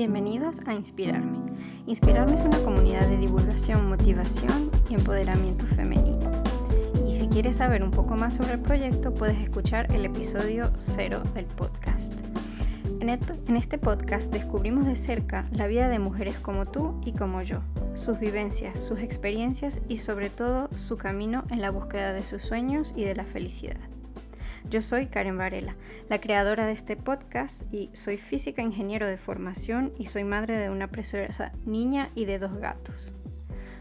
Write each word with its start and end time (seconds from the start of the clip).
Bienvenidos 0.00 0.56
a 0.64 0.72
Inspirarme. 0.72 1.36
Inspirarme 1.86 2.32
es 2.32 2.40
una 2.40 2.58
comunidad 2.60 3.06
de 3.06 3.18
divulgación, 3.18 3.86
motivación 3.86 4.70
y 4.88 4.94
empoderamiento 4.94 5.66
femenino. 5.66 6.30
Y 7.06 7.18
si 7.18 7.28
quieres 7.28 7.56
saber 7.56 7.84
un 7.84 7.90
poco 7.90 8.14
más 8.14 8.32
sobre 8.32 8.54
el 8.54 8.60
proyecto, 8.60 9.12
puedes 9.12 9.38
escuchar 9.38 9.92
el 9.92 10.06
episodio 10.06 10.72
cero 10.78 11.22
del 11.34 11.44
podcast. 11.44 12.18
En 13.00 13.56
este 13.58 13.76
podcast 13.76 14.32
descubrimos 14.32 14.86
de 14.86 14.96
cerca 14.96 15.46
la 15.52 15.66
vida 15.66 15.90
de 15.90 15.98
mujeres 15.98 16.38
como 16.38 16.64
tú 16.64 16.98
y 17.04 17.12
como 17.12 17.42
yo, 17.42 17.60
sus 17.94 18.18
vivencias, 18.18 18.78
sus 18.78 19.00
experiencias 19.00 19.82
y 19.86 19.98
sobre 19.98 20.30
todo 20.30 20.70
su 20.78 20.96
camino 20.96 21.44
en 21.50 21.60
la 21.60 21.70
búsqueda 21.70 22.14
de 22.14 22.24
sus 22.24 22.40
sueños 22.40 22.94
y 22.96 23.04
de 23.04 23.16
la 23.16 23.24
felicidad. 23.24 23.89
Yo 24.68 24.82
soy 24.82 25.06
Karen 25.06 25.38
Varela, 25.38 25.74
la 26.08 26.20
creadora 26.20 26.66
de 26.66 26.72
este 26.72 26.96
podcast 26.96 27.62
y 27.72 27.90
soy 27.92 28.18
física 28.18 28.62
ingeniero 28.62 29.06
de 29.06 29.16
formación 29.16 29.92
y 29.98 30.06
soy 30.06 30.24
madre 30.24 30.58
de 30.58 30.70
una 30.70 30.88
preciosa 30.88 31.52
niña 31.64 32.10
y 32.14 32.26
de 32.26 32.38
dos 32.38 32.58
gatos. 32.58 33.12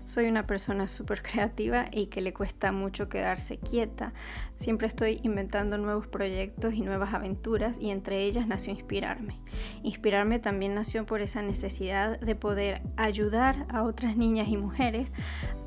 Soy 0.09 0.25
una 0.25 0.47
persona 0.47 0.87
súper 0.87 1.21
creativa 1.21 1.85
y 1.91 2.07
que 2.07 2.21
le 2.21 2.34
cuesta 2.34 2.71
mucho 2.71 3.09
quedarse 3.09 3.59
quieta. 3.59 4.11
Siempre 4.57 4.87
estoy 4.87 5.20
inventando 5.21 5.77
nuevos 5.77 6.07
proyectos 6.07 6.73
y 6.73 6.81
nuevas 6.81 7.13
aventuras 7.13 7.77
y 7.79 7.91
entre 7.91 8.23
ellas 8.23 8.48
nació 8.48 8.73
Inspirarme. 8.73 9.39
Inspirarme 9.84 10.39
también 10.39 10.73
nació 10.73 11.05
por 11.05 11.21
esa 11.21 11.43
necesidad 11.43 12.20
de 12.20 12.34
poder 12.34 12.81
ayudar 12.98 13.67
a 13.70 13.84
otras 13.84 14.17
niñas 14.17 14.48
y 14.48 14.57
mujeres 14.57 15.13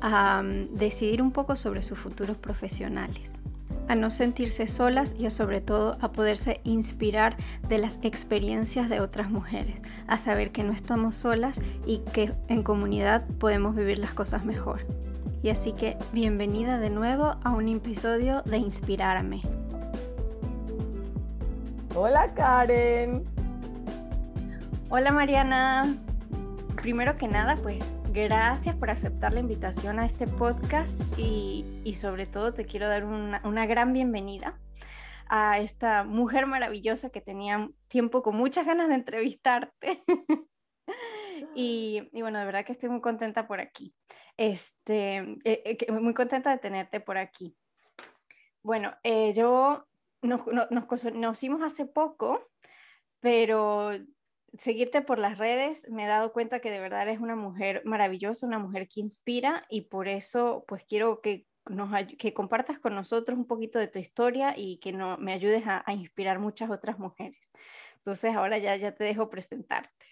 a 0.01 0.43
mm, 0.43 0.73
decidir 0.73 1.21
un 1.21 1.31
poco 1.31 1.55
sobre 1.55 1.81
sus 1.81 1.97
futuros 1.97 2.35
profesionales 2.35 3.39
a 3.87 3.95
no 3.95 4.09
sentirse 4.09 4.67
solas 4.67 5.15
y 5.17 5.25
a 5.25 5.29
sobre 5.29 5.61
todo 5.61 5.97
a 6.01 6.11
poderse 6.11 6.61
inspirar 6.63 7.37
de 7.67 7.77
las 7.77 7.99
experiencias 8.01 8.89
de 8.89 8.99
otras 8.99 9.29
mujeres, 9.29 9.75
a 10.07 10.17
saber 10.17 10.51
que 10.51 10.63
no 10.63 10.73
estamos 10.73 11.15
solas 11.15 11.59
y 11.85 11.99
que 12.13 12.33
en 12.47 12.63
comunidad 12.63 13.25
podemos 13.39 13.75
vivir 13.75 13.97
las 13.97 14.13
cosas 14.13 14.45
mejor. 14.45 14.85
Y 15.41 15.49
así 15.49 15.73
que 15.73 15.97
bienvenida 16.13 16.79
de 16.79 16.89
nuevo 16.89 17.35
a 17.43 17.51
un 17.51 17.67
episodio 17.67 18.41
de 18.43 18.57
Inspirarme. 18.57 19.41
Hola 21.95 22.33
Karen. 22.33 23.23
Hola 24.89 25.11
Mariana. 25.11 25.95
Primero 26.81 27.17
que 27.17 27.27
nada, 27.27 27.57
pues 27.57 27.83
gracias 28.13 28.75
por 28.75 28.91
aceptar 28.91 29.33
la 29.33 29.39
invitación 29.39 29.97
a 29.97 30.05
este 30.05 30.27
podcast 30.27 30.93
y, 31.17 31.95
sobre 31.99 32.27
todo 32.27 32.53
te 32.53 32.65
quiero 32.65 32.87
dar 32.87 33.05
una, 33.05 33.65
gran 33.65 33.91
bienvenida 33.91 34.59
a 35.27 35.57
esta 35.59 36.03
mujer 36.03 36.45
maravillosa 36.45 37.09
que 37.09 37.21
tenía 37.21 37.67
tiempo 37.87 38.21
con 38.21 38.35
muchas 38.35 38.67
ganas 38.67 38.87
de 38.89 38.95
entrevistarte. 38.95 40.03
y, 41.55 42.07
bueno, 42.13 42.37
de 42.37 42.45
verdad 42.45 42.65
que 42.65 42.73
estoy 42.73 42.89
muy 42.89 43.01
contenta 43.01 43.47
por 43.47 43.59
aquí. 43.59 43.95
Este, 44.37 45.17
eh, 45.43 45.77
eh, 45.87 45.91
muy 45.91 46.13
contenta 46.13 46.51
de 46.51 46.59
tenerte 46.59 46.99
por 46.99 47.17
aquí. 47.17 47.57
Bueno, 48.61 48.93
eh, 49.01 49.33
yo 49.33 49.87
nos, 50.21 50.45
nos, 50.45 50.69
nos 50.69 50.85
conocimos 50.85 51.63
hace 51.63 51.87
poco, 51.87 52.47
pero 53.19 53.91
seguirte 54.57 55.01
por 55.01 55.19
las 55.19 55.37
redes, 55.37 55.83
me 55.89 56.05
he 56.05 56.07
dado 56.07 56.31
cuenta 56.33 56.59
que 56.59 56.71
de 56.71 56.79
verdad 56.79 57.03
eres 57.03 57.19
una 57.19 57.35
mujer 57.35 57.81
maravillosa, 57.85 58.45
una 58.45 58.59
mujer 58.59 58.87
que 58.87 58.99
inspira 58.99 59.65
y 59.69 59.81
por 59.81 60.07
eso 60.07 60.63
pues 60.67 60.83
quiero 60.85 61.21
que, 61.21 61.47
nos, 61.65 61.89
que 62.17 62.33
compartas 62.33 62.79
con 62.79 62.95
nosotros 62.95 63.37
un 63.37 63.47
poquito 63.47 63.79
de 63.79 63.87
tu 63.87 63.99
historia 63.99 64.53
y 64.55 64.77
que 64.77 64.91
no, 64.91 65.17
me 65.17 65.33
ayudes 65.33 65.63
a, 65.65 65.83
inspirar 65.93 66.39
muchas 66.39 66.69
otras 66.69 66.99
mujeres. 66.99 67.39
Entonces 67.97 68.35
ahora 68.35 68.57
ya, 68.57 68.75
ya 68.75 68.93
te 68.93 69.03
dejo 69.03 69.29
presentarte. 69.29 70.05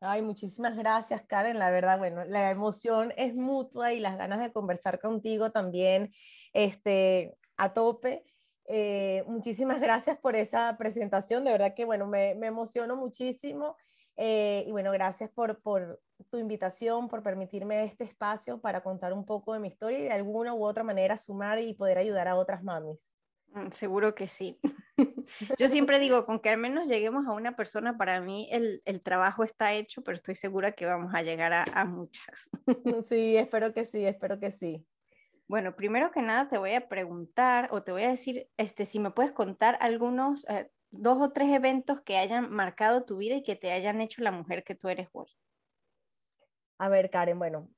Ay, 0.00 0.20
muchísimas 0.20 0.76
gracias, 0.76 1.22
Karen. 1.22 1.60
La 1.60 1.70
verdad, 1.70 1.96
bueno, 1.96 2.24
la 2.24 2.50
emoción 2.50 3.12
es 3.16 3.36
mutua 3.36 3.92
y 3.92 4.00
las 4.00 4.18
ganas 4.18 4.40
de 4.40 4.52
conversar 4.52 4.98
contigo 4.98 5.52
también, 5.52 6.10
este, 6.52 7.36
a 7.56 7.72
tope. 7.72 8.24
Eh, 8.66 9.24
muchísimas 9.26 9.80
gracias 9.80 10.18
por 10.18 10.36
esa 10.36 10.76
presentación, 10.78 11.44
de 11.44 11.52
verdad 11.52 11.74
que 11.74 11.84
bueno, 11.84 12.06
me, 12.06 12.34
me 12.34 12.46
emociono 12.46 12.96
muchísimo 12.96 13.76
eh, 14.16 14.64
y 14.66 14.70
bueno, 14.70 14.92
gracias 14.92 15.30
por, 15.30 15.60
por 15.62 16.00
tu 16.30 16.38
invitación, 16.38 17.08
por 17.08 17.22
permitirme 17.22 17.82
este 17.84 18.04
espacio 18.04 18.60
para 18.60 18.82
contar 18.82 19.12
un 19.12 19.24
poco 19.24 19.52
de 19.54 19.60
mi 19.60 19.68
historia 19.68 19.98
y 19.98 20.02
de 20.04 20.12
alguna 20.12 20.54
u 20.54 20.64
otra 20.64 20.84
manera 20.84 21.18
sumar 21.18 21.58
y 21.58 21.74
poder 21.74 21.98
ayudar 21.98 22.28
a 22.28 22.36
otras 22.36 22.62
mamis. 22.62 23.10
Mm, 23.48 23.70
seguro 23.70 24.14
que 24.14 24.28
sí. 24.28 24.60
Yo 25.58 25.68
siempre 25.68 25.98
digo, 25.98 26.26
con 26.26 26.40
que 26.40 26.50
al 26.50 26.58
menos 26.58 26.88
lleguemos 26.88 27.26
a 27.26 27.32
una 27.32 27.56
persona, 27.56 27.96
para 27.96 28.20
mí 28.20 28.48
el, 28.50 28.82
el 28.84 29.02
trabajo 29.02 29.44
está 29.44 29.72
hecho, 29.72 30.02
pero 30.02 30.16
estoy 30.16 30.34
segura 30.34 30.72
que 30.72 30.86
vamos 30.86 31.14
a 31.14 31.22
llegar 31.22 31.52
a, 31.52 31.64
a 31.74 31.84
muchas. 31.84 32.48
Sí, 33.06 33.36
espero 33.36 33.72
que 33.72 33.84
sí, 33.84 34.04
espero 34.04 34.38
que 34.38 34.50
sí. 34.50 34.84
Bueno, 35.52 35.76
primero 35.76 36.10
que 36.12 36.22
nada 36.22 36.48
te 36.48 36.56
voy 36.56 36.72
a 36.72 36.88
preguntar 36.88 37.68
o 37.72 37.82
te 37.82 37.92
voy 37.92 38.04
a 38.04 38.08
decir 38.08 38.48
este, 38.56 38.86
si 38.86 38.98
me 38.98 39.10
puedes 39.10 39.32
contar 39.32 39.76
algunos, 39.80 40.46
eh, 40.48 40.70
dos 40.90 41.20
o 41.20 41.30
tres 41.30 41.50
eventos 41.50 42.00
que 42.00 42.16
hayan 42.16 42.50
marcado 42.50 43.04
tu 43.04 43.18
vida 43.18 43.34
y 43.34 43.42
que 43.42 43.54
te 43.54 43.70
hayan 43.70 44.00
hecho 44.00 44.22
la 44.22 44.30
mujer 44.30 44.64
que 44.64 44.74
tú 44.74 44.88
eres 44.88 45.10
hoy. 45.12 45.26
A 46.78 46.88
ver, 46.88 47.10
Karen, 47.10 47.38
bueno, 47.38 47.68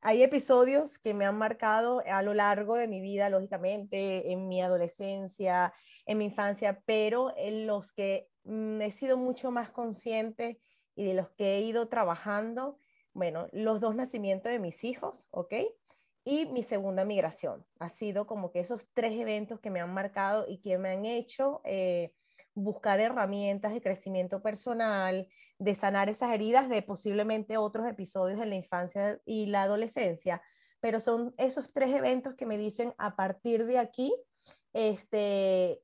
hay 0.00 0.22
episodios 0.22 0.96
que 1.00 1.12
me 1.12 1.24
han 1.24 1.36
marcado 1.36 2.04
a 2.06 2.22
lo 2.22 2.34
largo 2.34 2.76
de 2.76 2.86
mi 2.86 3.00
vida, 3.00 3.28
lógicamente, 3.30 4.30
en 4.30 4.46
mi 4.46 4.62
adolescencia, 4.62 5.74
en 6.06 6.18
mi 6.18 6.26
infancia, 6.26 6.82
pero 6.86 7.36
en 7.36 7.66
los 7.66 7.90
que 7.90 8.28
mm, 8.44 8.80
he 8.80 8.92
sido 8.92 9.16
mucho 9.16 9.50
más 9.50 9.72
consciente 9.72 10.60
y 10.94 11.02
de 11.02 11.14
los 11.14 11.30
que 11.30 11.56
he 11.56 11.62
ido 11.62 11.88
trabajando, 11.88 12.78
bueno, 13.12 13.48
los 13.50 13.80
dos 13.80 13.96
nacimientos 13.96 14.52
de 14.52 14.60
mis 14.60 14.84
hijos, 14.84 15.26
¿ok? 15.30 15.54
Y 16.24 16.46
mi 16.46 16.62
segunda 16.62 17.04
migración. 17.04 17.64
Ha 17.78 17.90
sido 17.90 18.26
como 18.26 18.50
que 18.50 18.60
esos 18.60 18.88
tres 18.94 19.12
eventos 19.12 19.60
que 19.60 19.70
me 19.70 19.80
han 19.80 19.92
marcado 19.92 20.46
y 20.48 20.58
que 20.58 20.78
me 20.78 20.90
han 20.90 21.04
hecho 21.04 21.60
eh, 21.64 22.12
buscar 22.54 22.98
herramientas 23.00 23.74
de 23.74 23.82
crecimiento 23.82 24.42
personal, 24.42 25.28
de 25.58 25.74
sanar 25.74 26.08
esas 26.08 26.30
heridas 26.30 26.68
de 26.68 26.82
posiblemente 26.82 27.58
otros 27.58 27.86
episodios 27.86 28.40
en 28.40 28.48
la 28.48 28.56
infancia 28.56 29.20
y 29.26 29.46
la 29.46 29.62
adolescencia. 29.62 30.40
Pero 30.80 30.98
son 30.98 31.34
esos 31.36 31.72
tres 31.72 31.94
eventos 31.94 32.34
que 32.34 32.46
me 32.46 32.58
dicen 32.58 32.94
a 32.96 33.16
partir 33.16 33.66
de 33.66 33.78
aquí, 33.78 34.14
este, 34.72 35.82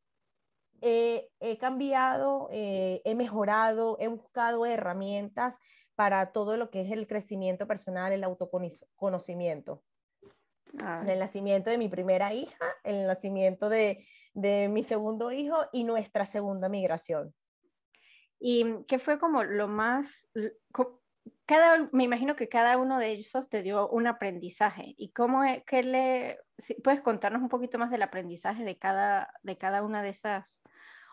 he 0.80 1.58
cambiado, 1.58 2.48
eh, 2.50 3.02
he 3.04 3.14
mejorado, 3.14 3.96
he 4.00 4.08
buscado 4.08 4.64
herramientas 4.64 5.58
para 5.94 6.32
todo 6.32 6.56
lo 6.56 6.70
que 6.70 6.82
es 6.82 6.92
el 6.92 7.06
crecimiento 7.06 7.66
personal, 7.66 8.12
el 8.12 8.24
autoconocimiento. 8.24 9.82
Ah. 10.78 11.04
el 11.06 11.19
nacimiento 11.19 11.70
de 11.70 11.78
mi 11.78 11.88
primera 11.88 12.32
hija, 12.32 12.64
el 12.84 13.06
nacimiento 13.06 13.69
de, 13.69 14.06
de 14.34 14.69
mi 14.69 14.82
segundo 14.82 15.32
hijo 15.32 15.56
y 15.72 15.84
nuestra 15.84 16.25
segunda 16.25 16.69
migración. 16.69 17.34
¿Y 18.38 18.84
qué 18.86 18.98
fue 18.98 19.19
como 19.19 19.44
lo 19.44 19.69
más, 19.69 20.28
cada, 21.44 21.88
me 21.92 22.04
imagino 22.04 22.36
que 22.36 22.48
cada 22.48 22.78
uno 22.78 22.98
de 22.98 23.10
ellos 23.10 23.48
te 23.50 23.62
dio 23.62 23.88
un 23.88 24.06
aprendizaje. 24.06 24.94
¿Y 24.97 25.12
cómo 25.12 25.44
es 25.44 25.62
que 25.64 25.82
le, 25.82 26.38
puedes 26.82 27.03
contarnos 27.03 27.42
un 27.42 27.48
poquito 27.48 27.78
más 27.78 27.91
del 27.91 28.03
aprendizaje 28.03 28.64
de 28.64 28.78
cada, 28.78 29.32
de 29.42 29.59
cada 29.59 29.82
una 29.82 30.03
de 30.03 30.09
esas, 30.09 30.62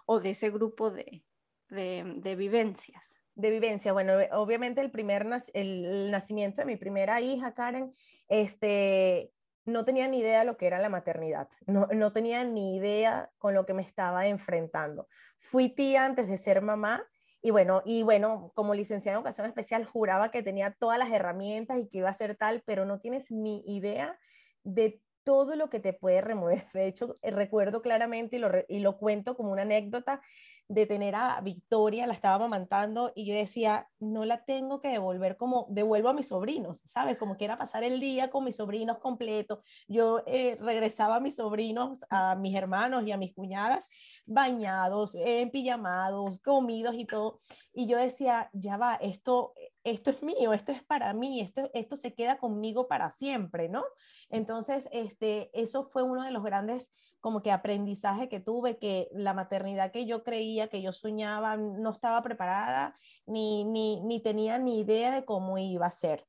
o 0.05 0.21
de 0.21 0.29
ese 0.29 0.49
grupo 0.51 0.89
de, 0.89 1.23
de, 1.69 2.13
de 2.17 2.35
vivencias? 2.35 3.13
De 3.35 3.51
vivencia, 3.51 3.93
bueno, 3.93 4.13
obviamente 4.31 4.81
el 4.81 4.89
primer, 4.89 5.27
el 5.53 6.09
nacimiento 6.09 6.61
de 6.61 6.65
mi 6.65 6.75
primera 6.77 7.19
hija, 7.21 7.53
Karen, 7.53 7.93
este, 8.27 9.31
no 9.67 9.85
tenía 9.85 10.07
ni 10.07 10.19
idea 10.19 10.39
de 10.39 10.45
lo 10.45 10.57
que 10.57 10.65
era 10.65 10.79
la 10.79 10.89
maternidad, 10.89 11.49
no, 11.67 11.87
no 11.87 12.13
tenía 12.13 12.43
ni 12.43 12.77
idea 12.77 13.31
con 13.37 13.53
lo 13.53 13.65
que 13.65 13.73
me 13.73 13.83
estaba 13.83 14.27
enfrentando. 14.27 15.07
Fui 15.37 15.69
tía 15.69 16.05
antes 16.05 16.27
de 16.27 16.37
ser 16.37 16.61
mamá 16.61 17.05
y 17.41 17.51
bueno, 17.51 17.81
y 17.85 18.01
bueno, 18.01 18.51
como 18.55 18.73
licenciada 18.73 19.15
en 19.15 19.19
educación 19.19 19.47
especial 19.47 19.85
juraba 19.85 20.31
que 20.31 20.41
tenía 20.41 20.71
todas 20.71 20.97
las 20.97 21.11
herramientas 21.11 21.77
y 21.77 21.87
que 21.87 21.99
iba 21.99 22.09
a 22.09 22.13
ser 22.13 22.35
tal, 22.35 22.63
pero 22.65 22.85
no 22.85 22.99
tienes 22.99 23.29
ni 23.29 23.63
idea 23.67 24.17
de 24.63 25.01
todo 25.23 25.57
lo 25.57 25.69
que 25.69 25.79
te 25.79 25.93
puede 25.93 26.21
remover. 26.21 26.65
De 26.73 26.87
hecho, 26.87 27.17
recuerdo 27.21 27.81
claramente 27.81 28.37
y 28.37 28.39
lo, 28.39 28.49
y 28.67 28.79
lo 28.79 28.97
cuento 28.97 29.35
como 29.35 29.51
una 29.51 29.63
anécdota 29.63 30.21
de 30.69 30.85
tener 30.85 31.15
a 31.15 31.39
Victoria, 31.41 32.07
la 32.07 32.13
estaba 32.13 32.35
amamantando 32.35 33.13
y 33.15 33.25
yo 33.25 33.33
decía, 33.33 33.87
no 33.99 34.25
la 34.25 34.43
tengo 34.43 34.81
que 34.81 34.89
devolver 34.89 35.37
como 35.37 35.65
devuelvo 35.69 36.09
a 36.09 36.13
mis 36.13 36.27
sobrinos, 36.27 36.81
¿sabes? 36.85 37.17
Como 37.17 37.37
quiera 37.37 37.57
pasar 37.57 37.83
el 37.83 37.99
día 37.99 38.29
con 38.29 38.43
mis 38.43 38.57
sobrinos 38.57 38.99
completos. 38.99 39.59
Yo 39.87 40.23
eh, 40.27 40.57
regresaba 40.59 41.17
a 41.17 41.19
mis 41.19 41.37
sobrinos, 41.37 41.99
a 42.09 42.35
mis 42.35 42.55
hermanos 42.55 43.05
y 43.05 43.11
a 43.11 43.17
mis 43.17 43.33
cuñadas 43.33 43.89
bañados, 44.25 45.15
en 45.15 45.51
pijamados, 45.51 46.39
comidos 46.41 46.95
y 46.95 47.05
todo. 47.05 47.39
Y 47.73 47.87
yo 47.87 47.97
decía, 47.97 48.49
ya 48.53 48.75
va, 48.77 48.95
esto 48.95 49.53
esto 49.91 50.11
es 50.11 50.21
mío, 50.21 50.51
esto 50.51 50.73
es 50.73 50.83
para 50.83 51.13
mí, 51.13 51.39
esto, 51.39 51.69
esto 51.73 51.95
se 51.95 52.13
queda 52.13 52.37
conmigo 52.39 52.89
para 52.89 53.09
siempre, 53.09 53.69
¿no? 53.69 53.85
Entonces, 54.29 54.89
este, 54.91 55.49
eso 55.53 55.85
fue 55.85 56.03
uno 56.03 56.23
de 56.23 56.31
los 56.31 56.43
grandes 56.43 56.93
como 57.21 57.41
que 57.41 57.53
aprendizaje 57.53 58.27
que 58.27 58.41
tuve, 58.41 58.77
que 58.79 59.07
la 59.13 59.33
maternidad 59.33 59.91
que 59.93 60.05
yo 60.05 60.25
creía, 60.25 60.67
que 60.67 60.81
yo 60.81 60.91
soñaba, 60.91 61.55
no 61.55 61.89
estaba 61.89 62.21
preparada 62.21 62.95
ni, 63.25 63.63
ni, 63.63 64.01
ni 64.01 64.21
tenía 64.21 64.57
ni 64.57 64.81
idea 64.81 65.13
de 65.13 65.23
cómo 65.23 65.57
iba 65.57 65.85
a 65.85 65.91
ser. 65.91 66.27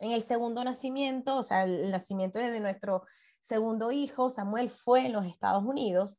En 0.00 0.10
el 0.10 0.24
segundo 0.24 0.64
nacimiento, 0.64 1.36
o 1.36 1.42
sea, 1.44 1.62
el 1.62 1.92
nacimiento 1.92 2.40
de 2.40 2.58
nuestro 2.58 3.04
segundo 3.38 3.92
hijo, 3.92 4.30
Samuel, 4.30 4.68
fue 4.68 5.06
en 5.06 5.12
los 5.12 5.26
Estados 5.26 5.62
Unidos. 5.62 6.18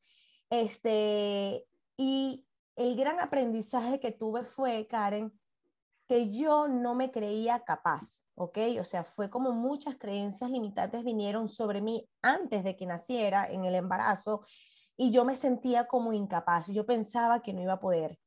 Este, 0.50 1.66
y 1.98 2.46
el 2.78 2.96
gran 2.96 3.20
aprendizaje 3.20 4.00
que 4.00 4.12
tuve 4.12 4.44
fue, 4.44 4.88
Karen, 4.88 5.34
que 6.12 6.30
yo 6.30 6.68
no 6.68 6.94
me 6.94 7.10
creía 7.10 7.62
capaz, 7.62 8.26
¿ok? 8.36 8.58
O 8.82 8.84
sea, 8.84 9.06
fue 9.06 9.30
como 9.30 9.54
muchas 9.54 9.96
creencias 9.96 10.52
limitantes 10.52 11.06
vinieron 11.06 11.48
sobre 11.48 11.80
mí 11.80 12.06
antes 12.22 12.66
de 12.66 12.76
que 12.76 12.86
naciera 12.86 13.50
en 13.50 13.64
el 13.64 13.76
embarazo 13.76 14.42
y 14.98 15.12
yo 15.12 15.24
me 15.24 15.38
sentía 15.38 15.88
como 15.88 16.12
incapaz, 16.12 16.68
yo 16.68 16.86
pensaba 16.86 17.42
que 17.42 17.54
no 17.54 17.62
iba 17.62 17.72
a 17.72 17.80
poder. 17.80 18.20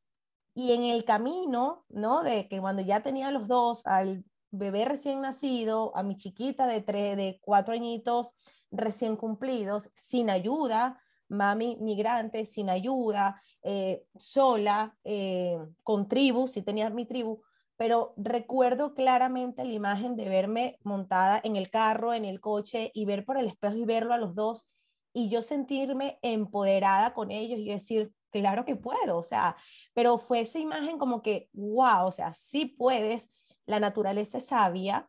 Y 0.54 0.72
en 0.72 0.84
el 0.84 1.04
camino, 1.04 1.84
¿no? 1.90 2.22
De 2.22 2.48
que 2.48 2.58
cuando 2.58 2.80
ya 2.80 3.02
tenía 3.02 3.30
los 3.30 3.48
dos, 3.48 3.82
al 3.84 4.24
bebé 4.50 4.86
recién 4.86 5.20
nacido, 5.20 5.94
a 5.94 6.02
mi 6.02 6.16
chiquita 6.16 6.66
de, 6.66 6.80
tres, 6.80 7.18
de 7.18 7.38
cuatro 7.42 7.74
añitos 7.74 8.32
recién 8.70 9.14
cumplidos, 9.14 9.90
sin 9.94 10.30
ayuda, 10.30 10.98
mami 11.28 11.76
migrante, 11.82 12.46
sin 12.46 12.70
ayuda, 12.70 13.38
eh, 13.62 14.06
sola, 14.16 14.96
eh, 15.04 15.58
con 15.82 16.08
tribu, 16.08 16.48
si 16.48 16.62
tenía 16.62 16.88
mi 16.88 17.04
tribu, 17.04 17.42
pero 17.76 18.14
recuerdo 18.16 18.94
claramente 18.94 19.64
la 19.64 19.72
imagen 19.72 20.16
de 20.16 20.28
verme 20.28 20.78
montada 20.84 21.40
en 21.42 21.56
el 21.56 21.70
carro, 21.70 22.14
en 22.14 22.24
el 22.24 22.40
coche 22.40 22.90
y 22.94 23.04
ver 23.04 23.24
por 23.24 23.36
el 23.36 23.46
espejo 23.46 23.76
y 23.76 23.84
verlo 23.84 24.14
a 24.14 24.18
los 24.18 24.34
dos 24.34 24.66
y 25.12 25.28
yo 25.28 25.42
sentirme 25.42 26.18
empoderada 26.22 27.14
con 27.14 27.30
ellos 27.30 27.58
y 27.60 27.68
decir, 27.68 28.12
claro 28.30 28.64
que 28.64 28.76
puedo, 28.76 29.16
o 29.16 29.22
sea, 29.22 29.56
pero 29.94 30.18
fue 30.18 30.40
esa 30.40 30.58
imagen 30.58 30.98
como 30.98 31.22
que, 31.22 31.48
wow, 31.52 32.06
o 32.06 32.12
sea, 32.12 32.34
sí 32.34 32.66
puedes, 32.66 33.30
la 33.64 33.78
naturaleza 33.78 34.38
es 34.38 34.46
sabia, 34.46 35.08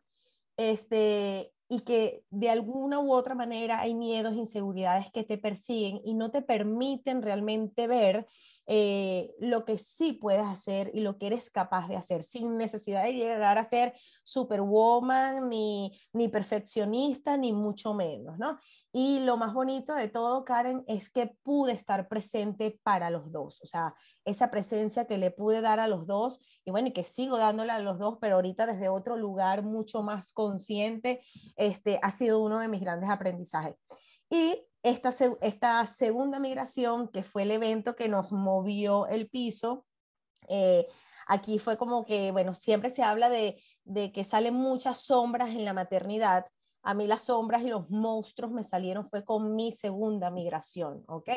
este, 0.56 1.52
y 1.68 1.80
que 1.80 2.22
de 2.30 2.50
alguna 2.50 3.00
u 3.00 3.12
otra 3.12 3.34
manera 3.34 3.80
hay 3.80 3.94
miedos, 3.94 4.34
inseguridades 4.34 5.10
que 5.10 5.24
te 5.24 5.38
persiguen 5.38 6.00
y 6.04 6.14
no 6.14 6.30
te 6.30 6.40
permiten 6.40 7.20
realmente 7.20 7.88
ver 7.88 8.26
eh, 8.68 9.32
lo 9.38 9.64
que 9.64 9.78
sí 9.78 10.12
puedes 10.12 10.44
hacer 10.44 10.90
y 10.92 11.00
lo 11.00 11.18
que 11.18 11.28
eres 11.28 11.50
capaz 11.50 11.86
de 11.88 11.96
hacer 11.96 12.22
sin 12.22 12.56
necesidad 12.56 13.04
de 13.04 13.14
llegar 13.14 13.58
a 13.58 13.64
ser 13.64 13.94
superwoman, 14.24 15.48
ni, 15.48 15.92
ni 16.12 16.28
perfeccionista, 16.28 17.36
ni 17.36 17.52
mucho 17.52 17.94
menos, 17.94 18.38
¿no? 18.38 18.58
Y 18.92 19.20
lo 19.20 19.36
más 19.36 19.54
bonito 19.54 19.94
de 19.94 20.08
todo, 20.08 20.44
Karen, 20.44 20.82
es 20.88 21.10
que 21.10 21.36
pude 21.42 21.72
estar 21.72 22.08
presente 22.08 22.80
para 22.82 23.10
los 23.10 23.30
dos, 23.30 23.60
o 23.62 23.66
sea, 23.66 23.94
esa 24.24 24.50
presencia 24.50 25.06
que 25.06 25.18
le 25.18 25.30
pude 25.30 25.60
dar 25.60 25.78
a 25.78 25.86
los 25.86 26.06
dos, 26.06 26.40
y 26.64 26.70
bueno, 26.70 26.88
y 26.88 26.92
que 26.92 27.04
sigo 27.04 27.38
dándole 27.38 27.72
a 27.72 27.78
los 27.78 27.98
dos, 27.98 28.18
pero 28.20 28.36
ahorita 28.36 28.66
desde 28.66 28.88
otro 28.88 29.16
lugar 29.16 29.62
mucho 29.62 30.02
más 30.02 30.32
consciente, 30.32 31.20
este, 31.56 32.00
ha 32.02 32.10
sido 32.10 32.40
uno 32.40 32.58
de 32.58 32.68
mis 32.68 32.80
grandes 32.80 33.10
aprendizajes. 33.10 33.76
Y 34.28 34.66
esta, 34.86 35.10
esta 35.40 35.84
segunda 35.86 36.38
migración, 36.38 37.08
que 37.08 37.24
fue 37.24 37.42
el 37.42 37.50
evento 37.50 37.96
que 37.96 38.08
nos 38.08 38.30
movió 38.30 39.08
el 39.08 39.28
piso, 39.28 39.84
eh, 40.48 40.86
aquí 41.26 41.58
fue 41.58 41.76
como 41.76 42.04
que, 42.04 42.30
bueno, 42.30 42.54
siempre 42.54 42.90
se 42.90 43.02
habla 43.02 43.28
de, 43.28 43.60
de 43.82 44.12
que 44.12 44.22
salen 44.22 44.54
muchas 44.54 45.00
sombras 45.00 45.50
en 45.50 45.64
la 45.64 45.72
maternidad. 45.72 46.46
A 46.82 46.94
mí 46.94 47.08
las 47.08 47.22
sombras 47.22 47.62
y 47.62 47.68
los 47.68 47.90
monstruos 47.90 48.52
me 48.52 48.62
salieron 48.62 49.04
fue 49.04 49.24
con 49.24 49.56
mi 49.56 49.72
segunda 49.72 50.30
migración, 50.30 51.02
¿ok? 51.08 51.30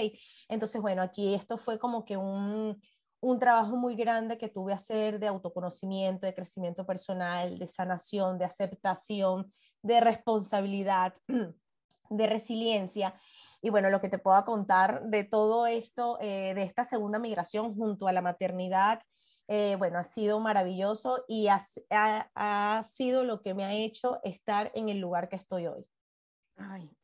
Entonces, 0.48 0.80
bueno, 0.80 1.02
aquí 1.02 1.34
esto 1.34 1.57
fue 1.57 1.80
como 1.80 2.06
que 2.06 2.18
un, 2.18 2.80
un 3.19 3.40
trabajo 3.40 3.75
muy 3.75 3.95
grande 3.95 4.38
que 4.38 4.50
tuve 4.50 4.74
que 4.74 4.75
hacer 4.75 5.19
de 5.19 5.25
autoconocimiento, 5.25 6.28
de 6.28 6.36
crecimiento 6.36 6.86
personal, 6.86 7.57
de 7.57 7.68
sanación, 7.68 8.38
de 8.38 8.45
aceptación, 8.45 9.52
de 9.81 10.02
responsabilidad, 10.02 11.16
de 12.10 12.28
resiliencia. 12.28 13.14
Y 13.62 13.70
bueno, 13.70 13.90
lo 13.90 14.02
que 14.02 14.10
te 14.10 14.20
puedo 14.20 14.44
contar 14.46 15.04
de 15.04 15.24
todo 15.24 15.68
esto, 15.68 16.18
eh, 16.22 16.54
de 16.56 16.64
esta 16.64 16.84
segunda 16.84 17.20
migración 17.20 17.76
junto 17.76 18.08
a 18.08 18.14
la 18.14 18.22
maternidad, 18.22 19.02
eh, 19.48 19.76
bueno, 19.78 19.98
ha 19.98 20.04
sido 20.04 20.40
maravilloso 20.40 21.26
y 21.28 21.48
ha, 21.48 21.60
ha, 22.36 22.84
sido 22.84 23.24
lo 23.24 23.42
que 23.42 23.56
me 23.56 23.66
ha 23.66 23.74
hecho 23.74 24.20
estar 24.24 24.72
en 24.76 24.90
el 24.90 25.00
lugar 25.00 25.28
que 25.28 25.38
estoy 25.38 25.66
hoy. 25.66 25.86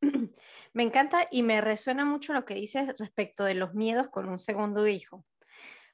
Me 0.74 0.84
encanta 0.84 1.28
y 1.32 1.42
me 1.42 1.62
resuena 1.62 2.04
mucho 2.04 2.34
lo 2.34 2.44
que 2.44 2.56
dices 2.56 2.94
respecto 3.00 3.46
de 3.46 3.56
los 3.56 3.74
miedos 3.74 4.10
con 4.10 4.28
un 4.28 4.38
segundo 4.38 4.86
hijo, 4.86 5.26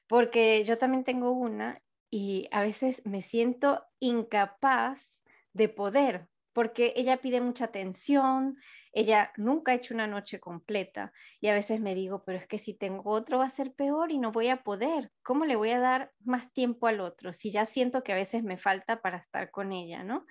porque 0.08 0.64
yo 0.64 0.78
también 0.78 1.04
tengo 1.04 1.30
una 1.30 1.80
y 2.10 2.48
a 2.50 2.62
veces 2.62 3.00
me 3.06 3.22
siento 3.22 3.84
incapaz 4.00 5.22
de 5.52 5.68
poder, 5.68 6.28
porque 6.52 6.92
ella 6.96 7.18
pide 7.18 7.40
mucha 7.40 7.66
atención, 7.66 8.58
ella 8.92 9.32
nunca 9.36 9.72
ha 9.72 9.74
hecho 9.74 9.94
una 9.94 10.06
noche 10.06 10.38
completa 10.38 11.12
y 11.40 11.48
a 11.48 11.54
veces 11.54 11.80
me 11.80 11.94
digo, 11.94 12.24
pero 12.24 12.38
es 12.38 12.46
que 12.46 12.58
si 12.58 12.74
tengo 12.74 13.10
otro 13.10 13.38
va 13.38 13.46
a 13.46 13.50
ser 13.50 13.72
peor 13.72 14.12
y 14.12 14.18
no 14.18 14.32
voy 14.32 14.48
a 14.48 14.62
poder. 14.62 15.10
¿Cómo 15.22 15.46
le 15.46 15.56
voy 15.56 15.70
a 15.70 15.80
dar 15.80 16.12
más 16.24 16.52
tiempo 16.52 16.86
al 16.86 17.00
otro 17.00 17.32
si 17.32 17.50
ya 17.50 17.64
siento 17.64 18.02
que 18.02 18.12
a 18.12 18.16
veces 18.16 18.42
me 18.42 18.58
falta 18.58 19.00
para 19.00 19.18
estar 19.18 19.50
con 19.50 19.72
ella, 19.72 20.04
¿no? 20.04 20.26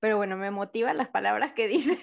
Pero 0.00 0.16
bueno, 0.16 0.36
me 0.36 0.50
motivan 0.50 0.96
las 0.96 1.08
palabras 1.08 1.52
que 1.52 1.68
dice. 1.68 1.98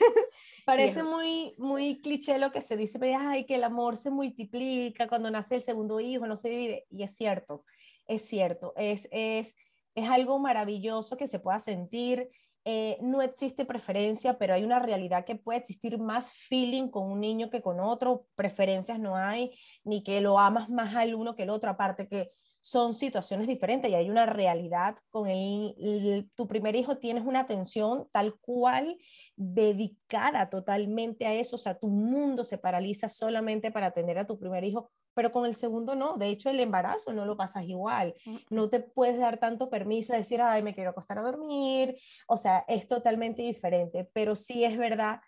Parece 0.65 1.03
muy, 1.03 1.55
muy 1.57 2.01
cliché 2.01 2.37
lo 2.37 2.51
que 2.51 2.61
se 2.61 2.75
dice, 2.75 2.99
pero 2.99 3.17
ay, 3.19 3.45
que 3.45 3.55
el 3.55 3.63
amor 3.63 3.97
se 3.97 4.09
multiplica 4.09 5.07
cuando 5.07 5.31
nace 5.31 5.55
el 5.55 5.61
segundo 5.61 5.99
hijo, 5.99 6.27
no 6.27 6.35
se 6.35 6.49
divide. 6.49 6.85
Y 6.89 7.03
es 7.03 7.15
cierto, 7.15 7.65
es 8.07 8.23
cierto, 8.23 8.73
es, 8.75 9.07
es, 9.11 9.55
es 9.95 10.09
algo 10.09 10.39
maravilloso 10.39 11.17
que 11.17 11.27
se 11.27 11.39
pueda 11.39 11.59
sentir 11.59 12.29
eh, 12.65 12.97
no 13.01 13.21
existe 13.21 13.63
preferencia, 13.63 14.39
pero 14.39 14.55
hay 14.55 14.63
una 14.63 14.79
realidad 14.79 15.23
que 15.23 15.35
puede 15.35 15.59
existir 15.59 15.99
más 15.99 16.31
feeling 16.31 16.89
con 16.89 17.11
un 17.11 17.19
niño 17.19 17.51
que 17.51 17.61
con 17.61 17.79
otro, 17.79 18.25
preferencias 18.35 18.99
no 18.99 19.15
hay, 19.15 19.51
ni 19.83 20.03
que 20.03 20.19
lo 20.19 20.39
amas 20.39 20.67
más 20.67 20.95
al 20.95 21.13
uno 21.13 21.35
que 21.35 21.43
el 21.43 21.51
otro, 21.51 21.69
aparte 21.69 22.07
que 22.07 22.31
son 22.65 22.95
situaciones 22.95 23.47
diferentes 23.47 23.91
y 23.91 23.93
hay 23.93 24.09
una 24.09 24.25
realidad 24.25 24.97
con 25.11 25.29
el, 25.29 26.31
tu 26.33 26.47
primer 26.47 26.75
hijo, 26.75 26.97
tienes 26.97 27.23
una 27.23 27.41
atención 27.41 28.07
tal 28.11 28.39
cual 28.39 28.97
dedicada 29.35 30.49
totalmente 30.49 31.27
a 31.27 31.33
eso, 31.35 31.57
o 31.57 31.59
sea, 31.59 31.77
tu 31.77 31.89
mundo 31.89 32.43
se 32.43 32.57
paraliza 32.57 33.07
solamente 33.07 33.69
para 33.69 33.85
atender 33.85 34.17
a 34.17 34.25
tu 34.25 34.39
primer 34.39 34.63
hijo, 34.63 34.89
pero 35.13 35.31
con 35.31 35.45
el 35.45 35.53
segundo 35.53 35.93
no, 35.93 36.17
de 36.17 36.29
hecho 36.29 36.49
el 36.49 36.59
embarazo 36.59 37.13
no 37.13 37.23
lo 37.25 37.37
pasas 37.37 37.65
igual, 37.65 38.15
no 38.49 38.67
te 38.67 38.79
puedes 38.79 39.19
dar 39.19 39.37
tanto 39.37 39.69
permiso 39.69 40.13
de 40.13 40.19
decir, 40.19 40.41
ay, 40.41 40.63
me 40.63 40.73
quiero 40.73 40.89
acostar 40.89 41.19
a 41.19 41.21
dormir, 41.21 41.95
o 42.27 42.35
sea, 42.35 42.65
es 42.67 42.87
totalmente 42.87 43.43
diferente, 43.43 44.09
pero 44.11 44.35
sí 44.35 44.63
es 44.63 44.75
verdad 44.75 45.19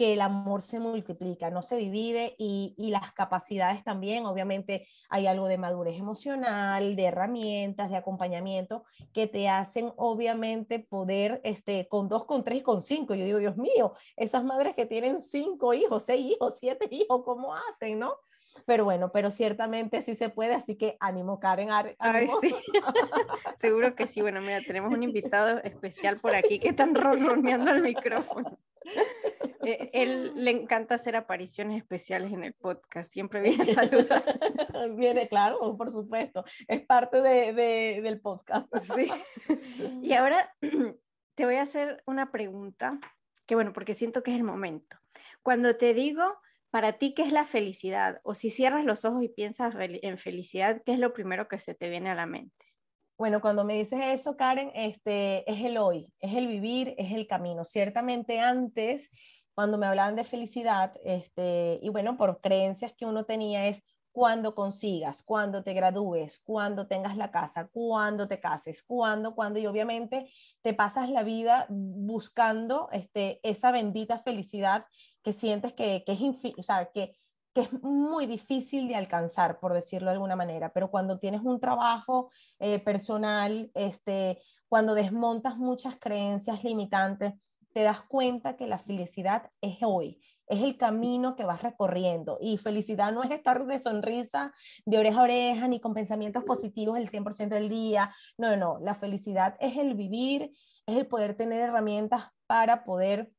que 0.00 0.14
el 0.14 0.22
amor 0.22 0.62
se 0.62 0.80
multiplica, 0.80 1.50
no 1.50 1.60
se 1.60 1.76
divide 1.76 2.34
y, 2.38 2.74
las 2.78 3.12
capacidades 3.12 3.84
también, 3.84 4.24
obviamente 4.24 4.88
hay 5.10 5.26
algo 5.26 5.46
de 5.46 5.58
madurez 5.58 5.98
emocional, 5.98 6.96
de 6.96 7.04
herramientas, 7.04 7.90
de 7.90 7.98
acompañamiento 7.98 8.84
que 9.12 9.26
te 9.26 9.50
hacen 9.50 9.92
obviamente 9.96 10.78
poder, 10.78 11.42
este, 11.44 11.86
con 11.86 12.08
dos, 12.08 12.24
con 12.24 12.44
tres 12.44 12.60
y 12.60 12.62
con 12.62 12.80
cinco, 12.80 13.14
yo 13.14 13.26
digo, 13.26 13.38
Dios 13.40 13.58
mío, 13.58 13.92
esas 14.16 14.42
madres 14.42 14.74
que 14.74 14.86
tienen 14.86 15.20
cinco 15.20 15.74
hijos, 15.74 16.04
seis 16.04 16.32
hijos, 16.32 16.56
siete 16.58 16.88
hijos, 16.90 17.20
¿cómo 17.22 17.54
hacen, 17.54 17.98
no? 17.98 18.14
Pero 18.64 18.86
bueno, 18.86 19.12
pero 19.12 19.30
ciertamente 19.30 20.00
sí 20.00 20.14
se 20.14 20.30
puede, 20.30 20.54
así 20.54 20.76
que 20.76 20.96
ánimo, 20.98 21.38
Karen. 21.40 21.68
Ánimo. 21.98 22.40
sí. 22.40 22.54
Seguro 23.58 23.94
que 23.94 24.06
sí. 24.06 24.22
Bueno, 24.22 24.40
mira, 24.40 24.62
tenemos 24.66 24.94
un 24.94 25.02
invitado 25.02 25.58
especial 25.58 26.16
por 26.16 26.34
aquí 26.34 26.58
que 26.58 26.70
están 26.70 26.94
ronroneando 26.94 27.70
el 27.70 27.82
micrófono. 27.82 28.58
Eh, 29.62 29.90
él 29.92 30.32
le 30.36 30.50
encanta 30.50 30.94
hacer 30.94 31.16
apariciones 31.16 31.76
especiales 31.76 32.32
en 32.32 32.44
el 32.44 32.54
podcast, 32.54 33.12
siempre 33.12 33.42
viene 33.42 33.70
a 33.70 33.74
saludar. 33.74 34.24
viene, 34.96 35.28
claro, 35.28 35.76
por 35.76 35.90
supuesto, 35.90 36.44
es 36.66 36.80
parte 36.86 37.20
de, 37.20 37.52
de, 37.52 38.00
del 38.02 38.20
podcast. 38.20 38.68
Sí. 38.94 39.10
Y 40.02 40.14
ahora 40.14 40.54
te 41.34 41.44
voy 41.44 41.56
a 41.56 41.62
hacer 41.62 42.02
una 42.06 42.32
pregunta, 42.32 42.98
que 43.46 43.54
bueno, 43.54 43.72
porque 43.72 43.94
siento 43.94 44.22
que 44.22 44.30
es 44.30 44.38
el 44.38 44.44
momento. 44.44 44.96
Cuando 45.42 45.76
te 45.76 45.94
digo, 45.94 46.38
para 46.70 46.94
ti, 46.94 47.14
¿qué 47.14 47.22
es 47.22 47.32
la 47.32 47.44
felicidad? 47.44 48.20
O 48.22 48.34
si 48.34 48.50
cierras 48.50 48.84
los 48.84 49.04
ojos 49.04 49.22
y 49.22 49.28
piensas 49.28 49.74
en 49.78 50.18
felicidad, 50.18 50.82
¿qué 50.84 50.92
es 50.92 50.98
lo 50.98 51.12
primero 51.12 51.48
que 51.48 51.58
se 51.58 51.74
te 51.74 51.88
viene 51.88 52.10
a 52.10 52.14
la 52.14 52.26
mente? 52.26 52.69
Bueno, 53.20 53.42
cuando 53.42 53.64
me 53.64 53.74
dices 53.74 54.00
eso, 54.02 54.34
Karen, 54.38 54.72
este, 54.74 55.44
es 55.52 55.62
el 55.62 55.76
hoy, 55.76 56.10
es 56.20 56.34
el 56.34 56.48
vivir, 56.48 56.94
es 56.96 57.12
el 57.12 57.26
camino. 57.26 57.66
Ciertamente 57.66 58.40
antes, 58.40 59.10
cuando 59.52 59.76
me 59.76 59.84
hablaban 59.84 60.16
de 60.16 60.24
felicidad, 60.24 60.94
este, 61.04 61.78
y 61.82 61.90
bueno, 61.90 62.16
por 62.16 62.40
creencias 62.40 62.94
que 62.94 63.04
uno 63.04 63.24
tenía, 63.24 63.66
es 63.66 63.82
cuando 64.10 64.54
consigas, 64.54 65.22
cuando 65.22 65.62
te 65.62 65.74
gradúes, 65.74 66.40
cuando 66.42 66.86
tengas 66.86 67.14
la 67.18 67.30
casa, 67.30 67.68
cuando 67.70 68.26
te 68.26 68.40
cases, 68.40 68.82
cuando, 68.82 69.34
cuando, 69.34 69.58
y 69.58 69.66
obviamente 69.66 70.30
te 70.62 70.72
pasas 70.72 71.10
la 71.10 71.22
vida 71.22 71.66
buscando 71.68 72.88
este, 72.90 73.38
esa 73.42 73.70
bendita 73.70 74.16
felicidad 74.16 74.86
que 75.22 75.34
sientes 75.34 75.74
que, 75.74 76.04
que 76.06 76.12
es, 76.12 76.20
o 76.56 76.62
sea, 76.62 76.90
que, 76.90 77.19
que 77.52 77.62
es 77.62 77.72
muy 77.82 78.26
difícil 78.26 78.88
de 78.88 78.96
alcanzar, 78.96 79.58
por 79.58 79.74
decirlo 79.74 80.06
de 80.06 80.14
alguna 80.14 80.36
manera, 80.36 80.72
pero 80.72 80.90
cuando 80.90 81.18
tienes 81.18 81.40
un 81.42 81.58
trabajo 81.60 82.30
eh, 82.58 82.78
personal, 82.78 83.70
este, 83.74 84.40
cuando 84.68 84.94
desmontas 84.94 85.56
muchas 85.56 85.96
creencias 85.98 86.62
limitantes, 86.62 87.34
te 87.72 87.82
das 87.82 88.02
cuenta 88.02 88.56
que 88.56 88.66
la 88.66 88.78
felicidad 88.78 89.50
es 89.60 89.78
hoy, 89.82 90.20
es 90.46 90.62
el 90.62 90.76
camino 90.76 91.36
que 91.36 91.44
vas 91.44 91.62
recorriendo. 91.62 92.38
Y 92.40 92.58
felicidad 92.58 93.12
no 93.12 93.22
es 93.22 93.30
estar 93.30 93.64
de 93.64 93.78
sonrisa 93.78 94.52
de 94.84 94.98
oreja 94.98 95.20
a 95.20 95.24
oreja 95.24 95.68
ni 95.68 95.80
con 95.80 95.94
pensamientos 95.94 96.42
positivos 96.44 96.98
el 96.98 97.08
100% 97.08 97.48
del 97.48 97.68
día. 97.68 98.12
No, 98.36 98.56
no, 98.56 98.78
la 98.80 98.94
felicidad 98.94 99.56
es 99.60 99.76
el 99.76 99.94
vivir, 99.94 100.52
es 100.86 100.96
el 100.96 101.06
poder 101.06 101.36
tener 101.36 101.60
herramientas 101.60 102.24
para 102.46 102.84
poder 102.84 103.32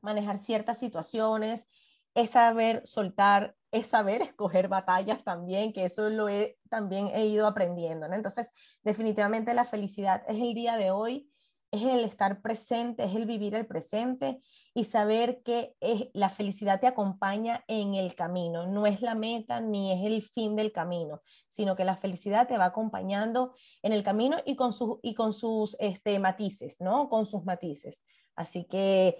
manejar 0.00 0.38
ciertas 0.38 0.78
situaciones, 0.78 1.68
es 2.16 2.30
saber 2.30 2.80
soltar, 2.84 3.54
es 3.70 3.86
saber 3.86 4.22
escoger 4.22 4.68
batallas 4.68 5.22
también, 5.22 5.72
que 5.72 5.84
eso 5.84 6.08
lo 6.08 6.28
he 6.28 6.58
también 6.70 7.08
he 7.08 7.26
ido 7.26 7.46
aprendiendo. 7.46 8.06
Entonces, 8.06 8.50
definitivamente 8.82 9.54
la 9.54 9.64
felicidad 9.64 10.24
es 10.26 10.40
el 10.40 10.54
día 10.54 10.76
de 10.76 10.90
hoy 10.90 11.30
es 11.72 11.82
el 11.82 12.04
estar 12.04 12.40
presente, 12.40 13.04
es 13.04 13.14
el 13.14 13.26
vivir 13.26 13.54
el 13.54 13.66
presente 13.66 14.40
y 14.72 14.84
saber 14.84 15.42
que 15.42 15.74
es, 15.80 16.08
la 16.14 16.30
felicidad 16.30 16.80
te 16.80 16.86
acompaña 16.86 17.64
en 17.66 17.94
el 17.94 18.14
camino, 18.14 18.66
no 18.66 18.86
es 18.86 19.02
la 19.02 19.14
meta 19.14 19.60
ni 19.60 19.92
es 19.92 20.06
el 20.06 20.22
fin 20.22 20.56
del 20.56 20.72
camino, 20.72 21.22
sino 21.48 21.76
que 21.76 21.84
la 21.84 21.96
felicidad 21.96 22.48
te 22.48 22.56
va 22.56 22.66
acompañando 22.66 23.54
en 23.82 23.92
el 23.92 24.02
camino 24.02 24.38
y 24.46 24.56
con, 24.56 24.72
sus 24.72 24.98
y 25.02 25.14
con 25.14 25.34
sus 25.34 25.76
este, 25.78 26.18
matices, 26.18 26.80
¿no? 26.80 27.10
Con 27.10 27.26
sus 27.26 27.44
matices. 27.44 28.02
Así 28.36 28.64
que, 28.64 29.18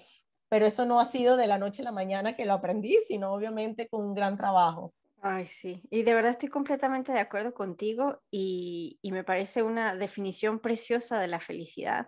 pero 0.48 0.66
eso 0.66 0.86
no 0.86 1.00
ha 1.00 1.04
sido 1.04 1.36
de 1.36 1.46
la 1.46 1.58
noche 1.58 1.82
a 1.82 1.84
la 1.84 1.92
mañana 1.92 2.34
que 2.34 2.46
lo 2.46 2.52
aprendí, 2.52 2.98
sino 3.06 3.32
obviamente 3.32 3.88
con 3.88 4.04
un 4.04 4.14
gran 4.14 4.36
trabajo. 4.36 4.92
Ay, 5.22 5.46
sí, 5.46 5.82
y 5.90 6.02
de 6.02 6.14
verdad 6.14 6.32
estoy 6.32 6.48
completamente 6.48 7.12
de 7.12 7.20
acuerdo 7.20 7.52
contigo 7.52 8.20
y, 8.30 8.98
y 9.02 9.12
me 9.12 9.24
parece 9.24 9.62
una 9.62 9.96
definición 9.96 10.60
preciosa 10.60 11.18
de 11.18 11.26
la 11.26 11.40
felicidad 11.40 12.06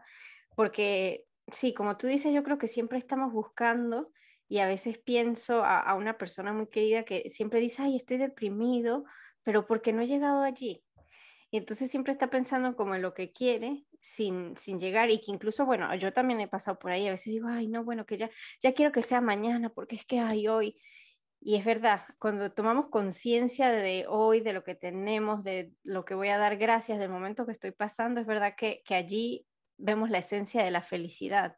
porque 0.58 1.24
sí, 1.52 1.72
como 1.72 1.96
tú 1.96 2.08
dices, 2.08 2.34
yo 2.34 2.42
creo 2.42 2.58
que 2.58 2.66
siempre 2.66 2.98
estamos 2.98 3.32
buscando 3.32 4.10
y 4.48 4.58
a 4.58 4.66
veces 4.66 4.98
pienso 4.98 5.62
a, 5.64 5.94
una 5.94 6.18
persona 6.18 6.52
muy 6.52 6.66
querida 6.66 7.04
que 7.04 7.30
siempre 7.30 7.60
dice, 7.60 7.82
ay, 7.82 7.94
estoy 7.94 8.16
deprimido, 8.16 9.04
pero 9.44 9.68
porque 9.68 9.92
no 9.92 10.02
he 10.02 10.08
llegado 10.08 10.42
allí. 10.42 10.82
Y 11.50 11.56
entonces 11.56 11.90
siempre 11.90 12.12
está 12.12 12.28
pensando 12.28 12.76
como 12.76 12.94
en 12.94 13.02
lo 13.02 13.14
que 13.14 13.32
quiere 13.32 13.84
sin, 14.00 14.56
sin 14.56 14.78
llegar 14.78 15.10
y 15.10 15.20
que 15.20 15.32
incluso, 15.32 15.64
bueno, 15.64 15.94
yo 15.94 16.12
también 16.12 16.40
he 16.40 16.48
pasado 16.48 16.78
por 16.78 16.90
ahí, 16.90 17.06
a 17.08 17.12
veces 17.12 17.32
digo, 17.32 17.48
ay, 17.48 17.68
no, 17.68 17.84
bueno, 17.84 18.04
que 18.04 18.18
ya, 18.18 18.30
ya 18.60 18.74
quiero 18.74 18.92
que 18.92 19.02
sea 19.02 19.20
mañana 19.20 19.70
porque 19.70 19.96
es 19.96 20.04
que 20.04 20.20
hay 20.20 20.48
hoy. 20.48 20.76
Y 21.40 21.54
es 21.54 21.64
verdad, 21.64 22.02
cuando 22.18 22.52
tomamos 22.52 22.88
conciencia 22.90 23.70
de 23.70 24.06
hoy, 24.08 24.40
de 24.40 24.52
lo 24.52 24.64
que 24.64 24.74
tenemos, 24.74 25.44
de 25.44 25.72
lo 25.84 26.04
que 26.04 26.14
voy 26.14 26.28
a 26.28 26.38
dar 26.38 26.56
gracias, 26.56 26.98
del 26.98 27.10
momento 27.10 27.46
que 27.46 27.52
estoy 27.52 27.70
pasando, 27.70 28.20
es 28.20 28.26
verdad 28.26 28.54
que, 28.56 28.82
que 28.84 28.94
allí 28.96 29.46
vemos 29.78 30.10
la 30.10 30.18
esencia 30.18 30.64
de 30.64 30.70
la 30.70 30.82
felicidad. 30.82 31.56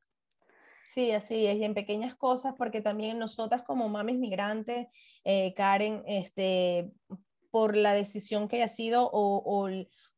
Sí, 0.90 1.12
así 1.12 1.46
es, 1.46 1.56
y 1.56 1.64
en 1.64 1.74
pequeñas 1.74 2.16
cosas, 2.16 2.54
porque 2.58 2.80
también 2.80 3.18
nosotras 3.18 3.62
como 3.62 3.88
mamis 3.88 4.18
migrantes, 4.18 4.88
eh, 5.24 5.54
Karen, 5.54 6.02
este, 6.06 6.90
por 7.50 7.76
la 7.76 7.92
decisión 7.92 8.48
que 8.48 8.56
haya 8.56 8.68
sido 8.68 9.08
o, 9.12 9.42
o, 9.44 9.68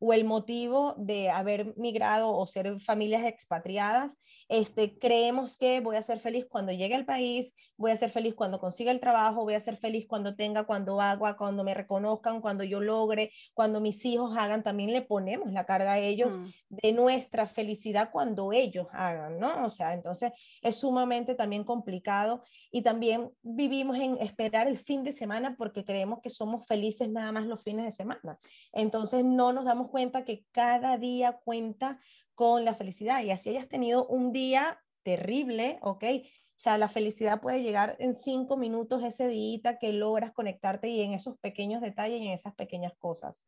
o 0.05 0.13
el 0.13 0.25
motivo 0.25 0.97
de 0.99 1.31
haber 1.31 1.75
migrado 1.77 2.37
o 2.37 2.45
ser 2.45 2.81
familias 2.81 3.25
expatriadas, 3.25 4.19
este, 4.49 4.99
creemos 4.99 5.57
que 5.57 5.79
voy 5.79 5.95
a 5.95 6.03
ser 6.03 6.19
feliz 6.19 6.45
cuando 6.51 6.73
llegue 6.73 6.97
al 6.97 7.05
país, 7.05 7.55
voy 7.77 7.93
a 7.93 7.97
ser 7.97 8.11
feliz 8.11 8.35
cuando 8.35 8.59
consiga 8.59 8.91
el 8.91 8.99
trabajo, 8.99 9.45
voy 9.45 9.55
a 9.55 9.61
ser 9.61 9.77
feliz 9.77 10.09
cuando 10.09 10.35
tenga, 10.35 10.65
cuando 10.65 11.01
agua, 11.01 11.37
cuando 11.37 11.63
me 11.63 11.73
reconozcan, 11.73 12.41
cuando 12.41 12.65
yo 12.65 12.81
logre, 12.81 13.31
cuando 13.55 13.81
mis 13.81 14.05
hijos 14.05 14.37
hagan, 14.37 14.65
también 14.65 14.93
le 14.93 15.03
ponemos 15.03 15.53
la 15.53 15.67
carga 15.67 15.93
a 15.93 15.99
ellos 16.01 16.33
mm. 16.33 16.49
de 16.71 16.93
nuestra 16.93 17.47
felicidad 17.47 18.11
cuando 18.11 18.53
ellos 18.53 18.89
hagan, 18.91 19.39
¿no? 19.39 19.65
O 19.65 19.71
sea, 19.71 19.95
entonces 19.95 20.33
es 20.63 20.75
sumamente 20.75 21.37
también 21.37 21.63
complicado 21.63 22.43
y 22.73 22.83
también 22.83 23.31
vivimos 23.43 23.97
en 23.99 24.19
esperar 24.19 24.67
el 24.67 24.79
fin 24.79 25.05
de 25.05 25.13
semana 25.13 25.55
porque 25.57 25.85
creemos 25.85 26.19
que 26.21 26.31
somos 26.31 26.67
felices 26.67 27.09
nada 27.09 27.31
más 27.31 27.47
los 27.47 27.63
fines 27.63 27.85
de 27.85 27.93
semana. 27.93 28.41
Entonces 28.73 29.25
no 29.25 29.53
nos 29.53 29.65
damos 29.65 29.92
cuenta 29.93 30.25
que 30.25 30.45
cada 30.51 30.99
día 30.99 31.41
cuenta 31.45 32.01
con 32.35 32.65
la 32.65 32.75
felicidad 32.75 33.23
y 33.23 33.31
así 33.31 33.51
hayas 33.51 33.69
tenido 33.69 34.07
un 34.09 34.33
día 34.33 34.83
terrible, 35.05 35.79
¿ok? 35.83 36.05
O 36.05 36.61
sea, 36.63 36.79
la 36.79 36.89
felicidad 36.89 37.41
puede 37.41 37.63
llegar 37.63 37.97
en 38.01 38.15
cinco 38.15 38.57
minutos 38.57 39.05
ese 39.05 39.29
día 39.29 39.79
que 39.79 39.93
logras 39.93 40.33
conectarte 40.33 40.89
y 40.89 41.01
en 41.03 41.13
esos 41.13 41.39
pequeños 41.39 41.81
detalles 41.81 42.21
y 42.21 42.27
en 42.27 42.33
esas 42.33 42.55
pequeñas 42.55 42.95
cosas. 42.99 43.45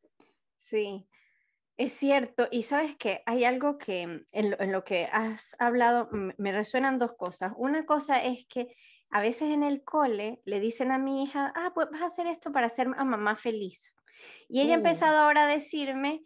Sí, 0.56 1.06
es 1.76 1.92
cierto. 1.92 2.48
Y 2.50 2.62
sabes 2.62 2.96
que 2.96 3.22
hay 3.26 3.44
algo 3.44 3.78
que 3.78 4.26
en 4.30 4.72
lo, 4.72 4.84
que 4.84 5.08
has 5.12 5.56
hablado 5.58 6.08
me 6.12 6.52
resuenan 6.52 6.98
dos 6.98 7.14
cosas. 7.14 7.52
Una 7.56 7.86
cosa 7.86 8.22
es 8.22 8.46
que 8.46 8.76
a 9.10 9.20
veces 9.20 9.42
en 9.42 9.62
el 9.62 9.84
cole 9.84 10.40
le 10.44 10.58
dicen 10.58 10.90
a 10.90 10.98
mi 10.98 11.22
hija, 11.22 11.52
ah, 11.54 11.70
pues 11.74 11.88
vas 11.90 12.02
a 12.02 12.06
hacer 12.06 12.26
esto 12.26 12.52
para 12.52 12.66
hacer 12.66 12.88
a 12.96 13.04
mamá 13.04 13.36
feliz. 13.36 13.94
Y 14.48 14.60
ella 14.60 14.74
ha 14.74 14.78
empezado 14.78 15.18
ahora 15.18 15.44
a 15.44 15.48
decirme, 15.48 16.24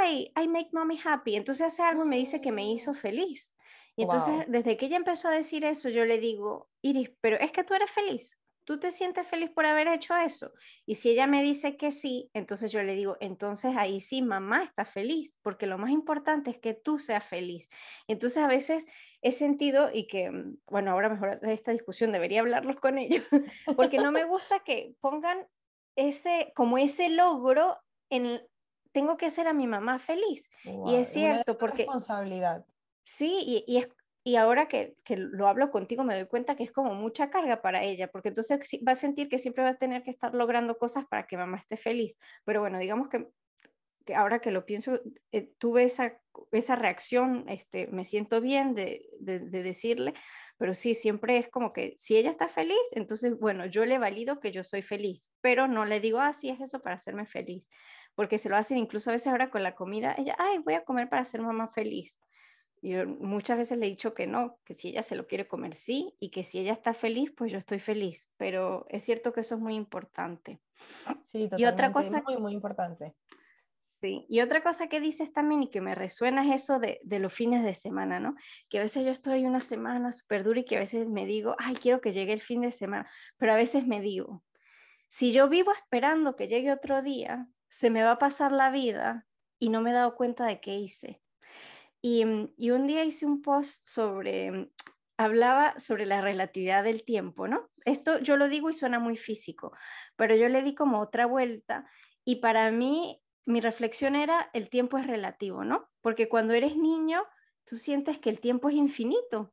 ay, 0.00 0.32
I 0.36 0.48
make 0.48 0.70
mommy 0.72 0.98
happy. 1.02 1.36
Entonces 1.36 1.66
hace 1.66 1.82
algo 1.82 2.04
y 2.04 2.08
me 2.08 2.16
dice 2.16 2.40
que 2.40 2.52
me 2.52 2.70
hizo 2.70 2.94
feliz. 2.94 3.54
Y 3.96 4.02
entonces, 4.02 4.44
desde 4.48 4.76
que 4.76 4.86
ella 4.86 4.96
empezó 4.96 5.28
a 5.28 5.32
decir 5.32 5.64
eso, 5.64 5.88
yo 5.88 6.04
le 6.04 6.18
digo, 6.18 6.68
Iris, 6.82 7.12
pero 7.20 7.38
es 7.38 7.52
que 7.52 7.62
tú 7.62 7.74
eres 7.74 7.90
feliz. 7.90 8.36
¿Tú 8.64 8.80
te 8.80 8.90
sientes 8.90 9.28
feliz 9.28 9.50
por 9.50 9.66
haber 9.66 9.88
hecho 9.88 10.16
eso? 10.16 10.52
Y 10.86 10.94
si 10.94 11.10
ella 11.10 11.26
me 11.26 11.42
dice 11.42 11.76
que 11.76 11.90
sí, 11.90 12.30
entonces 12.32 12.72
yo 12.72 12.82
le 12.82 12.94
digo, 12.94 13.18
entonces 13.20 13.76
ahí 13.76 14.00
sí, 14.00 14.22
mamá 14.22 14.64
está 14.64 14.86
feliz, 14.86 15.36
porque 15.42 15.66
lo 15.66 15.76
más 15.76 15.90
importante 15.90 16.50
es 16.50 16.58
que 16.58 16.72
tú 16.72 16.98
seas 16.98 17.24
feliz. 17.24 17.68
Entonces 18.08 18.38
a 18.38 18.46
veces 18.46 18.86
he 19.20 19.32
sentido 19.32 19.90
y 19.92 20.06
que, 20.06 20.30
mm, 20.30 20.56
bueno, 20.66 20.92
ahora 20.92 21.10
mejor 21.10 21.40
de 21.40 21.52
esta 21.52 21.72
discusión 21.72 22.10
debería 22.10 22.40
hablarlos 22.40 22.76
con 22.76 22.96
ellos, 22.96 23.24
porque 23.78 23.98
no 23.98 24.10
me 24.12 24.24
gusta 24.24 24.60
que 24.60 24.94
pongan 25.00 25.46
ese, 25.96 26.52
como 26.54 26.78
ese 26.78 27.08
logro 27.08 27.78
en, 28.10 28.40
tengo 28.92 29.16
que 29.16 29.26
hacer 29.26 29.48
a 29.48 29.52
mi 29.52 29.66
mamá 29.66 29.98
feliz. 29.98 30.48
y 30.86 30.94
es 30.94 31.08
cierto, 31.08 31.58
porque... 31.58 31.82
Responsabilidad. 31.82 32.64
Sí, 33.04 33.40
y, 33.44 33.64
y, 33.66 33.78
es, 33.78 33.88
y 34.22 34.36
ahora 34.36 34.68
que, 34.68 34.96
que, 35.04 35.16
lo 35.16 35.48
hablo 35.48 35.70
contigo 35.70 36.04
me 36.04 36.14
doy 36.14 36.26
cuenta 36.26 36.56
que 36.56 36.62
es 36.62 36.72
como 36.72 36.94
mucha 36.94 37.28
carga 37.28 37.60
para 37.60 37.82
ella, 37.82 38.08
porque 38.08 38.28
entonces 38.28 38.60
va 38.86 38.92
a 38.92 38.96
sentir 38.96 39.28
que 39.28 39.38
siempre 39.38 39.64
va 39.64 39.70
a 39.70 39.76
tener 39.76 40.02
que 40.02 40.10
estar 40.10 40.34
logrando 40.34 40.78
cosas 40.78 41.04
para 41.06 41.26
que 41.26 41.36
mamá 41.36 41.58
esté 41.58 41.76
feliz. 41.76 42.16
Pero 42.44 42.60
bueno, 42.60 42.78
digamos 42.78 43.08
que, 43.08 43.26
que 44.06 44.14
ahora 44.14 44.38
que 44.38 44.50
lo 44.50 44.64
pienso, 44.64 45.00
eh, 45.32 45.50
tuve 45.58 45.84
esa, 45.84 46.18
esa 46.52 46.76
reacción, 46.76 47.44
este, 47.48 47.88
me 47.88 48.04
siento 48.04 48.40
bien 48.40 48.74
de, 48.74 49.06
de, 49.20 49.40
de 49.40 49.62
decirle, 49.62 50.14
pero 50.56 50.74
sí, 50.74 50.94
siempre 50.94 51.38
es 51.38 51.48
como 51.48 51.72
que 51.72 51.94
si 51.96 52.16
ella 52.16 52.30
está 52.30 52.48
feliz, 52.48 52.76
entonces, 52.92 53.38
bueno, 53.38 53.66
yo 53.66 53.84
le 53.84 53.98
valido 53.98 54.40
que 54.40 54.52
yo 54.52 54.64
soy 54.64 54.82
feliz, 54.82 55.30
pero 55.40 55.68
no 55.68 55.84
le 55.84 56.00
digo, 56.00 56.20
ah, 56.20 56.32
sí 56.32 56.48
es 56.48 56.60
eso 56.60 56.80
para 56.80 56.96
hacerme 56.96 57.26
feliz 57.26 57.68
porque 58.14 58.38
se 58.38 58.48
lo 58.48 58.56
hacen 58.56 58.78
incluso 58.78 59.10
a 59.10 59.12
veces 59.12 59.28
ahora 59.28 59.50
con 59.50 59.62
la 59.62 59.74
comida, 59.74 60.14
ella, 60.16 60.36
ay, 60.38 60.58
voy 60.58 60.74
a 60.74 60.84
comer 60.84 61.08
para 61.08 61.24
ser 61.24 61.42
mamá 61.42 61.68
feliz. 61.68 62.20
Y 62.80 62.90
yo 62.90 63.06
muchas 63.06 63.56
veces 63.56 63.78
le 63.78 63.86
he 63.86 63.88
dicho 63.88 64.14
que 64.14 64.26
no, 64.26 64.58
que 64.64 64.74
si 64.74 64.88
ella 64.88 65.02
se 65.02 65.16
lo 65.16 65.26
quiere 65.26 65.48
comer, 65.48 65.74
sí, 65.74 66.14
y 66.20 66.30
que 66.30 66.42
si 66.42 66.58
ella 66.58 66.74
está 66.74 66.92
feliz, 66.92 67.32
pues 67.34 67.50
yo 67.50 67.58
estoy 67.58 67.78
feliz. 67.78 68.30
Pero 68.36 68.86
es 68.90 69.04
cierto 69.04 69.32
que 69.32 69.40
eso 69.40 69.54
es 69.54 69.60
muy 69.60 69.74
importante. 69.74 70.60
Sí, 71.24 71.44
totalmente. 71.44 71.62
Y 71.62 71.64
otra 71.64 71.92
cosa, 71.92 72.22
muy, 72.22 72.36
muy 72.36 72.52
importante. 72.52 73.14
Y 74.06 74.40
otra 74.40 74.62
cosa 74.62 74.88
que 74.88 75.00
dices 75.00 75.32
también 75.32 75.62
y 75.62 75.70
que 75.70 75.80
me 75.80 75.94
resuena 75.94 76.44
es 76.44 76.62
eso 76.62 76.78
de, 76.78 77.00
de 77.02 77.18
los 77.18 77.32
fines 77.32 77.64
de 77.64 77.74
semana, 77.74 78.20
¿no? 78.20 78.34
Que 78.68 78.78
a 78.78 78.82
veces 78.82 79.04
yo 79.04 79.10
estoy 79.10 79.44
una 79.44 79.60
semana 79.60 80.12
súper 80.12 80.44
dura 80.44 80.60
y 80.60 80.64
que 80.64 80.76
a 80.76 80.80
veces 80.80 81.08
me 81.08 81.26
digo, 81.26 81.56
ay, 81.58 81.74
quiero 81.74 82.00
que 82.00 82.12
llegue 82.12 82.32
el 82.32 82.40
fin 82.40 82.60
de 82.62 82.72
semana, 82.72 83.08
pero 83.36 83.52
a 83.52 83.56
veces 83.56 83.86
me 83.86 84.00
digo, 84.00 84.42
si 85.08 85.32
yo 85.32 85.48
vivo 85.48 85.72
esperando 85.72 86.36
que 86.36 86.48
llegue 86.48 86.72
otro 86.72 87.02
día, 87.02 87.46
se 87.68 87.90
me 87.90 88.02
va 88.02 88.12
a 88.12 88.18
pasar 88.18 88.52
la 88.52 88.70
vida 88.70 89.26
y 89.58 89.68
no 89.68 89.80
me 89.80 89.90
he 89.90 89.94
dado 89.94 90.16
cuenta 90.16 90.44
de 90.46 90.60
qué 90.60 90.76
hice. 90.76 91.20
Y, 92.00 92.24
mm, 92.24 92.54
y 92.56 92.70
un 92.70 92.86
día 92.86 93.04
hice 93.04 93.24
un 93.24 93.40
post 93.40 93.86
sobre, 93.86 94.50
mm, 94.50 94.70
hablaba 95.16 95.78
sobre 95.78 96.06
la 96.06 96.20
relatividad 96.20 96.84
del 96.84 97.04
tiempo, 97.04 97.48
¿no? 97.48 97.70
Esto 97.84 98.18
yo 98.18 98.36
lo 98.36 98.48
digo 98.48 98.70
y 98.70 98.74
suena 98.74 98.98
muy 98.98 99.16
físico, 99.16 99.72
pero 100.16 100.34
yo 100.34 100.48
le 100.48 100.62
di 100.62 100.74
como 100.74 101.00
otra 101.00 101.26
vuelta 101.26 101.88
y 102.24 102.36
para 102.36 102.70
mí 102.70 103.22
mi 103.46 103.60
reflexión 103.60 104.16
era 104.16 104.50
el 104.52 104.68
tiempo 104.70 104.98
es 104.98 105.06
relativo, 105.06 105.64
¿no? 105.64 105.88
Porque 106.00 106.28
cuando 106.28 106.54
eres 106.54 106.76
niño, 106.76 107.22
tú 107.64 107.78
sientes 107.78 108.18
que 108.18 108.30
el 108.30 108.40
tiempo 108.40 108.68
es 108.68 108.76
infinito, 108.76 109.52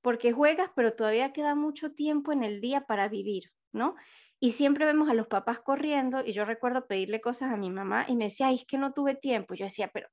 porque 0.00 0.32
juegas, 0.32 0.70
pero 0.74 0.94
todavía 0.94 1.32
queda 1.32 1.54
mucho 1.54 1.92
tiempo 1.92 2.32
en 2.32 2.42
el 2.42 2.60
día 2.60 2.86
para 2.86 3.08
vivir. 3.08 3.52
¿no? 3.72 3.94
Y 4.38 4.52
siempre 4.52 4.86
vemos 4.86 5.10
a 5.10 5.14
los 5.14 5.26
papás 5.26 5.60
corriendo 5.60 6.24
y 6.24 6.32
yo 6.32 6.44
recuerdo 6.44 6.86
pedirle 6.86 7.20
cosas 7.20 7.52
a 7.52 7.56
mi 7.56 7.70
mamá 7.70 8.06
y 8.08 8.16
me 8.16 8.24
decía, 8.24 8.50
es 8.50 8.64
que 8.64 8.78
no 8.78 8.92
tuve 8.92 9.14
tiempo. 9.14 9.54
Yo 9.54 9.64
decía, 9.64 9.90
pero 9.92 10.08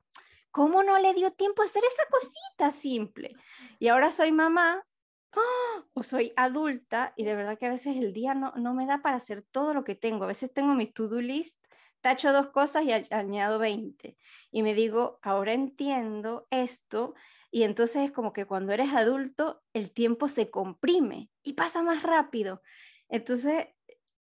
¿cómo 0.51 0.83
no 0.83 0.97
le 0.97 1.13
dio 1.13 1.31
tiempo 1.31 1.61
a 1.61 1.65
hacer 1.65 1.83
esa 1.85 2.03
cosita 2.09 2.71
simple? 2.71 3.35
Y 3.79 3.87
ahora 3.87 4.11
soy 4.11 4.31
mamá 4.31 4.83
¡ah! 5.33 5.85
o 5.93 6.03
soy 6.03 6.33
adulta 6.35 7.13
y 7.15 7.23
de 7.23 7.35
verdad 7.35 7.57
que 7.57 7.67
a 7.67 7.71
veces 7.71 7.95
el 7.95 8.11
día 8.11 8.33
no, 8.33 8.51
no 8.55 8.73
me 8.73 8.85
da 8.85 9.01
para 9.01 9.17
hacer 9.17 9.45
todo 9.51 9.73
lo 9.73 9.83
que 9.83 9.95
tengo. 9.95 10.25
A 10.25 10.27
veces 10.27 10.53
tengo 10.53 10.73
mi 10.73 10.87
to-do 10.87 11.21
list, 11.21 11.57
tacho 12.01 12.31
dos 12.33 12.49
cosas 12.49 12.83
y 12.85 12.91
añado 12.91 13.59
20. 13.59 14.17
Y 14.51 14.63
me 14.63 14.73
digo, 14.73 15.19
ahora 15.21 15.53
entiendo 15.53 16.47
esto 16.51 17.15
y 17.51 17.63
entonces 17.63 18.03
es 18.03 18.11
como 18.11 18.33
que 18.33 18.45
cuando 18.45 18.73
eres 18.73 18.93
adulto 18.93 19.61
el 19.73 19.91
tiempo 19.91 20.27
se 20.27 20.49
comprime 20.49 21.29
y 21.43 21.53
pasa 21.53 21.81
más 21.81 22.03
rápido. 22.03 22.61
Entonces 23.09 23.67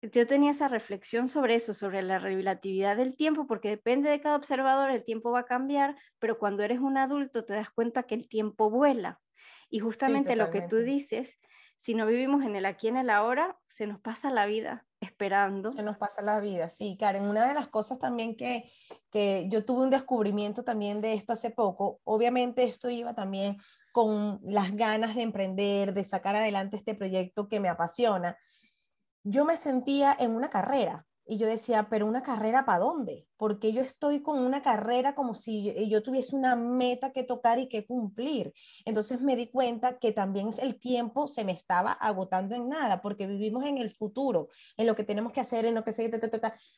yo 0.01 0.27
tenía 0.27 0.51
esa 0.51 0.67
reflexión 0.67 1.27
sobre 1.27 1.55
eso, 1.55 1.73
sobre 1.73 2.01
la 2.01 2.19
relatividad 2.19 2.95
del 2.95 3.15
tiempo, 3.15 3.47
porque 3.47 3.69
depende 3.69 4.09
de 4.09 4.21
cada 4.21 4.35
observador, 4.35 4.91
el 4.91 5.03
tiempo 5.03 5.31
va 5.31 5.39
a 5.39 5.45
cambiar, 5.45 5.97
pero 6.19 6.37
cuando 6.37 6.63
eres 6.63 6.79
un 6.79 6.97
adulto 6.97 7.45
te 7.45 7.53
das 7.53 7.69
cuenta 7.69 8.03
que 8.03 8.15
el 8.15 8.27
tiempo 8.27 8.69
vuela. 8.69 9.19
Y 9.69 9.79
justamente 9.79 10.35
lo 10.35 10.49
que 10.49 10.61
tú 10.61 10.77
dices, 10.77 11.37
si 11.75 11.93
no 11.93 12.05
vivimos 12.05 12.43
en 12.43 12.55
el 12.55 12.65
aquí 12.65 12.87
en 12.87 12.97
el 12.97 13.09
ahora, 13.09 13.57
se 13.67 13.85
nos 13.85 13.99
pasa 13.99 14.29
la 14.29 14.45
vida 14.45 14.86
esperando. 14.99 15.71
Se 15.71 15.83
nos 15.83 15.97
pasa 15.97 16.21
la 16.21 16.39
vida, 16.39 16.69
sí, 16.69 16.97
Karen. 16.99 17.23
Una 17.23 17.47
de 17.47 17.53
las 17.53 17.67
cosas 17.67 17.99
también 17.99 18.35
que, 18.35 18.69
que 19.11 19.47
yo 19.49 19.65
tuve 19.65 19.83
un 19.83 19.89
descubrimiento 19.89 20.63
también 20.63 21.01
de 21.01 21.13
esto 21.13 21.33
hace 21.33 21.51
poco, 21.51 21.99
obviamente 22.03 22.63
esto 22.63 22.89
iba 22.89 23.13
también 23.13 23.57
con 23.91 24.39
las 24.43 24.75
ganas 24.75 25.15
de 25.15 25.23
emprender, 25.23 25.93
de 25.93 26.03
sacar 26.03 26.35
adelante 26.35 26.77
este 26.77 26.95
proyecto 26.95 27.47
que 27.47 27.59
me 27.59 27.69
apasiona 27.69 28.37
yo 29.29 29.43
me 29.43 29.57
sentía 29.57 30.15
en 30.17 30.31
una 30.31 30.49
carrera 30.49 31.05
y 31.27 31.37
yo 31.37 31.47
decía, 31.47 31.87
pero 31.89 32.05
una 32.05 32.23
carrera 32.23 32.65
para 32.65 32.79
dónde? 32.79 33.27
Porque 33.37 33.73
yo 33.73 33.81
estoy 33.81 34.21
con 34.21 34.39
una 34.39 34.61
carrera 34.61 35.15
como 35.15 35.35
si 35.35 35.89
yo, 35.89 36.01
tuviese 36.01 36.35
una 36.35 36.55
meta 36.55 37.11
que 37.11 37.23
tocar 37.23 37.59
y 37.59 37.67
que 37.67 37.85
cumplir. 37.85 38.53
Entonces 38.85 39.21
me 39.21 39.35
di 39.35 39.47
cuenta 39.47 39.99
que 39.99 40.11
también 40.11 40.49
el 40.61 40.79
tiempo 40.79 41.27
se 41.27 41.43
me 41.43 41.51
estaba 41.51 41.91
agotando 41.91 42.55
en 42.55 42.69
nada, 42.69 43.01
porque 43.01 43.27
vivimos 43.27 43.65
en 43.65 43.77
el 43.77 43.89
futuro, 43.89 44.49
en 44.77 44.87
lo 44.87 44.95
que 44.95 45.03
tenemos 45.03 45.33
que 45.33 45.41
hacer, 45.41 45.65
en 45.65 45.75
lo 45.75 45.83
que 45.83 45.93
se... 45.93 46.09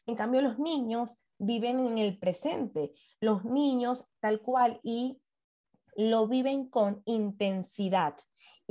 En 0.06 0.15
cambio, 0.15 0.41
los 0.41 0.58
niños 0.58 1.20
viven 1.38 1.79
en 1.79 1.98
el 1.98 2.18
presente. 2.18 2.94
Los 3.20 3.46
niños 3.46 4.10
tal 4.20 4.41
cual 4.41 4.79
y 4.84 5.22
lo 5.96 6.27
viven 6.27 6.70
con 6.70 7.01
intensidad 7.06 8.15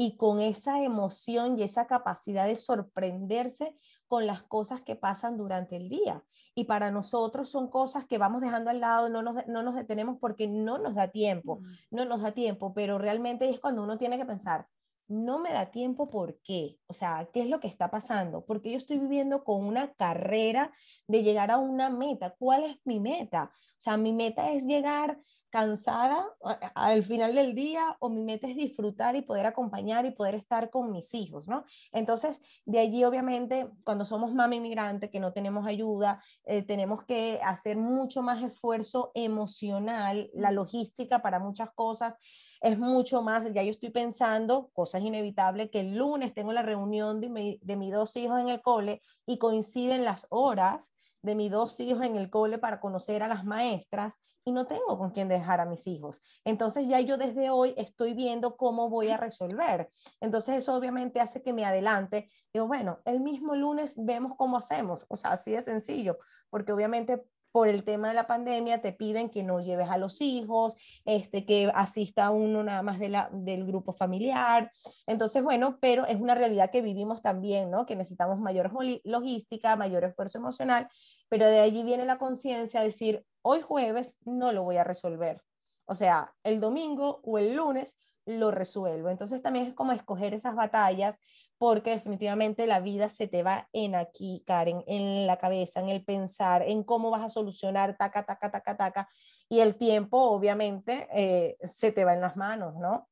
y 0.01 0.17
con 0.17 0.41
esa 0.41 0.81
emoción 0.81 1.59
y 1.59 1.65
esa 1.65 1.89
capacidad 1.89 2.47
de 2.47 2.55
sorprenderse 2.55 3.77
con 4.07 4.29
las 4.29 4.45
cosas 4.45 4.81
que 4.81 4.95
pasan 4.95 5.37
durante 5.37 5.75
el 5.75 5.89
día. 5.89 6.23
Y 6.55 6.65
para 6.65 6.93
nosotros 6.93 7.49
son 7.49 7.69
cosas 7.69 8.05
que 8.07 8.17
vamos 8.17 8.41
dejando 8.41 8.71
al 8.71 8.79
lado, 8.79 9.09
no 9.09 9.23
nos, 9.23 9.45
no 9.49 9.65
nos 9.65 9.75
detenemos 9.75 10.17
porque 10.21 10.47
no 10.47 10.79
nos 10.79 10.95
da 10.95 11.09
tiempo, 11.09 11.63
no 11.91 12.05
nos 12.05 12.23
da 12.23 12.31
tiempo, 12.31 12.73
pero 12.75 12.97
realmente 12.97 13.51
es 13.51 13.59
cuando 13.59 13.83
uno 13.83 13.99
tiene 13.99 14.19
que 14.19 14.25
pensar, 14.25 14.69
no 15.09 15.39
me 15.39 15.53
da 15.53 15.71
tiempo, 15.71 16.07
¿por 16.09 16.39
qué? 16.43 16.79
O 16.87 16.93
sea, 16.93 17.29
¿qué 17.33 17.41
es 17.41 17.49
lo 17.49 17.61
que 17.61 17.69
está 17.69 17.91
pasando? 17.91 18.45
Porque 18.45 18.71
yo 18.71 18.77
estoy 18.77 18.99
viviendo 18.99 19.43
con 19.45 19.65
una 19.65 19.93
carrera 19.95 20.73
de 21.07 21.23
llegar 21.23 21.51
a 21.51 21.59
una 21.59 21.91
meta. 21.91 22.35
¿Cuál 22.39 22.65
es 22.65 22.77
mi 22.85 23.01
meta? 23.01 23.51
O 23.55 23.81
sea, 23.81 23.97
mi 23.97 24.13
meta 24.13 24.53
es 24.53 24.65
llegar 24.65 25.19
cansada 25.51 26.27
al 26.75 27.03
final 27.03 27.35
del 27.35 27.55
día 27.55 27.97
o 28.01 28.11
mi 28.11 28.23
meta 28.23 28.49
es 28.49 28.57
disfrutar 28.57 29.17
y 29.17 29.23
poder 29.23 29.47
acompañar 29.47 30.05
y 30.05 30.11
poder 30.11 30.35
estar 30.35 30.69
con 30.71 30.93
mis 30.93 31.15
hijos, 31.15 31.49
¿no? 31.49 31.65
Entonces, 31.93 32.41
de 32.67 32.81
allí 32.81 33.05
obviamente, 33.05 33.71
cuando 33.85 34.05
somos 34.05 34.35
mami 34.35 34.57
inmigrante, 34.57 35.11
que 35.11 35.21
no 35.21 35.33
tenemos 35.33 35.67
ayuda, 35.67 36.23
eh, 36.45 36.63
tenemos 36.63 37.05
que 37.05 37.41
hacer 37.43 37.77
mucho 37.77 38.23
más 38.23 38.43
esfuerzo 38.43 39.11
emocional, 39.15 40.31
la 40.35 40.51
logística 40.51 41.23
para 41.23 41.39
muchas 41.39 41.71
cosas 41.75 42.15
es 42.61 42.79
mucho 42.79 43.23
más, 43.23 43.53
ya 43.53 43.63
yo 43.63 43.71
estoy 43.71 43.91
pensando, 43.91 44.71
cosas 44.73 45.03
inevitables, 45.03 45.71
que 45.71 45.81
el 45.81 45.97
lunes 45.97 46.35
tengo 46.35 46.53
la 46.53 46.63
reunión 46.63 47.21
de, 47.21 47.59
de 47.61 47.77
mis 47.77 47.93
dos 47.93 48.17
hijos 48.17 48.41
en 48.41 48.49
el 48.49 48.63
cole 48.63 49.03
y 49.27 49.39
coinciden 49.39 50.05
las 50.05 50.27
horas 50.31 50.93
de 51.23 51.35
mis 51.35 51.51
dos 51.51 51.79
hijos 51.81 52.03
en 52.05 52.17
el 52.17 52.31
cole 52.31 52.59
para 52.59 52.81
conocer 52.81 53.23
a 53.23 53.29
las 53.29 53.45
maestras 53.45 54.21
y 54.45 54.53
no 54.53 54.67
tengo 54.67 54.99
con 54.99 55.11
quién 55.11 55.29
dejar 55.29 55.61
a 55.61 55.67
mis 55.67 55.87
hijos. 55.87 56.23
Entonces 56.45 56.89
ya 56.89 57.01
yo 57.01 57.19
desde 57.19 57.51
hoy 57.51 57.75
estoy 57.77 58.15
viendo 58.15 58.57
cómo 58.57 58.89
voy 58.89 59.09
a 59.09 59.17
resolver. 59.17 59.91
Entonces 60.21 60.57
eso 60.57 60.75
obviamente 60.75 61.21
hace 61.21 61.43
que 61.43 61.53
me 61.53 61.65
adelante. 61.65 62.31
Digo, 62.53 62.67
bueno, 62.67 63.01
el 63.05 63.21
mismo 63.21 63.55
lunes 63.55 63.95
vemos 63.97 64.33
cómo 64.37 64.57
hacemos. 64.57 65.05
O 65.09 65.17
sea, 65.17 65.33
así 65.33 65.53
de 65.53 65.63
sencillo, 65.63 66.19
porque 66.51 66.73
obviamente 66.73 67.23
por 67.51 67.69
el 67.69 67.85
tema 67.85 68.09
de 68.09 68.15
la 68.15 68.27
pandemia 68.27 68.81
te 68.81 68.93
piden 68.93 69.31
que 69.31 69.43
no 69.43 69.61
lleves 69.61 69.89
a 69.89 69.99
los 69.99 70.21
hijos, 70.21 70.77
este, 71.05 71.45
que 71.45 71.71
asista 71.75 72.31
uno 72.31 72.63
nada 72.63 72.83
más 72.83 72.99
de 72.99 73.09
la, 73.09 73.31
del 73.33 73.67
grupo 73.67 73.93
familiar. 73.93 74.71
Entonces, 75.07 75.43
bueno, 75.43 75.79
pero 75.81 76.07
es 76.07 76.21
una 76.21 76.35
realidad 76.35 76.71
que 76.71 76.83
vivimos 76.83 77.23
también, 77.23 77.71
¿no? 77.71 77.87
Que 77.87 77.97
necesitamos 77.97 78.39
mayor 78.39 78.73
logística, 79.05 79.77
mayor 79.77 80.05
esfuerzo 80.05 80.39
emocional, 80.39 80.89
pero 81.29 81.47
de 81.47 81.61
allí 81.61 81.83
viene 81.83 82.05
la 82.05 82.19
conciencia 82.19 82.81
de 82.81 82.87
decir, 82.87 83.25
hoy 83.43 83.61
jueves 83.61 84.17
no 84.25 84.53
lo 84.53 84.63
voy 84.63 84.77
a 84.77 84.85
resolver. 84.85 85.43
O 85.87 85.95
sea, 85.95 86.35
el 86.45 86.61
domingo 86.61 87.21
o 87.25 87.39
el 87.39 87.57
lunes 87.57 87.97
lo 88.29 88.51
resuelvo. 88.51 89.09
Entonces 89.09 89.41
también 89.41 89.67
es 89.67 89.75
como 89.75 89.93
escoger 89.93 90.35
esas 90.35 90.55
batallas 90.55 91.23
porque 91.57 91.91
definitivamente 91.91 92.67
la 92.67 92.81
vida 92.81 93.09
se 93.09 93.27
te 93.27 93.43
va 93.43 93.69
en 93.73 93.95
aquí, 93.95 94.45
Karen, 94.47 94.85
en 94.87 95.27
la 95.27 95.39
cabeza, 95.39 95.81
en 95.81 95.89
el 95.89 96.05
pensar, 96.05 96.63
en 96.63 96.85
cómo 96.85 97.11
vas 97.11 97.23
a 97.23 97.31
solucionar, 97.31 97.97
taca, 97.97 98.25
taca, 98.25 98.51
taca, 98.51 98.77
taca. 98.77 99.09
Y 99.49 99.61
el 99.61 99.77
tiempo, 99.77 100.23
obviamente, 100.31 101.09
eh, 101.11 101.57
se 101.65 101.91
te 101.91 102.05
va 102.05 102.13
en 102.13 102.21
las 102.21 102.37
manos, 102.37 102.77
¿no? 102.77 103.09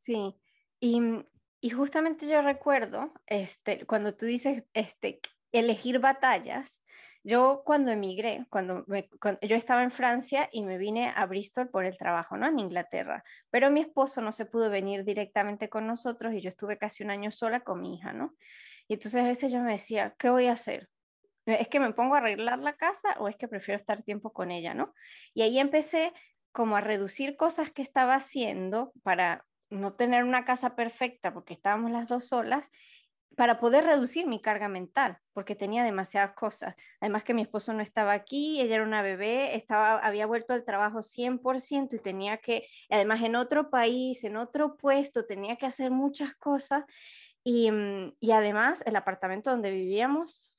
Sí, 0.00 0.36
y, 0.78 1.00
y, 1.60 1.70
justamente 1.70 2.28
yo 2.28 2.42
recuerdo, 2.42 3.12
este, 3.26 3.86
cuando 3.86 4.14
tú 4.14 4.26
dices, 4.26 4.64
este, 4.74 5.20
elegir 5.52 6.00
batallas, 6.00 6.82
yo 7.22 7.62
cuando 7.64 7.90
emigré, 7.90 8.46
cuando, 8.48 8.84
yo 8.86 9.56
estaba 9.56 9.82
en 9.82 9.90
Francia 9.90 10.48
y 10.52 10.64
me 10.64 10.78
vine 10.78 11.12
a 11.14 11.26
Bristol 11.26 11.68
por 11.68 11.84
el 11.84 11.98
trabajo, 11.98 12.36
¿no? 12.36 12.46
En 12.46 12.58
Inglaterra, 12.58 13.24
pero 13.50 13.70
mi 13.70 13.80
esposo 13.80 14.22
no 14.22 14.32
se 14.32 14.46
pudo 14.46 14.70
venir 14.70 15.04
directamente 15.04 15.68
con 15.68 15.86
nosotros 15.86 16.32
y 16.34 16.40
yo 16.40 16.48
estuve 16.48 16.78
casi 16.78 17.02
un 17.02 17.10
año 17.10 17.30
sola 17.30 17.60
con 17.60 17.82
mi 17.82 17.96
hija, 17.96 18.12
¿no? 18.12 18.34
Y 18.88 18.94
entonces 18.94 19.22
a 19.22 19.26
veces 19.26 19.52
yo 19.52 19.60
me 19.60 19.72
decía, 19.72 20.14
¿qué 20.18 20.30
voy 20.30 20.46
a 20.46 20.52
hacer? 20.52 20.88
¿Es 21.46 21.68
que 21.68 21.80
me 21.80 21.92
pongo 21.92 22.14
a 22.14 22.18
arreglar 22.18 22.58
la 22.58 22.74
casa 22.74 23.16
o 23.18 23.28
es 23.28 23.36
que 23.36 23.48
prefiero 23.48 23.78
estar 23.78 24.02
tiempo 24.02 24.32
con 24.32 24.50
ella, 24.50 24.74
¿no? 24.74 24.94
Y 25.34 25.42
ahí 25.42 25.58
empecé 25.58 26.12
como 26.52 26.76
a 26.76 26.80
reducir 26.80 27.36
cosas 27.36 27.70
que 27.70 27.82
estaba 27.82 28.14
haciendo 28.14 28.92
para 29.02 29.46
no 29.70 29.92
tener 29.94 30.24
una 30.24 30.44
casa 30.44 30.74
perfecta 30.74 31.32
porque 31.32 31.54
estábamos 31.54 31.90
las 31.90 32.08
dos 32.08 32.28
solas 32.28 32.70
para 33.36 33.58
poder 33.60 33.84
reducir 33.84 34.26
mi 34.26 34.40
carga 34.40 34.68
mental, 34.68 35.18
porque 35.32 35.54
tenía 35.54 35.84
demasiadas 35.84 36.34
cosas. 36.34 36.74
Además 37.00 37.24
que 37.24 37.34
mi 37.34 37.42
esposo 37.42 37.72
no 37.72 37.80
estaba 37.80 38.12
aquí, 38.12 38.60
ella 38.60 38.76
era 38.76 38.84
una 38.84 39.02
bebé, 39.02 39.56
estaba, 39.56 39.98
había 39.98 40.26
vuelto 40.26 40.52
al 40.52 40.64
trabajo 40.64 41.02
100% 41.02 41.96
y 41.96 41.98
tenía 42.00 42.38
que, 42.38 42.66
además 42.90 43.22
en 43.22 43.36
otro 43.36 43.70
país, 43.70 44.24
en 44.24 44.36
otro 44.36 44.76
puesto, 44.76 45.26
tenía 45.26 45.56
que 45.56 45.66
hacer 45.66 45.90
muchas 45.90 46.34
cosas. 46.34 46.84
Y, 47.42 47.70
mm, 47.70 48.16
y 48.20 48.32
además 48.32 48.82
el 48.84 48.96
apartamento 48.96 49.50
donde 49.50 49.70
vivíamos, 49.70 50.52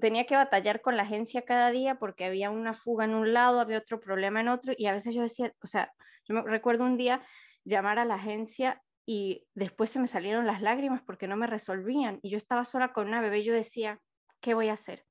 tenía 0.00 0.26
que 0.26 0.36
batallar 0.36 0.80
con 0.80 0.96
la 0.96 1.02
agencia 1.02 1.42
cada 1.42 1.70
día 1.70 1.96
porque 1.96 2.24
había 2.24 2.50
una 2.50 2.74
fuga 2.74 3.04
en 3.04 3.14
un 3.14 3.32
lado, 3.32 3.60
había 3.60 3.78
otro 3.78 4.00
problema 4.00 4.40
en 4.40 4.48
otro, 4.48 4.72
y 4.76 4.86
a 4.86 4.92
veces 4.92 5.14
yo 5.14 5.22
decía, 5.22 5.52
o 5.62 5.66
sea, 5.66 5.92
yo 6.28 6.34
me 6.34 6.42
recuerdo 6.42 6.84
un 6.84 6.96
día 6.96 7.22
llamar 7.64 7.98
a 7.98 8.04
la 8.04 8.14
agencia 8.14 8.82
y 9.12 9.44
después 9.54 9.90
se 9.90 9.98
me 9.98 10.06
salieron 10.06 10.46
las 10.46 10.62
lágrimas 10.62 11.02
porque 11.02 11.26
no 11.26 11.36
me 11.36 11.48
resolvían 11.48 12.20
y 12.22 12.30
yo 12.30 12.36
estaba 12.36 12.64
sola 12.64 12.92
con 12.92 13.08
una 13.08 13.20
bebé 13.20 13.42
yo 13.42 13.52
decía, 13.52 14.00
¿qué 14.40 14.54
voy 14.54 14.68
a 14.68 14.74
hacer? 14.74 15.04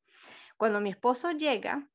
Cuando 0.55 0.79
mi 0.79 0.89
esposo 0.89 1.31
llega, 1.31 1.85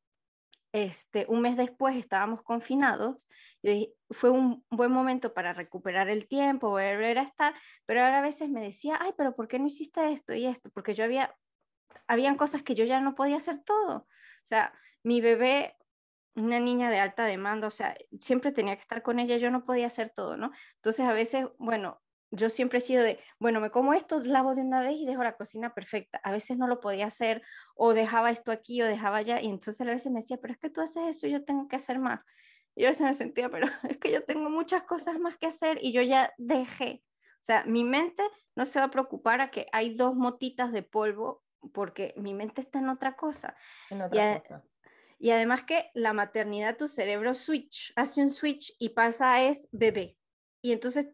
este, 0.71 1.25
un 1.31 1.41
mes 1.41 1.57
después 1.57 1.97
estábamos 1.97 2.43
confinados, 2.43 3.27
y 3.63 3.95
fue 4.11 4.29
un 4.29 4.63
buen 4.69 4.93
momento 4.93 5.33
para 5.33 5.55
recuperar 5.55 6.11
el 6.11 6.29
tiempo, 6.29 6.69
volver 6.69 7.19
a 7.19 7.23
estar, 7.23 7.55
pero 7.87 8.03
ahora 8.03 8.19
a 8.19 8.23
veces 8.23 8.51
me 8.51 8.61
decía, 8.61 8.99
ay, 9.01 9.15
pero 9.17 9.35
¿por 9.35 9.49
qué 9.49 9.59
no 9.59 9.67
hiciste 9.67 10.13
esto 10.13 10.35
y 10.35 10.45
esto? 10.45 10.69
Porque 10.75 10.95
yo 10.95 11.05
había, 11.05 11.35
habían 12.07 12.37
cosas 12.37 12.63
que 12.63 12.75
yo 12.75 12.85
ya 12.85 13.01
no 13.01 13.15
podía 13.15 13.37
hacer 13.37 13.63
todo. 13.65 13.97
O 13.97 14.07
sea, 14.43 14.75
mi 15.03 15.23
bebé 15.23 15.75
una 16.35 16.61
niña 16.61 16.91
de 16.91 16.99
alta 16.99 17.25
demanda, 17.25 17.69
o 17.69 17.71
sea, 17.71 17.97
siempre 18.21 18.53
tenía 18.53 18.75
que 18.77 18.83
estar 18.83 19.03
con 19.03 19.19
ella, 19.19 19.37
yo 19.37 19.51
no 19.51 19.65
podía 19.65 19.87
hacer 19.87 20.11
todo, 20.11 20.37
¿no? 20.37 20.51
Entonces 20.77 21.07
a 21.07 21.13
veces, 21.13 21.47
bueno, 21.59 22.03
yo 22.31 22.51
siempre 22.51 22.79
he 22.79 22.81
sido 22.81 23.03
de, 23.03 23.21
bueno, 23.39 23.61
me 23.61 23.71
como 23.71 23.95
esto, 23.95 24.21
lavo 24.21 24.55
de 24.55 24.63
una 24.63 24.81
vez 24.81 24.97
y 24.97 25.07
dejo 25.07 25.23
la 25.23 25.37
cocina 25.37 25.73
perfecta. 25.75 26.21
A 26.25 26.33
veces 26.33 26.59
no 26.59 26.67
lo 26.67 26.81
podía 26.81 27.07
hacer 27.07 27.43
o 27.77 27.95
dejaba 27.95 28.31
esto 28.31 28.51
aquí 28.51 28.83
o 28.83 28.87
dejaba 28.87 29.19
allá 29.19 29.41
y 29.41 29.47
entonces 29.47 29.81
a 29.81 29.91
veces 29.91 30.11
me 30.11 30.21
decía, 30.21 30.39
pero 30.41 30.53
es 30.53 30.59
que 30.59 30.71
tú 30.71 30.81
haces 30.81 31.05
eso 31.09 31.27
y 31.27 31.31
yo 31.31 31.45
tengo 31.45 31.69
que 31.69 31.77
hacer 31.77 31.99
más. 31.99 32.21
Y 32.75 32.83
yo 32.83 32.89
a 32.89 32.91
veces 32.91 33.07
me 33.07 33.15
sentía, 33.15 33.49
pero 33.51 33.67
es 33.89 33.99
que 33.99 34.11
yo 34.11 34.25
tengo 34.25 34.51
muchas 34.51 34.83
cosas 34.83 35.19
más 35.19 35.37
que 35.37 35.47
hacer 35.47 35.79
y 35.81 35.93
yo 35.93 36.03
ya 36.03 36.33
dejé. 36.39 37.05
O 37.41 37.45
sea, 37.45 37.65
mi 37.65 37.85
mente 37.85 38.23
no 38.57 38.65
se 38.65 38.81
va 38.81 38.87
a 38.87 38.91
preocupar 38.91 39.41
a 39.41 39.51
que 39.51 39.67
hay 39.71 39.95
dos 39.95 40.15
motitas 40.15 40.73
de 40.73 40.83
polvo 40.83 41.45
porque 41.73 42.15
mi 42.17 42.35
mente 42.35 42.61
está 42.61 42.79
en 42.79 42.89
otra 42.89 43.17
cosa. 43.17 43.57
En 43.91 44.03
otra 44.03 44.35
cosa. 44.35 44.65
Y 45.25 45.31
además 45.31 45.65
que 45.65 45.91
la 45.95 46.13
maternidad, 46.13 46.77
tu 46.77 46.87
cerebro 46.87 47.35
switch, 47.35 47.95
hace 47.97 48.21
un 48.21 48.31
switch 48.31 48.75
y 48.79 48.91
pasa 48.91 49.43
es 49.43 49.71
bebé. 49.73 50.19
Y 50.61 50.73
entonces 50.73 51.07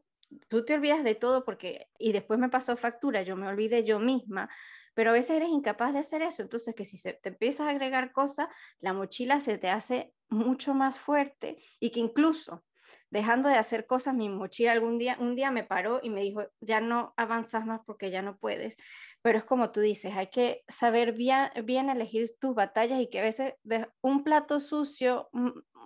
tú 0.49 0.64
te 0.64 0.75
olvidas 0.75 1.05
de 1.05 1.14
todo 1.14 1.44
porque, 1.44 1.87
y 1.96 2.11
después 2.11 2.40
me 2.40 2.49
pasó 2.49 2.77
factura, 2.77 3.23
yo 3.23 3.37
me 3.37 3.46
olvidé 3.46 3.85
yo 3.85 4.01
misma, 4.01 4.51
pero 4.94 5.11
a 5.11 5.12
veces 5.12 5.37
eres 5.37 5.51
incapaz 5.51 5.92
de 5.92 6.01
hacer 6.01 6.23
eso, 6.23 6.42
entonces 6.42 6.75
que 6.75 6.85
si 6.85 6.96
se, 6.96 7.12
te 7.12 7.29
empiezas 7.29 7.68
a 7.68 7.70
agregar 7.70 8.11
cosas, 8.11 8.49
la 8.81 8.92
mochila 8.92 9.38
se 9.38 9.59
te 9.59 9.70
hace 9.70 10.12
mucho 10.29 10.75
más 10.75 10.99
fuerte 10.99 11.62
y 11.79 11.90
que 11.90 12.01
incluso 12.01 12.64
dejando 13.11 13.49
de 13.49 13.57
hacer 13.57 13.87
cosas, 13.87 14.14
mi 14.14 14.29
mochila 14.29 14.73
algún 14.73 14.99
día, 14.99 15.16
un 15.20 15.37
día 15.37 15.51
me 15.51 15.64
paró 15.64 16.01
y 16.03 16.11
me 16.11 16.23
dijo, 16.23 16.42
ya 16.61 16.81
no 16.81 17.12
avanzas 17.16 17.66
más 17.66 17.81
porque 17.85 18.11
ya 18.11 18.23
no 18.23 18.38
puedes. 18.38 18.77
Pero 19.22 19.38
es 19.38 19.44
como 19.44 19.70
tú 19.70 19.80
dices, 19.80 20.12
hay 20.16 20.28
que 20.28 20.62
saber 20.68 21.12
bien, 21.12 21.90
elegir 21.90 22.30
tus 22.40 22.54
batallas 22.54 23.00
y 23.00 23.11
que 23.11 23.20
a 23.20 23.24
veces 23.24 23.54
un 24.00 24.24
plato 24.24 24.61
sucio 24.61 25.28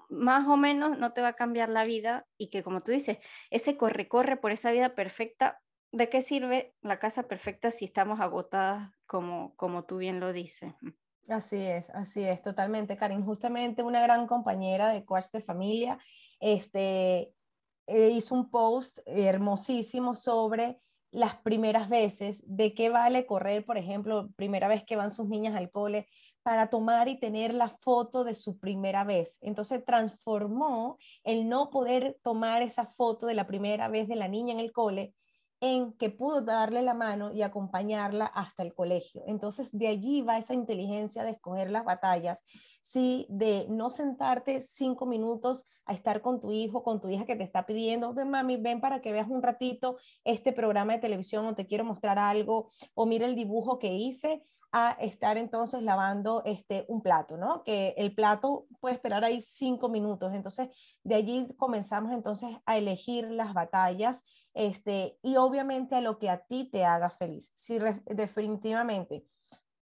más 0.09 0.47
o 0.49 0.57
menos 0.57 0.99
no 0.99 1.13
te 1.13 1.21
va 1.21 1.29
a 1.29 1.37
cambiar 1.37 1.69
la 1.69 1.85
vida 1.85 2.27
y 2.39 2.51
que 2.51 2.63
como 2.63 2.81
tú 2.81 2.93
dices, 2.93 3.19
ese 3.51 3.77
corre-corre 3.77 4.37
por 4.37 4.53
esa 4.53 4.71
vida 4.71 4.95
perfecta, 4.95 5.61
¿de 5.93 6.09
qué 6.09 6.23
sirve 6.23 6.75
la 6.83 6.99
casa 6.99 7.25
perfecta 7.25 7.71
si 7.71 7.85
estamos 7.85 8.21
agotadas 8.21 8.91
como, 9.07 9.55
como 9.57 9.85
tú 9.85 9.99
bien 9.99 10.21
lo 10.21 10.33
dices? 10.33 10.73
Así 11.29 11.57
es, 11.57 11.89
así 11.91 12.23
es, 12.23 12.43
totalmente, 12.43 12.97
Karin. 12.97 13.25
Justamente 13.25 13.83
una 13.83 14.03
gran 14.03 14.27
compañera 14.27 14.91
de 14.91 15.05
Coach 15.05 15.27
de 15.33 15.41
Familia 15.41 15.99
este, 16.39 17.33
eh, 17.87 18.11
hizo 18.11 18.35
un 18.35 18.51
post 18.51 18.99
hermosísimo 19.07 20.15
sobre 20.15 20.81
las 21.15 21.37
primeras 21.37 21.89
veces, 21.89 22.43
de 22.45 22.75
qué 22.75 22.91
vale 22.91 23.25
correr, 23.25 23.65
por 23.65 23.79
ejemplo, 23.79 24.31
primera 24.35 24.67
vez 24.67 24.83
que 24.83 24.97
van 24.97 25.13
sus 25.13 25.29
niñas 25.29 25.55
al 25.55 25.71
cole, 25.71 26.09
para 26.43 26.71
tomar 26.71 27.09
y 27.09 27.21
tener 27.21 27.55
la 27.55 27.69
foto 27.69 28.25
de 28.25 28.35
su 28.35 28.59
primera 28.59 29.05
vez. 29.05 29.39
Entonces 29.41 29.85
transformó 29.85 30.99
el 31.23 31.49
no 31.49 31.71
poder 31.71 32.19
tomar 32.25 32.63
esa 32.63 32.85
foto 32.85 33.27
de 33.27 33.35
la 33.35 33.47
primera 33.47 33.87
vez 33.87 34.09
de 34.09 34.17
la 34.17 34.27
niña 34.27 34.55
en 34.55 34.61
el 34.61 34.73
cole 34.73 35.15
en 35.65 35.95
que 35.95 36.11
pudo 36.11 36.43
darle 36.43 36.83
la 36.83 36.93
mano 36.93 37.33
y 37.33 37.41
acompañarla 37.41 38.27
hasta 38.27 38.63
el 38.63 38.75
colegio. 38.75 39.23
Entonces, 39.27 39.71
de 39.73 39.89
allí 39.89 40.21
va 40.21 40.37
esa 40.37 40.53
inteligencia 40.53 41.25
de 41.25 41.31
escoger 41.31 41.71
las 41.71 41.87
batallas, 41.87 42.45
sí, 42.83 43.27
de 43.31 43.65
no 43.71 43.89
sentarte 43.89 44.61
cinco 44.61 45.07
minutos 45.07 45.65
a 45.87 45.95
estar 45.95 46.21
con 46.21 46.39
tu 46.39 46.53
hijo, 46.53 46.83
con 46.83 47.01
tu 47.01 47.09
hija 47.09 47.25
que 47.25 47.35
te 47.35 47.45
está 47.45 47.65
pidiendo, 47.65 48.13
ven 48.13 48.29
mami, 48.29 48.59
ven 48.59 48.83
para 48.83 49.01
que 49.01 49.11
veas 49.11 49.27
un 49.27 49.43
ratito 49.43 49.97
este 50.23 50.53
programa 50.53 50.93
de 50.93 50.99
televisión 50.99 51.47
o 51.47 51.55
te 51.55 51.65
quiero 51.65 51.83
mostrar 51.83 52.19
algo, 52.19 52.69
o 52.93 53.07
mira 53.07 53.25
el 53.25 53.35
dibujo 53.35 53.79
que 53.79 53.95
hice, 53.95 54.45
a 54.77 54.91
estar 55.01 55.39
entonces 55.39 55.85
lavando 55.85 56.43
este, 56.45 56.85
un 56.89 57.01
plato, 57.01 57.37
¿no? 57.37 57.63
Que 57.63 57.95
el 57.97 58.13
plato 58.13 58.67
puede 58.81 58.97
esperar 58.97 59.25
ahí 59.25 59.41
cinco 59.41 59.89
minutos. 59.89 60.35
Entonces, 60.35 60.69
de 61.05 61.15
allí 61.15 61.47
comenzamos 61.57 62.13
entonces 62.13 62.57
a 62.67 62.77
elegir 62.77 63.31
las 63.31 63.55
batallas 63.55 64.25
este, 64.53 65.17
y 65.23 65.37
obviamente 65.37 65.95
a 65.95 66.01
lo 66.01 66.19
que 66.19 66.29
a 66.29 66.45
ti 66.45 66.69
te 66.73 66.85
haga 66.85 67.09
feliz. 67.09 67.53
Si 67.55 67.79
definitivamente 68.07 69.25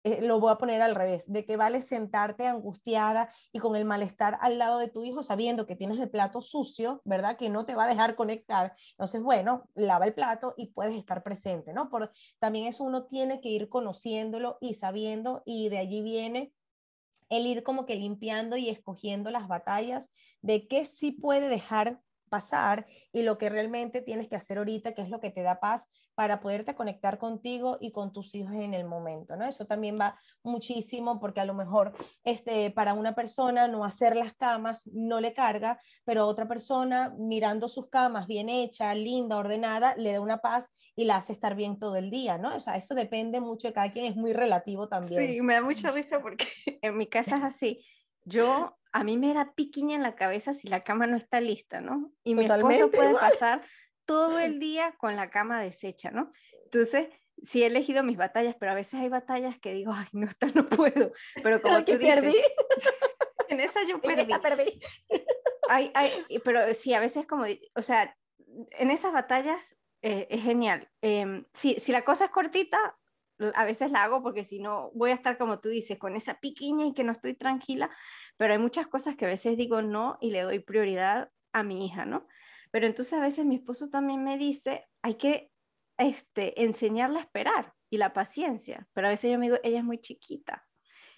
eh, 0.07 0.23
lo 0.23 0.39
voy 0.39 0.53
a 0.53 0.57
poner 0.57 0.83
al 0.83 0.95
revés, 0.95 1.25
de 1.27 1.45
que 1.45 1.57
vale 1.57 1.83
sentarte 1.83 2.47
angustiada 2.47 3.29
y 3.51 3.59
con 3.59 3.75
el 3.75 3.85
malestar 3.85 4.39
al 4.41 4.57
lado 4.57 4.79
de 4.79 4.87
tu 4.87 5.03
hijo 5.03 5.25
sabiendo 5.25 5.67
que 5.67 5.75
tienes 5.75 5.99
el 5.99 6.09
plato 6.09 6.41
sucio, 6.41 7.03
¿verdad? 7.05 7.37
Que 7.37 7.51
no 7.51 7.67
te 7.67 7.75
va 7.75 7.85
a 7.85 7.89
dejar 7.89 8.15
conectar. 8.15 8.77
Entonces, 8.93 9.21
bueno, 9.21 9.69
lava 9.75 10.07
el 10.07 10.15
plato 10.15 10.55
y 10.57 10.69
puedes 10.69 10.95
estar 10.95 11.25
presente, 11.25 11.73
¿no? 11.73 11.91
Por, 11.91 12.13
también 12.39 12.67
eso 12.67 12.85
uno 12.85 13.07
tiene 13.07 13.41
que 13.41 13.49
ir 13.49 13.69
conociéndolo 13.69 14.59
y 14.61 14.75
sabiendo 14.75 15.43
y 15.45 15.71
de 15.71 15.79
allí 15.79 16.03
viene 16.03 16.53
el 17.29 17.45
ir 17.45 17.65
como 17.65 17.85
que 17.85 17.97
limpiando 17.97 18.57
y 18.57 18.69
escogiendo 18.69 19.33
las 19.33 19.49
batallas 19.49 20.13
de 20.41 20.69
qué 20.69 20.85
sí 20.85 21.11
puede 21.11 21.49
dejar 21.49 22.01
pasar 22.29 22.87
y 23.13 23.23
lo 23.23 23.39
que 23.39 23.49
realmente 23.49 24.03
tienes 24.03 24.29
que 24.29 24.37
hacer 24.37 24.59
ahorita, 24.59 24.95
que 24.95 25.03
es 25.03 25.11
lo 25.11 25.21
que 25.21 25.31
te 25.31 25.43
da 25.43 25.61
paz 25.61 25.89
para 26.15 26.41
poderte 26.41 26.75
conectar 26.75 27.19
contigo 27.19 27.79
y 27.81 27.93
con 27.93 28.13
tus 28.13 28.35
hijos 28.35 28.55
en 28.55 28.75
el 28.75 28.85
momento, 28.85 29.37
¿no? 29.37 29.45
Eso 29.45 29.67
también 29.67 29.97
va 30.01 30.19
muchísimo 30.43 31.21
porque 31.21 31.41
a 31.41 31.45
lo 31.45 31.55
mejor 31.55 31.93
este, 32.25 32.71
para 32.71 32.95
una 32.95 33.15
persona 33.15 33.69
no 33.69 33.85
hacer 33.85 34.17
las 34.17 34.35
camas 34.35 34.87
no 34.87 35.21
le 35.21 35.35
carga, 35.35 35.79
pero 36.05 36.27
otra 36.27 36.49
persona 36.49 37.15
mirando 37.19 37.69
sus 37.69 37.89
camas 37.89 38.27
bien 38.27 38.49
hecha, 38.49 38.95
linda, 38.95 39.37
ordenada, 39.37 39.95
le 39.97 40.13
da 40.13 40.21
una 40.21 40.39
paz 40.39 40.71
y 40.95 41.05
la 41.05 41.17
hace 41.17 41.33
estar 41.33 41.55
bien 41.55 41.79
todo 41.79 41.97
el 41.97 42.11
día, 42.11 42.39
¿no? 42.39 42.57
O 42.57 42.61
sea, 42.61 42.77
eso 42.77 42.95
depende 42.95 43.41
mucho 43.41 43.69
de 43.69 43.75
cada 43.75 43.93
quien, 43.93 44.07
es 44.07 44.17
muy 44.17 44.33
relativo 44.33 44.89
también. 44.89 45.27
Sí, 45.27 45.41
me 45.43 45.55
da 45.55 45.63
mucha 45.63 45.91
risa 45.91 46.21
porque 46.21 46.47
en 46.83 46.97
mi 46.97 47.07
casa 47.07 47.37
es 47.37 47.45
así. 47.45 47.85
Yo 48.25 48.77
a 48.97 49.05
mí 49.05 49.19
me 49.19 49.35
da 49.35 49.53
piquiña 49.53 49.95
en 49.95 50.03
la 50.03 50.15
cabeza 50.15 50.55
si 50.55 50.69
la 50.69 50.83
cama 50.83 51.07
no 51.07 51.19
está 51.19 51.39
lista, 51.39 51.83
¿no? 51.83 52.13
Y 52.25 52.35
mi 52.35 52.47
esposo 52.47 52.91
puede 52.91 53.13
pasar 53.15 53.63
todo 54.07 54.39
el 54.39 54.59
día 54.59 54.95
con 54.97 55.17
la 55.17 55.29
cama 55.29 55.61
deshecha, 55.61 56.11
¿no? 56.11 56.33
Entonces, 56.65 57.09
sí 57.45 57.63
he 57.63 57.67
elegido 57.67 58.03
mis 58.03 58.17
batallas, 58.17 58.57
pero 58.59 58.73
a 58.73 58.75
veces 58.75 58.99
hay 58.99 59.11
batallas 59.11 59.59
que 59.59 59.75
digo, 59.75 59.93
ay, 59.95 60.07
no, 60.13 60.27
está, 60.27 60.47
no 60.55 60.67
puedo. 60.67 61.13
Pero 61.43 61.61
como 61.61 61.77
tú 61.85 61.99
dices, 61.99 62.15
perdí. 62.15 62.37
en 63.51 63.61
esa 63.61 63.81
yo 63.87 64.01
perdí. 64.01 64.33
En 64.33 64.41
perdí. 64.41 64.81
Ay, 65.69 65.93
pero 66.43 66.73
sí, 66.73 66.95
a 66.95 67.01
veces 67.01 67.27
como, 67.27 67.45
o 67.75 67.83
sea, 67.83 68.17
en 68.71 68.91
esas 68.91 69.13
batallas 69.13 69.77
eh, 70.01 70.27
es 70.31 70.43
genial. 70.43 70.89
Em, 71.03 71.45
si, 71.53 71.79
si 71.81 71.93
la 71.93 72.03
cosa 72.03 72.25
es 72.25 72.31
cortita, 72.31 72.97
a 73.55 73.65
veces 73.65 73.91
la 73.91 74.05
hago 74.05 74.23
porque 74.23 74.45
si 74.45 74.59
no 74.59 74.91
voy 74.95 75.11
a 75.11 75.15
estar 75.15 75.39
como 75.39 75.61
tú 75.61 75.69
dices, 75.69 75.99
con 75.99 76.17
esa 76.17 76.41
piquiña 76.41 76.87
y 76.87 76.95
que 76.95 77.05
no 77.05 77.13
estoy 77.13 77.35
tranquila, 77.35 77.91
pero 78.37 78.53
hay 78.53 78.59
muchas 78.59 78.87
cosas 78.87 79.17
que 79.17 79.25
a 79.25 79.29
veces 79.29 79.57
digo 79.57 79.83
no 79.83 80.19
y 80.21 80.31
le 80.31 80.43
doy 80.43 80.59
prioridad 80.59 81.31
a 81.53 81.63
mi 81.63 81.87
hija, 81.87 82.05
¿no? 82.05 82.27
Pero 82.71 82.87
entonces 82.87 83.13
a 83.15 83.21
veces 83.21 83.45
mi 83.45 83.57
esposo 83.57 83.89
también 83.89 84.23
me 84.25 84.39
dice, 84.39 84.87
hay 85.03 85.15
que 85.15 85.51
este, 85.99 86.63
enseñarla 86.63 87.21
a 87.21 87.23
esperar 87.23 87.75
y 87.89 87.99
la 87.99 88.13
paciencia, 88.13 88.87
pero 88.93 89.07
a 89.07 89.11
veces 89.11 89.31
yo 89.31 89.39
me 89.39 89.47
digo, 89.47 89.59
ella 89.63 89.79
es 89.79 89.85
muy 89.85 89.99
chiquita, 89.99 90.67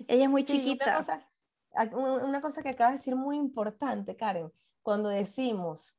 ella 0.06 0.24
es 0.24 0.30
muy 0.30 0.44
chiquita. 0.44 0.98
Una 0.98 1.96
cosa, 1.96 2.26
una 2.26 2.40
cosa 2.40 2.62
que 2.62 2.68
acabas 2.70 2.92
de 2.92 2.98
decir 2.98 3.16
muy 3.16 3.36
importante, 3.36 4.16
Karen, 4.16 4.52
cuando 4.82 5.08
decimos 5.08 5.97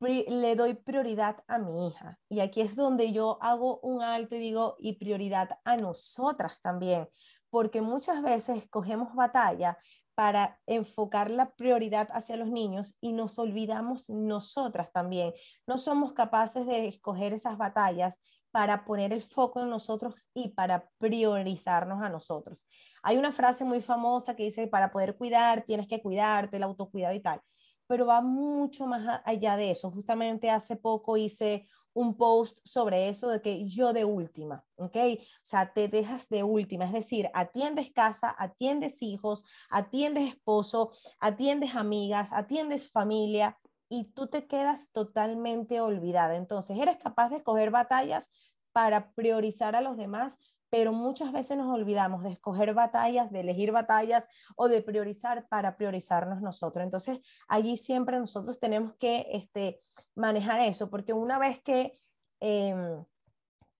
le 0.00 0.56
doy 0.56 0.74
prioridad 0.74 1.42
a 1.46 1.58
mi 1.58 1.88
hija. 1.88 2.18
Y 2.28 2.40
aquí 2.40 2.60
es 2.60 2.76
donde 2.76 3.12
yo 3.12 3.38
hago 3.40 3.80
un 3.80 4.02
alto 4.02 4.34
y 4.34 4.38
digo, 4.38 4.76
y 4.78 4.94
prioridad 4.94 5.58
a 5.64 5.76
nosotras 5.76 6.60
también, 6.60 7.08
porque 7.50 7.80
muchas 7.80 8.22
veces 8.22 8.68
cogemos 8.68 9.14
batalla 9.14 9.78
para 10.14 10.60
enfocar 10.66 11.30
la 11.30 11.54
prioridad 11.54 12.08
hacia 12.12 12.36
los 12.36 12.50
niños 12.50 12.96
y 13.00 13.12
nos 13.12 13.38
olvidamos 13.38 14.08
nosotras 14.10 14.92
también. 14.92 15.32
No 15.66 15.78
somos 15.78 16.12
capaces 16.12 16.66
de 16.66 16.86
escoger 16.86 17.32
esas 17.32 17.58
batallas 17.58 18.20
para 18.52 18.84
poner 18.84 19.12
el 19.12 19.22
foco 19.22 19.62
en 19.62 19.70
nosotros 19.70 20.28
y 20.32 20.50
para 20.50 20.88
priorizarnos 20.98 22.00
a 22.00 22.08
nosotros. 22.08 22.68
Hay 23.02 23.16
una 23.16 23.32
frase 23.32 23.64
muy 23.64 23.80
famosa 23.80 24.36
que 24.36 24.44
dice, 24.44 24.68
para 24.68 24.92
poder 24.92 25.16
cuidar, 25.16 25.64
tienes 25.64 25.88
que 25.88 26.00
cuidarte, 26.00 26.58
el 26.58 26.62
autocuidado 26.62 27.14
y 27.14 27.20
tal 27.20 27.40
pero 27.86 28.06
va 28.06 28.20
mucho 28.20 28.86
más 28.86 29.20
allá 29.24 29.56
de 29.56 29.70
eso. 29.70 29.90
Justamente 29.90 30.50
hace 30.50 30.76
poco 30.76 31.16
hice 31.16 31.66
un 31.94 32.16
post 32.16 32.58
sobre 32.64 33.08
eso 33.08 33.28
de 33.28 33.40
que 33.40 33.68
yo 33.68 33.92
de 33.92 34.04
última, 34.04 34.64
¿ok? 34.76 34.96
O 34.96 35.20
sea, 35.42 35.72
te 35.72 35.88
dejas 35.88 36.28
de 36.28 36.42
última, 36.42 36.84
es 36.84 36.92
decir, 36.92 37.30
atiendes 37.34 37.92
casa, 37.92 38.34
atiendes 38.36 39.00
hijos, 39.02 39.44
atiendes 39.70 40.28
esposo, 40.28 40.90
atiendes 41.20 41.76
amigas, 41.76 42.32
atiendes 42.32 42.90
familia 42.90 43.58
y 43.88 44.12
tú 44.12 44.26
te 44.26 44.46
quedas 44.46 44.90
totalmente 44.92 45.80
olvidada. 45.80 46.36
Entonces, 46.36 46.76
eres 46.78 46.96
capaz 46.96 47.30
de 47.30 47.36
escoger 47.36 47.70
batallas 47.70 48.30
para 48.72 49.12
priorizar 49.12 49.76
a 49.76 49.80
los 49.80 49.96
demás, 49.96 50.40
pero 50.74 50.92
muchas 50.92 51.30
veces 51.30 51.56
nos 51.56 51.72
olvidamos 51.72 52.24
de 52.24 52.32
escoger 52.32 52.74
batallas, 52.74 53.30
de 53.30 53.38
elegir 53.38 53.70
batallas 53.70 54.26
o 54.56 54.66
de 54.66 54.82
priorizar 54.82 55.46
para 55.46 55.76
priorizarnos 55.76 56.42
nosotros. 56.42 56.82
Entonces, 56.82 57.20
allí 57.46 57.76
siempre 57.76 58.18
nosotros 58.18 58.58
tenemos 58.58 58.92
que 58.94 59.28
este, 59.30 59.80
manejar 60.16 60.58
eso, 60.58 60.90
porque 60.90 61.12
una 61.12 61.38
vez 61.38 61.62
que 61.62 62.00
em, 62.40 63.04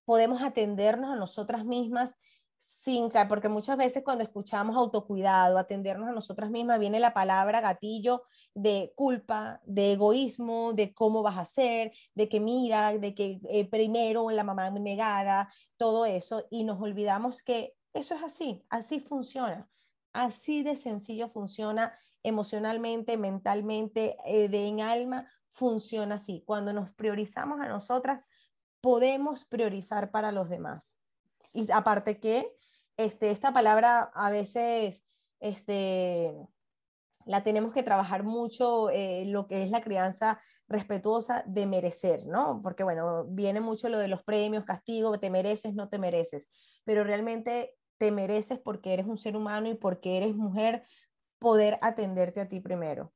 podemos 0.05 0.41
atendernos 0.41 1.11
a 1.11 1.17
nosotras 1.17 1.65
mismas, 1.65 2.15
sin 2.65 3.09
porque 3.29 3.47
muchas 3.47 3.77
veces 3.77 4.03
cuando 4.03 4.23
escuchamos 4.23 4.75
autocuidado, 4.75 5.57
atendernos 5.57 6.09
a 6.09 6.13
nosotras 6.13 6.49
mismas, 6.49 6.79
viene 6.79 6.99
la 6.99 7.13
palabra 7.13 7.61
gatillo 7.61 8.23
de 8.55 8.91
culpa, 8.95 9.61
de 9.65 9.93
egoísmo, 9.93 10.73
de 10.73 10.93
cómo 10.93 11.21
vas 11.21 11.37
a 11.37 11.41
hacer, 11.41 11.91
de 12.15 12.27
que 12.27 12.39
mira, 12.39 12.97
de 12.97 13.13
que 13.13 13.39
eh, 13.49 13.69
primero 13.69 14.29
la 14.31 14.43
mamá 14.43 14.69
negada, 14.71 15.49
todo 15.77 16.05
eso, 16.05 16.45
y 16.49 16.63
nos 16.63 16.81
olvidamos 16.81 17.43
que 17.43 17.75
eso 17.93 18.15
es 18.15 18.23
así, 18.23 18.65
así 18.69 18.99
funciona, 18.99 19.69
así 20.13 20.63
de 20.63 20.75
sencillo 20.75 21.29
funciona 21.29 21.93
emocionalmente, 22.23 23.15
mentalmente, 23.17 24.17
eh, 24.25 24.49
de 24.49 24.67
en 24.67 24.81
alma, 24.81 25.29
funciona 25.49 26.15
así. 26.15 26.43
Cuando 26.45 26.73
nos 26.73 26.89
priorizamos 26.91 27.61
a 27.61 27.67
nosotras, 27.67 28.25
podemos 28.81 29.45
priorizar 29.45 30.11
para 30.11 30.31
los 30.31 30.49
demás. 30.49 30.95
Y 31.55 31.71
aparte 31.71 32.19
que 32.19 32.51
este, 32.97 33.31
esta 33.31 33.53
palabra 33.53 34.11
a 34.13 34.29
veces 34.29 35.03
este, 35.39 36.33
la 37.25 37.43
tenemos 37.43 37.73
que 37.73 37.83
trabajar 37.83 38.23
mucho, 38.23 38.89
eh, 38.89 39.23
lo 39.25 39.47
que 39.47 39.63
es 39.63 39.71
la 39.71 39.81
crianza 39.81 40.39
respetuosa 40.67 41.43
de 41.47 41.65
merecer, 41.65 42.25
¿no? 42.27 42.61
Porque, 42.61 42.83
bueno, 42.83 43.25
viene 43.29 43.61
mucho 43.61 43.89
lo 43.89 43.97
de 43.99 44.07
los 44.07 44.23
premios, 44.23 44.65
castigo, 44.65 45.19
te 45.19 45.29
mereces, 45.29 45.73
no 45.73 45.89
te 45.89 45.97
mereces, 45.97 46.47
pero 46.83 47.03
realmente 47.03 47.73
te 47.97 48.11
mereces 48.11 48.59
porque 48.59 48.93
eres 48.93 49.07
un 49.07 49.17
ser 49.17 49.35
humano 49.35 49.69
y 49.69 49.75
porque 49.75 50.17
eres 50.17 50.35
mujer, 50.35 50.83
poder 51.39 51.79
atenderte 51.81 52.41
a 52.41 52.47
ti 52.47 52.59
primero. 52.59 53.11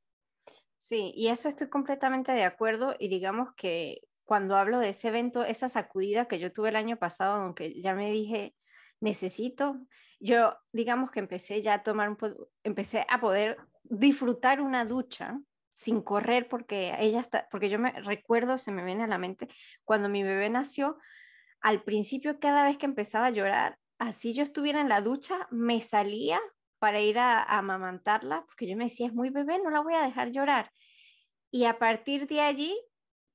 Sí, 0.76 1.12
y 1.14 1.28
eso 1.28 1.48
estoy 1.48 1.68
completamente 1.68 2.32
de 2.32 2.44
acuerdo 2.44 2.94
y 2.98 3.08
digamos 3.08 3.50
que 3.54 4.00
cuando 4.30 4.56
hablo 4.56 4.78
de 4.78 4.90
ese 4.90 5.08
evento, 5.08 5.42
esa 5.42 5.68
sacudida 5.68 6.26
que 6.26 6.38
yo 6.38 6.52
tuve 6.52 6.68
el 6.68 6.76
año 6.76 6.96
pasado, 6.96 7.42
aunque 7.42 7.82
ya 7.82 7.96
me 7.96 8.12
dije, 8.12 8.54
necesito, 9.00 9.76
yo 10.20 10.56
digamos 10.72 11.10
que 11.10 11.18
empecé 11.18 11.60
ya 11.62 11.74
a 11.74 11.82
tomar 11.82 12.10
un 12.10 12.16
empecé 12.62 13.04
a 13.08 13.20
poder 13.20 13.56
disfrutar 13.82 14.60
una 14.60 14.84
ducha 14.84 15.40
sin 15.72 16.00
correr 16.00 16.48
porque 16.48 16.94
ella 17.00 17.18
está, 17.18 17.48
porque 17.50 17.68
yo 17.70 17.80
me 17.80 17.90
recuerdo, 18.02 18.56
se 18.56 18.70
me 18.70 18.84
viene 18.84 19.02
a 19.02 19.08
la 19.08 19.18
mente, 19.18 19.48
cuando 19.84 20.08
mi 20.08 20.22
bebé 20.22 20.48
nació, 20.48 20.96
al 21.60 21.82
principio 21.82 22.38
cada 22.38 22.62
vez 22.62 22.78
que 22.78 22.86
empezaba 22.86 23.26
a 23.26 23.30
llorar, 23.30 23.78
así 23.98 24.32
yo 24.32 24.44
estuviera 24.44 24.80
en 24.80 24.88
la 24.88 25.00
ducha, 25.00 25.48
me 25.50 25.80
salía 25.80 26.38
para 26.78 27.00
ir 27.00 27.18
a, 27.18 27.42
a 27.42 27.58
amamantarla, 27.58 28.44
porque 28.46 28.68
yo 28.68 28.76
me 28.76 28.84
decía, 28.84 29.08
es 29.08 29.12
muy 29.12 29.30
bebé, 29.30 29.58
no 29.58 29.70
la 29.70 29.80
voy 29.80 29.94
a 29.94 30.04
dejar 30.04 30.30
llorar. 30.30 30.70
Y 31.50 31.64
a 31.64 31.80
partir 31.80 32.28
de 32.28 32.42
allí, 32.42 32.80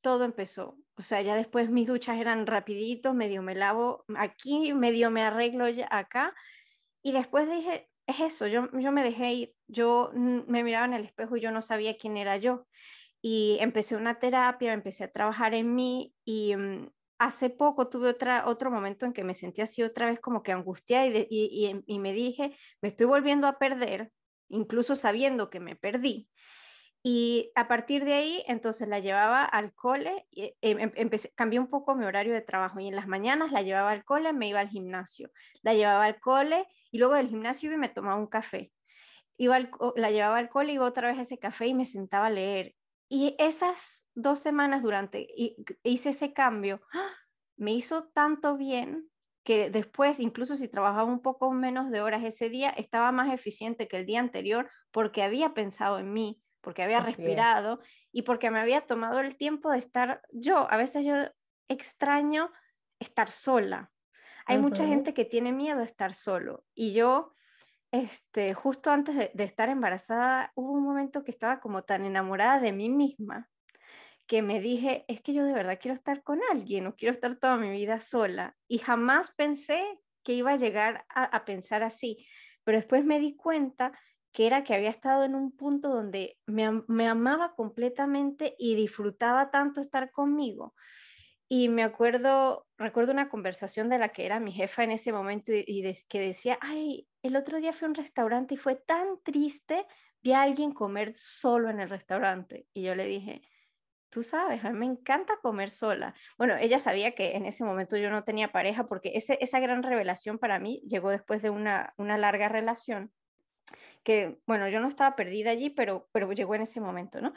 todo 0.06 0.24
empezó. 0.24 0.78
O 0.98 1.02
sea, 1.02 1.24
ya 1.24 1.36
después 1.36 1.72
mis 1.72 1.88
duchas 1.88 2.20
eran 2.20 2.46
rapiditos, 2.46 3.16
medio 3.16 3.42
me 3.42 3.56
lavo 3.56 4.06
aquí, 4.16 4.72
medio 4.72 5.10
me 5.10 5.24
arreglo 5.24 5.66
acá. 5.90 6.32
Y 7.02 7.12
después 7.12 7.50
dije, 7.50 7.90
es 8.06 8.20
eso, 8.20 8.46
yo, 8.46 8.70
yo 8.72 8.92
me 8.92 9.02
dejé 9.02 9.34
ir, 9.34 9.56
yo 9.66 10.12
me 10.14 10.64
miraba 10.64 10.86
en 10.86 10.94
el 10.94 11.06
espejo 11.06 11.38
y 11.38 11.42
yo 11.42 11.50
no 11.50 11.64
sabía 11.64 11.98
quién 11.98 12.18
era 12.18 12.38
yo. 12.38 12.68
Y 13.20 13.58
empecé 13.62 13.96
una 13.96 14.20
terapia, 14.20 14.74
empecé 14.74 15.06
a 15.06 15.12
trabajar 15.12 15.56
en 15.56 15.74
mí 15.74 16.14
y 16.24 16.56
mm, 16.56 16.92
hace 17.18 17.50
poco 17.50 17.88
tuve 17.90 18.10
otra, 18.10 18.46
otro 18.46 18.70
momento 18.70 19.08
en 19.08 19.14
que 19.14 19.24
me 19.24 19.34
sentí 19.34 19.62
así 19.62 19.82
otra 19.82 20.12
vez 20.12 20.20
como 20.20 20.44
que 20.44 20.52
angustiada 20.52 21.08
y, 21.08 21.26
y, 21.32 21.84
y 21.88 21.98
me 21.98 22.14
dije, 22.14 22.56
me 22.80 22.90
estoy 22.90 23.08
volviendo 23.08 23.48
a 23.48 23.58
perder, 23.58 24.12
incluso 24.50 24.96
sabiendo 24.96 25.50
que 25.50 25.60
me 25.60 25.76
perdí. 25.76 26.30
Y 27.08 27.52
a 27.54 27.68
partir 27.68 28.04
de 28.04 28.16
ahí, 28.16 28.44
entonces 28.48 28.88
la 28.88 29.00
llevaba 29.00 29.44
al 29.46 29.76
cole, 29.76 30.26
y, 30.32 30.56
em, 30.62 30.80
em, 30.80 30.92
empecé, 30.96 31.32
cambié 31.36 31.60
un 31.60 31.68
poco 31.70 31.94
mi 31.94 32.04
horario 32.04 32.34
de 32.34 32.42
trabajo 32.42 32.80
y 32.80 32.88
en 32.88 32.96
las 32.96 33.08
mañanas 33.08 33.52
la 33.52 33.62
llevaba 33.62 33.92
al 33.92 34.04
cole, 34.04 34.34
me 34.34 34.48
iba 34.48 34.60
al 34.60 34.70
gimnasio, 34.70 35.30
la 35.62 35.76
llevaba 35.76 36.06
al 36.06 36.20
cole 36.20 36.66
y 36.92 36.98
luego 36.98 37.14
del 37.14 37.30
gimnasio 37.30 37.68
iba 37.68 37.76
y 37.76 37.80
me 37.80 37.90
tomaba 37.90 38.16
un 38.16 38.26
café. 38.26 38.74
Iba 39.38 39.60
la 39.96 40.10
llevaba 40.10 40.40
al 40.40 40.50
cole, 40.50 40.74
iba 40.74 40.88
otra 40.88 41.10
vez 41.10 41.20
a 41.20 41.22
ese 41.22 41.38
café 41.38 41.68
y 41.68 41.76
me 41.76 41.86
sentaba 41.86 42.26
a 42.26 42.32
leer. 42.32 42.74
Y 43.08 43.36
esas 43.38 44.08
dos 44.16 44.40
semanas 44.40 44.82
durante, 44.82 45.28
hice 45.84 46.10
ese 46.10 46.34
cambio, 46.34 46.82
¡ah! 46.92 47.12
me 47.56 47.74
hizo 47.74 48.06
tanto 48.16 48.58
bien 48.58 49.12
que 49.44 49.70
después, 49.70 50.20
incluso 50.20 50.56
si 50.56 50.68
trabajaba 50.68 51.06
un 51.06 51.22
poco 51.22 51.52
menos 51.52 51.92
de 51.92 52.02
horas 52.02 52.24
ese 52.24 52.50
día, 52.50 52.72
estaba 52.72 53.12
más 53.12 53.32
eficiente 53.32 53.88
que 53.88 53.98
el 53.98 54.08
día 54.08 54.22
anterior 54.22 54.72
porque 54.90 55.22
había 55.22 55.54
pensado 55.54 56.00
en 56.00 56.12
mí, 56.12 56.42
porque 56.66 56.82
había 56.82 57.00
respirado 57.00 57.80
y 58.12 58.24
porque 58.24 58.50
me 58.50 58.60
había 58.60 58.82
tomado 58.82 59.20
el 59.20 59.38
tiempo 59.38 59.70
de 59.70 59.78
estar 59.78 60.24
yo. 60.32 60.68
A 60.72 60.78
veces 60.78 61.06
yo 61.06 61.14
extraño 61.70 62.52
estar 63.00 63.30
sola. 63.30 63.92
Hay 64.48 64.58
mucha 64.58 64.86
gente 64.86 65.14
que 65.14 65.26
tiene 65.26 65.52
miedo 65.52 65.78
de 65.78 65.86
estar 65.86 66.16
solo 66.16 66.64
y 66.74 66.94
yo, 66.94 67.34
este, 67.92 68.56
justo 68.56 68.90
antes 68.92 69.16
de, 69.16 69.44
estar 69.44 69.70
embarazada, 69.70 70.52
hubo 70.56 70.72
un 70.72 70.84
momento 70.84 71.24
que 71.24 71.32
estaba 71.32 71.60
como 71.60 71.84
tan 71.84 72.04
enamorada 72.04 72.60
de 72.60 72.72
mí 72.72 72.90
misma 72.90 73.48
que 74.26 74.42
me 74.42 74.60
dije, 74.60 75.06
es 75.08 75.22
que 75.22 75.34
yo 75.34 75.44
de 75.44 75.54
verdad 75.54 75.78
quiero 75.80 75.94
estar 75.94 76.24
con 76.24 76.40
alguien, 76.52 76.84
no 76.84 76.96
quiero 76.96 77.14
estar 77.14 77.36
toda 77.36 77.58
mi 77.58 77.70
vida 77.70 78.02
sola. 78.02 78.56
Y 78.68 78.80
jamás 78.80 79.32
pensé 79.38 79.84
que 80.24 80.34
iba 80.34 80.54
a 80.54 80.58
llegar 80.58 81.06
a 81.10 81.46
pensar 81.46 81.84
así, 81.84 82.26
pero 82.64 82.80
después 82.80 83.06
me 83.06 83.20
di 83.20 83.36
cuenta 83.36 83.92
que 84.36 84.46
era 84.46 84.66
que 84.66 84.76
había 84.76 84.90
estado 84.90 85.24
en 85.24 85.34
un 85.34 85.56
punto 85.56 85.88
donde 85.88 86.38
me, 86.46 87.08
amaba 87.08 87.56
completamente 87.56 88.54
y 88.60 88.76
disfrutaba 88.76 89.50
tanto 89.50 89.80
estar 89.80 90.12
conmigo. 90.12 90.76
Y 91.48 91.70
me 91.70 91.84
acuerdo, 91.84 92.68
recuerdo 92.78 93.14
una 93.14 93.30
conversación 93.30 93.88
de 93.88 93.98
la 93.98 94.10
que 94.10 94.26
era 94.26 94.42
mi 94.42 94.52
jefa 94.52 94.84
en 94.84 94.92
ese 94.92 95.14
momento 95.14 95.54
y, 95.54 95.90
que 96.10 96.20
decía, 96.20 96.58
ay, 96.60 97.08
el 97.24 97.38
otro 97.38 97.62
día 97.62 97.72
fui 97.72 97.86
a 97.86 97.90
un 97.90 97.96
restaurante 97.96 98.56
y 98.56 98.58
fue 98.58 98.76
tan 98.76 99.22
triste, 99.24 99.88
vi 100.22 100.34
a 100.34 100.42
alguien 100.42 100.74
comer 100.74 101.14
solo 101.16 101.70
en 101.70 101.80
el 101.80 101.90
restaurante. 101.90 102.68
Y 102.74 102.82
yo 102.84 102.94
le 102.94 103.06
dije, 103.06 103.42
tú 104.10 104.22
sabes, 104.22 104.66
a 104.66 104.72
mí 104.74 104.80
me 104.80 104.86
encanta 104.86 105.38
comer 105.42 105.70
sola. 105.70 106.14
Bueno, 106.38 106.58
ella 106.58 106.80
sabía 106.80 107.16
que 107.16 107.38
en 107.38 107.46
ese 107.46 107.64
momento 107.64 107.96
yo 107.96 108.10
no 108.10 108.26
tenía 108.26 108.52
pareja 108.52 108.86
porque 108.86 109.14
ese, 109.16 109.38
esa 109.40 109.62
gran 109.62 109.82
revelación 109.82 110.40
para 110.40 110.60
mí 110.60 110.84
llegó 110.90 111.10
después 111.10 111.42
de 111.42 111.52
una, 111.52 111.94
una 111.96 112.18
larga 112.18 112.50
relación 112.50 113.14
que, 114.06 114.40
bueno, 114.46 114.70
yo 114.70 114.80
no 114.80 114.88
estaba 114.88 115.16
perdida 115.18 115.52
allí, 115.52 115.70
pero, 115.70 116.08
pero 116.14 116.32
llegó 116.32 116.56
en 116.56 116.62
ese 116.62 116.80
momento, 116.80 117.20
¿no? 117.20 117.34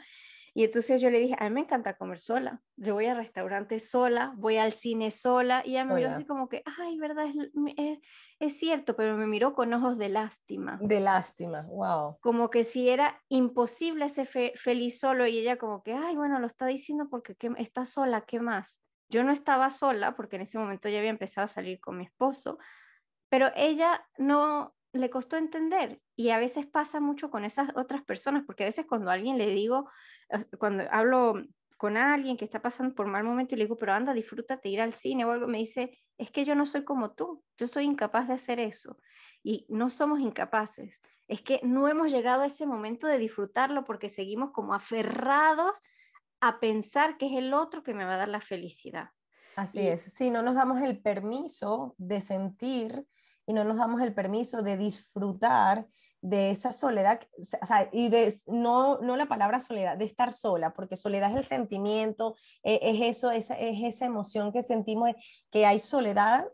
Y 0.53 0.63
entonces 0.63 0.99
yo 1.01 1.09
le 1.09 1.19
dije, 1.19 1.35
a 1.37 1.43
mí 1.45 1.51
me 1.51 1.61
encanta 1.61 1.97
comer 1.97 2.19
sola, 2.19 2.61
yo 2.75 2.93
voy 2.93 3.05
a 3.05 3.13
restaurantes 3.13 3.89
sola, 3.89 4.33
voy 4.35 4.57
al 4.57 4.73
cine 4.73 5.11
sola, 5.11 5.61
y 5.65 5.71
ella 5.71 5.85
me 5.85 5.95
miró 5.95 6.09
así 6.09 6.25
como 6.25 6.49
que, 6.49 6.63
ay, 6.65 6.97
verdad, 6.97 7.25
es, 7.27 7.99
es, 8.39 8.59
cierto, 8.59 8.95
pero 8.95 9.15
me 9.15 9.27
miró 9.27 9.53
con 9.53 9.73
ojos 9.73 9.97
de 9.97 10.09
lástima. 10.09 10.79
De 10.81 10.99
lástima, 10.99 11.63
wow. 11.63 12.17
Como 12.21 12.49
que 12.49 12.63
si 12.63 12.89
era 12.89 13.21
imposible 13.29 14.09
ser 14.09 14.27
feliz 14.55 14.99
solo, 14.99 15.27
y 15.27 15.37
ella 15.37 15.57
como 15.57 15.83
que, 15.83 15.93
ay, 15.93 16.15
bueno, 16.15 16.39
lo 16.39 16.47
está 16.47 16.65
diciendo 16.65 17.07
porque 17.09 17.35
está 17.57 17.85
sola, 17.85 18.21
¿qué 18.21 18.39
más? 18.39 18.79
Yo 19.09 19.23
no 19.23 19.31
estaba 19.31 19.69
sola 19.69 20.15
porque 20.15 20.35
en 20.35 20.43
ese 20.43 20.59
momento 20.59 20.89
ya 20.89 20.99
había 20.99 21.09
empezado 21.09 21.45
a 21.45 21.47
salir 21.47 21.79
con 21.79 21.97
mi 21.97 22.05
esposo, 22.05 22.57
pero 23.29 23.51
ella 23.55 24.05
no, 24.17 24.75
le 24.93 25.09
costó 25.09 25.37
entender 25.37 26.01
y 26.15 26.29
a 26.29 26.37
veces 26.37 26.65
pasa 26.65 26.99
mucho 26.99 27.29
con 27.29 27.45
esas 27.45 27.69
otras 27.75 28.03
personas, 28.03 28.43
porque 28.45 28.63
a 28.63 28.67
veces 28.67 28.85
cuando 28.85 29.09
a 29.09 29.13
alguien 29.13 29.37
le 29.37 29.47
digo, 29.47 29.89
cuando 30.57 30.83
hablo 30.91 31.43
con 31.77 31.95
alguien 31.95 32.35
que 32.35 32.45
está 32.45 32.61
pasando 32.61 32.93
por 32.93 33.07
mal 33.07 33.23
momento 33.23 33.55
y 33.55 33.57
le 33.57 33.65
digo, 33.65 33.77
pero 33.77 33.93
anda, 33.93 34.13
disfrútate 34.13 34.69
ir 34.69 34.81
al 34.81 34.93
cine 34.93 35.23
o 35.25 35.31
algo, 35.31 35.47
me 35.47 35.59
dice, 35.59 35.97
es 36.17 36.31
que 36.31 36.43
yo 36.43 36.55
no 36.55 36.65
soy 36.65 36.83
como 36.83 37.11
tú, 37.11 37.43
yo 37.57 37.67
soy 37.67 37.85
incapaz 37.85 38.27
de 38.27 38.33
hacer 38.33 38.59
eso. 38.59 38.97
Y 39.43 39.65
no 39.69 39.89
somos 39.89 40.19
incapaces, 40.19 40.99
es 41.29 41.41
que 41.41 41.61
no 41.63 41.87
hemos 41.87 42.11
llegado 42.11 42.41
a 42.41 42.47
ese 42.47 42.65
momento 42.65 43.07
de 43.07 43.17
disfrutarlo 43.17 43.85
porque 43.85 44.09
seguimos 44.09 44.51
como 44.51 44.73
aferrados 44.73 45.79
a 46.41 46.59
pensar 46.59 47.17
que 47.17 47.27
es 47.27 47.33
el 47.33 47.53
otro 47.53 47.83
que 47.83 47.93
me 47.93 48.03
va 48.03 48.15
a 48.15 48.17
dar 48.17 48.29
la 48.29 48.41
felicidad. 48.41 49.09
Así 49.55 49.87
es, 49.87 50.01
si 50.01 50.31
no 50.31 50.41
nos 50.41 50.55
damos 50.55 50.81
el 50.81 51.01
permiso 51.01 51.95
de 51.97 52.21
sentir 52.21 53.05
y 53.49 53.53
no 53.53 53.63
nos 53.63 53.77
damos 53.77 53.99
el 54.03 54.13
permiso 54.13 54.61
de 54.61 54.77
disfrutar 54.77 55.87
de 56.21 56.51
esa 56.51 56.71
soledad, 56.71 57.19
o 57.59 57.65
sea, 57.65 57.89
y 57.91 58.09
de, 58.09 58.31
no, 58.45 58.99
no 58.99 59.17
la 59.17 59.27
palabra 59.27 59.59
soledad, 59.59 59.97
de 59.97 60.05
estar 60.05 60.33
sola, 60.33 60.71
porque 60.71 60.95
soledad 60.95 61.31
es 61.31 61.37
el 61.37 61.43
sentimiento, 61.43 62.35
e, 62.61 62.79
es, 62.79 63.17
eso, 63.17 63.31
es, 63.31 63.49
es 63.49 63.83
esa 63.83 64.05
emoción 64.05 64.51
que 64.51 64.61
sentimos, 64.61 65.09
que 65.49 65.65
hay 65.65 65.79
soledad 65.79 66.45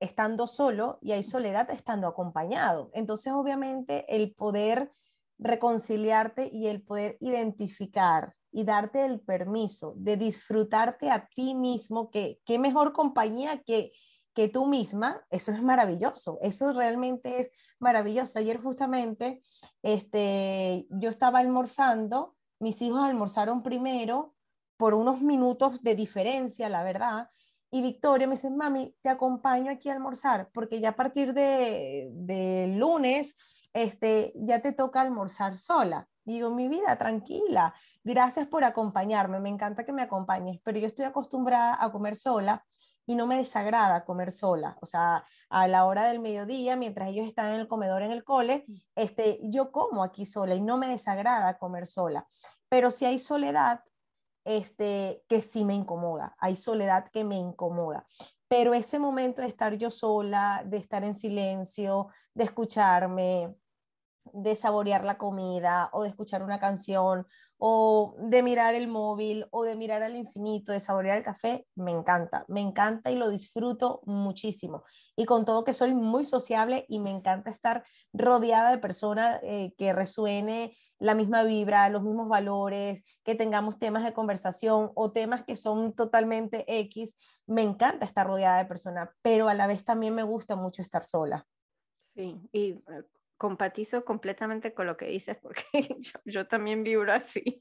estando 0.00 0.46
solo 0.46 0.98
y 1.02 1.12
hay 1.12 1.22
soledad 1.22 1.68
estando 1.70 2.06
acompañado. 2.06 2.90
Entonces, 2.94 3.34
obviamente, 3.34 4.06
el 4.08 4.32
poder 4.32 4.92
reconciliarte 5.36 6.48
y 6.50 6.68
el 6.68 6.80
poder 6.80 7.18
identificar 7.20 8.34
y 8.50 8.64
darte 8.64 9.04
el 9.04 9.20
permiso 9.20 9.92
de 9.98 10.16
disfrutarte 10.16 11.10
a 11.10 11.28
ti 11.28 11.54
mismo, 11.54 12.10
que 12.10 12.40
qué 12.46 12.58
mejor 12.58 12.94
compañía 12.94 13.62
que 13.62 13.92
que 14.34 14.48
tú 14.48 14.66
misma, 14.66 15.24
eso 15.30 15.52
es 15.52 15.62
maravilloso, 15.62 16.38
eso 16.42 16.72
realmente 16.72 17.40
es 17.40 17.52
maravilloso. 17.78 18.38
Ayer 18.38 18.60
justamente 18.60 19.42
este, 19.82 20.86
yo 20.90 21.10
estaba 21.10 21.38
almorzando, 21.38 22.34
mis 22.58 22.82
hijos 22.82 23.02
almorzaron 23.02 23.62
primero 23.62 24.34
por 24.76 24.94
unos 24.94 25.20
minutos 25.20 25.82
de 25.82 25.94
diferencia, 25.94 26.68
la 26.68 26.82
verdad, 26.82 27.30
y 27.70 27.82
Victoria 27.82 28.26
me 28.26 28.34
dice, 28.34 28.50
mami, 28.50 28.94
te 29.02 29.08
acompaño 29.08 29.70
aquí 29.70 29.88
a 29.88 29.94
almorzar, 29.94 30.48
porque 30.52 30.80
ya 30.80 30.90
a 30.90 30.96
partir 30.96 31.34
de, 31.34 32.08
de 32.12 32.74
lunes 32.76 33.36
este, 33.72 34.32
ya 34.36 34.60
te 34.62 34.72
toca 34.72 35.00
almorzar 35.00 35.56
sola. 35.56 36.08
Digo, 36.24 36.50
mi 36.50 36.68
vida, 36.68 36.96
tranquila, 36.96 37.74
gracias 38.02 38.46
por 38.46 38.64
acompañarme, 38.64 39.40
me 39.40 39.50
encanta 39.50 39.84
que 39.84 39.92
me 39.92 40.02
acompañes, 40.02 40.60
pero 40.62 40.78
yo 40.78 40.86
estoy 40.86 41.04
acostumbrada 41.04 41.76
a 41.78 41.92
comer 41.92 42.16
sola 42.16 42.64
y 43.06 43.14
no 43.14 43.26
me 43.26 43.36
desagrada 43.36 44.04
comer 44.04 44.32
sola. 44.32 44.76
O 44.80 44.86
sea, 44.86 45.24
a 45.48 45.68
la 45.68 45.84
hora 45.84 46.06
del 46.06 46.20
mediodía, 46.20 46.76
mientras 46.76 47.08
ellos 47.08 47.26
están 47.26 47.52
en 47.52 47.60
el 47.60 47.68
comedor 47.68 48.02
en 48.02 48.10
el 48.12 48.24
cole, 48.24 48.64
este, 48.94 49.40
yo 49.42 49.70
como 49.72 50.02
aquí 50.04 50.26
sola 50.26 50.54
y 50.54 50.60
no 50.60 50.78
me 50.78 50.88
desagrada 50.88 51.58
comer 51.58 51.86
sola. 51.86 52.26
Pero 52.68 52.90
si 52.90 53.04
hay 53.04 53.18
soledad, 53.18 53.80
este, 54.44 55.22
que 55.28 55.40
sí 55.42 55.64
me 55.64 55.74
incomoda, 55.74 56.34
hay 56.38 56.56
soledad 56.56 57.10
que 57.12 57.24
me 57.24 57.36
incomoda. 57.36 58.06
pero 58.46 58.74
ese 58.74 58.98
momento 59.00 59.42
de 59.42 59.48
estar 59.48 59.74
yo 59.74 59.90
sola, 59.90 60.62
de 60.64 60.76
estar 60.76 61.02
en 61.02 61.14
silencio, 61.14 62.08
de 62.34 62.44
escucharme, 62.44 63.56
de 64.32 64.56
saborear 64.56 65.04
la 65.04 65.18
comida 65.18 65.90
o 65.92 66.02
de 66.02 66.08
escuchar 66.10 66.42
una 66.42 66.60
canción 66.60 67.26
o 67.58 68.14
de 68.18 68.42
mirar 68.42 68.74
el 68.74 68.88
móvil 68.88 69.46
o 69.50 69.64
de 69.64 69.76
mirar 69.76 70.02
al 70.02 70.16
infinito, 70.16 70.72
de 70.72 70.80
saborear 70.80 71.16
el 71.18 71.22
café, 71.22 71.66
me 71.74 71.92
encanta, 71.92 72.44
me 72.48 72.60
encanta 72.60 73.10
y 73.10 73.16
lo 73.16 73.30
disfruto 73.30 74.00
muchísimo. 74.04 74.84
Y 75.16 75.24
con 75.24 75.44
todo 75.44 75.64
que 75.64 75.72
soy 75.72 75.94
muy 75.94 76.24
sociable 76.24 76.84
y 76.88 77.00
me 77.00 77.10
encanta 77.10 77.50
estar 77.50 77.84
rodeada 78.12 78.70
de 78.70 78.78
personas 78.78 79.40
eh, 79.42 79.72
que 79.78 79.92
resuene 79.92 80.76
la 80.98 81.14
misma 81.14 81.42
vibra, 81.42 81.88
los 81.88 82.02
mismos 82.02 82.28
valores, 82.28 83.04
que 83.24 83.34
tengamos 83.34 83.78
temas 83.78 84.04
de 84.04 84.12
conversación 84.12 84.90
o 84.94 85.12
temas 85.12 85.42
que 85.42 85.56
son 85.56 85.94
totalmente 85.94 86.64
X, 86.80 87.16
me 87.46 87.62
encanta 87.62 88.04
estar 88.04 88.26
rodeada 88.26 88.58
de 88.58 88.64
personas, 88.64 89.10
pero 89.22 89.48
a 89.48 89.54
la 89.54 89.66
vez 89.66 89.84
también 89.84 90.14
me 90.14 90.22
gusta 90.22 90.56
mucho 90.56 90.82
estar 90.82 91.04
sola. 91.04 91.46
Sí, 92.14 92.40
y 92.52 92.70
eh, 92.70 93.04
compatizo 93.36 94.04
completamente 94.04 94.74
con 94.74 94.86
lo 94.86 94.96
que 94.96 95.06
dices 95.06 95.36
porque 95.40 95.64
yo, 96.24 96.46
también 96.46 96.84
vibro 96.84 97.12
así. 97.12 97.60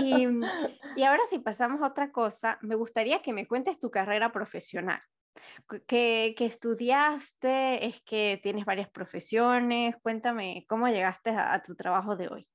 Y, 0.00 0.26
y, 0.96 1.02
ahora 1.02 1.22
si 1.30 1.38
pasamos 1.38 1.82
a 1.82 1.88
otra 1.88 2.12
cosa, 2.12 2.58
me 2.62 2.74
gustaría 2.74 3.22
que 3.22 3.32
me 3.32 3.46
cuentes 3.46 3.78
tu 3.78 3.90
carrera 3.90 4.32
profesional. 4.32 5.00
¿Qué, 5.86 6.34
estudiaste? 6.38 7.86
¿Es 7.86 8.00
que 8.02 8.38
tienes 8.42 8.64
varias 8.64 8.88
profesiones? 8.90 9.96
Cuéntame 10.02 10.64
cómo 10.68 10.88
llegaste 10.88 11.30
a, 11.30 11.62
tu 11.62 11.74
trabajo 11.74 12.16
de 12.16 12.28
hoy. 12.28 12.48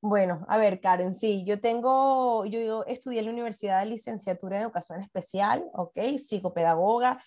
Bueno, 0.00 0.44
a 0.48 0.56
ver, 0.56 0.80
Karen, 0.80 1.14
sí, 1.14 1.44
yo 1.44 1.60
tengo, 1.60 2.44
yo, 2.46 2.60
yo, 2.60 2.84
estudié 2.86 3.20
en 3.20 3.26
la 3.26 3.32
Universidad 3.32 3.80
de 3.80 3.86
Licenciatura 3.86 4.56
en 4.56 4.62
Educación 4.62 5.00
Especial, 5.00 5.64
ok, 5.72 5.98
psicopedagoga. 6.18 7.20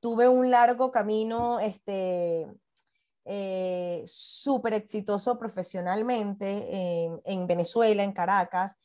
Tuve 0.00 0.28
un 0.28 0.50
largo 0.50 0.90
camino 0.90 1.60
este, 1.60 2.46
eh, 3.24 4.02
súper 4.06 4.74
exitoso 4.74 5.38
profesionalmente 5.38 7.20
en, 7.24 7.46
Venezuela, 7.46 8.02
en 8.02 8.12
Caracas, 8.12 8.76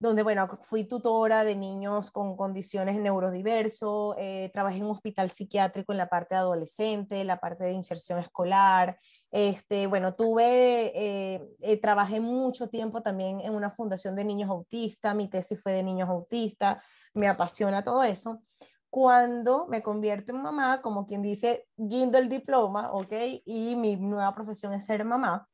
donde, 0.00 0.22
bueno, 0.22 0.48
fui 0.62 0.84
tutora 0.84 1.44
de 1.44 1.54
niños 1.54 2.10
con 2.10 2.34
condiciones 2.34 2.96
neurodiversos, 2.96 4.14
eh, 4.18 4.50
trabajé 4.50 4.78
en 4.78 4.84
un 4.84 4.92
hospital 4.92 5.30
psiquiátrico 5.30 5.92
en 5.92 5.98
la 5.98 6.08
parte 6.08 6.34
de 6.34 6.40
adolescente, 6.40 7.22
la 7.22 7.38
parte 7.38 7.64
de 7.64 7.72
inserción 7.72 8.18
escolar, 8.18 8.98
este, 9.30 9.86
bueno, 9.86 10.14
tuve, 10.14 10.92
eh, 10.94 11.46
eh, 11.60 11.76
trabajé 11.76 12.18
mucho 12.18 12.70
tiempo 12.70 13.02
también 13.02 13.40
en 13.40 13.54
una 13.54 13.70
fundación 13.70 14.16
de 14.16 14.24
niños 14.24 14.48
autistas, 14.48 15.14
mi 15.14 15.28
tesis 15.28 15.62
fue 15.62 15.72
de 15.72 15.82
niños 15.82 16.08
autistas, 16.08 16.82
me 17.12 17.28
apasiona 17.28 17.84
todo 17.84 18.02
eso 18.02 18.42
cuando 18.90 19.66
me 19.68 19.82
convierto 19.82 20.32
en 20.32 20.42
mamá, 20.42 20.82
como 20.82 21.06
quien 21.06 21.22
dice, 21.22 21.68
guindo 21.76 22.18
el 22.18 22.28
diploma, 22.28 22.92
¿ok? 22.92 23.12
Y 23.44 23.76
mi 23.76 23.96
nueva 23.96 24.34
profesión 24.34 24.72
es 24.74 24.84
ser 24.84 25.04
mamá. 25.04 25.48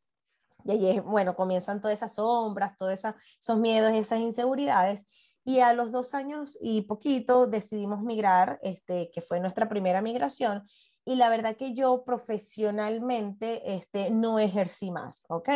Y 0.65 0.71
ahí, 0.71 1.01
bueno, 1.01 1.37
comienzan 1.37 1.81
todas 1.81 1.99
esas 1.99 2.15
sombras, 2.15 2.77
todos 2.79 2.93
esos 2.93 3.59
miedos, 3.59 3.93
esas 3.93 4.21
inseguridades. 4.21 5.07
Y 5.45 5.61
a 5.61 5.75
los 5.75 5.93
dos 5.93 6.15
años 6.15 6.59
y 6.61 6.83
poquito 6.83 7.47
decidimos 7.47 8.03
migrar, 8.03 8.59
este, 8.63 9.11
que 9.13 9.21
fue 9.21 9.39
nuestra 9.39 9.69
primera 9.69 10.01
migración. 10.01 10.67
Y 11.05 11.15
la 11.15 11.29
verdad 11.29 11.57
que 11.57 11.73
yo 11.75 12.05
profesionalmente 12.05 13.75
este, 13.77 14.11
no 14.11 14.41
ejercí 14.41 14.91
más, 14.91 15.25
¿ok? 15.29 15.49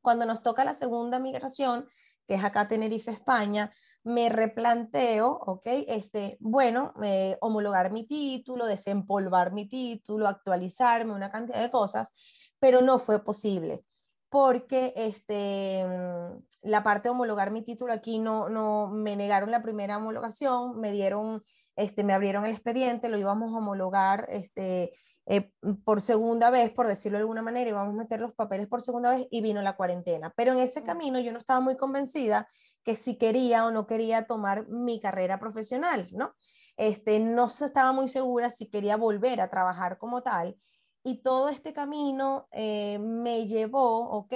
Cuando 0.00 0.24
nos 0.24 0.40
toca 0.42 0.64
la 0.64 0.72
segunda 0.72 1.18
migración, 1.18 1.88
que 2.26 2.34
es 2.34 2.44
acá 2.44 2.68
Tenerife, 2.68 3.10
España, 3.10 3.70
me 4.04 4.28
replanteo, 4.28 5.28
¿ok? 5.28 5.66
Este, 5.88 6.36
bueno, 6.40 6.92
eh, 7.02 7.36
homologar 7.40 7.92
mi 7.92 8.06
título, 8.06 8.66
desempolvar 8.66 9.52
mi 9.52 9.68
título, 9.68 10.28
actualizarme, 10.28 11.12
una 11.12 11.30
cantidad 11.30 11.60
de 11.60 11.70
cosas, 11.70 12.12
pero 12.58 12.80
no 12.82 12.98
fue 12.98 13.22
posible 13.24 13.84
porque 14.28 14.92
este, 14.96 15.84
mm, 15.86 16.68
la 16.68 16.82
parte 16.82 17.08
de 17.08 17.12
homologar 17.12 17.50
mi 17.50 17.62
título 17.62 17.92
aquí 17.92 18.18
no, 18.18 18.48
no 18.48 18.88
me 18.88 19.16
negaron 19.16 19.50
la 19.50 19.62
primera 19.62 19.96
homologación, 19.96 20.78
me 20.80 20.92
dieron, 20.92 21.42
este, 21.76 22.04
me 22.04 22.12
abrieron 22.12 22.44
el 22.44 22.52
expediente, 22.52 23.08
lo 23.08 23.18
íbamos 23.18 23.54
a 23.54 23.58
homologar 23.58 24.26
este, 24.30 24.92
eh, 25.26 25.50
por 25.84 26.00
segunda 26.00 26.50
vez, 26.50 26.70
por 26.70 26.86
decirlo 26.86 27.18
de 27.18 27.22
alguna 27.22 27.42
manera, 27.42 27.68
y 27.68 27.72
vamos 27.72 27.94
a 27.94 27.98
meter 27.98 28.20
los 28.20 28.32
papeles 28.32 28.68
por 28.68 28.80
segunda 28.80 29.10
vez 29.10 29.26
y 29.30 29.40
vino 29.40 29.60
la 29.60 29.76
cuarentena. 29.76 30.32
Pero 30.36 30.52
en 30.52 30.58
ese 30.58 30.84
camino 30.84 31.18
yo 31.18 31.32
no 31.32 31.38
estaba 31.38 31.60
muy 31.60 31.76
convencida 31.76 32.48
que 32.84 32.94
si 32.94 33.16
quería 33.18 33.66
o 33.66 33.72
no 33.72 33.86
quería 33.86 34.26
tomar 34.26 34.68
mi 34.68 35.00
carrera 35.00 35.40
profesional, 35.40 36.06
¿no? 36.12 36.34
Este, 36.76 37.18
no 37.18 37.46
estaba 37.46 37.92
muy 37.92 38.08
segura 38.08 38.50
si 38.50 38.68
quería 38.68 38.96
volver 38.96 39.40
a 39.40 39.50
trabajar 39.50 39.98
como 39.98 40.22
tal. 40.22 40.56
Y 41.02 41.22
todo 41.22 41.48
este 41.48 41.72
camino 41.72 42.48
eh, 42.52 42.98
me 43.00 43.46
llevó, 43.46 44.08
¿ok? 44.10 44.32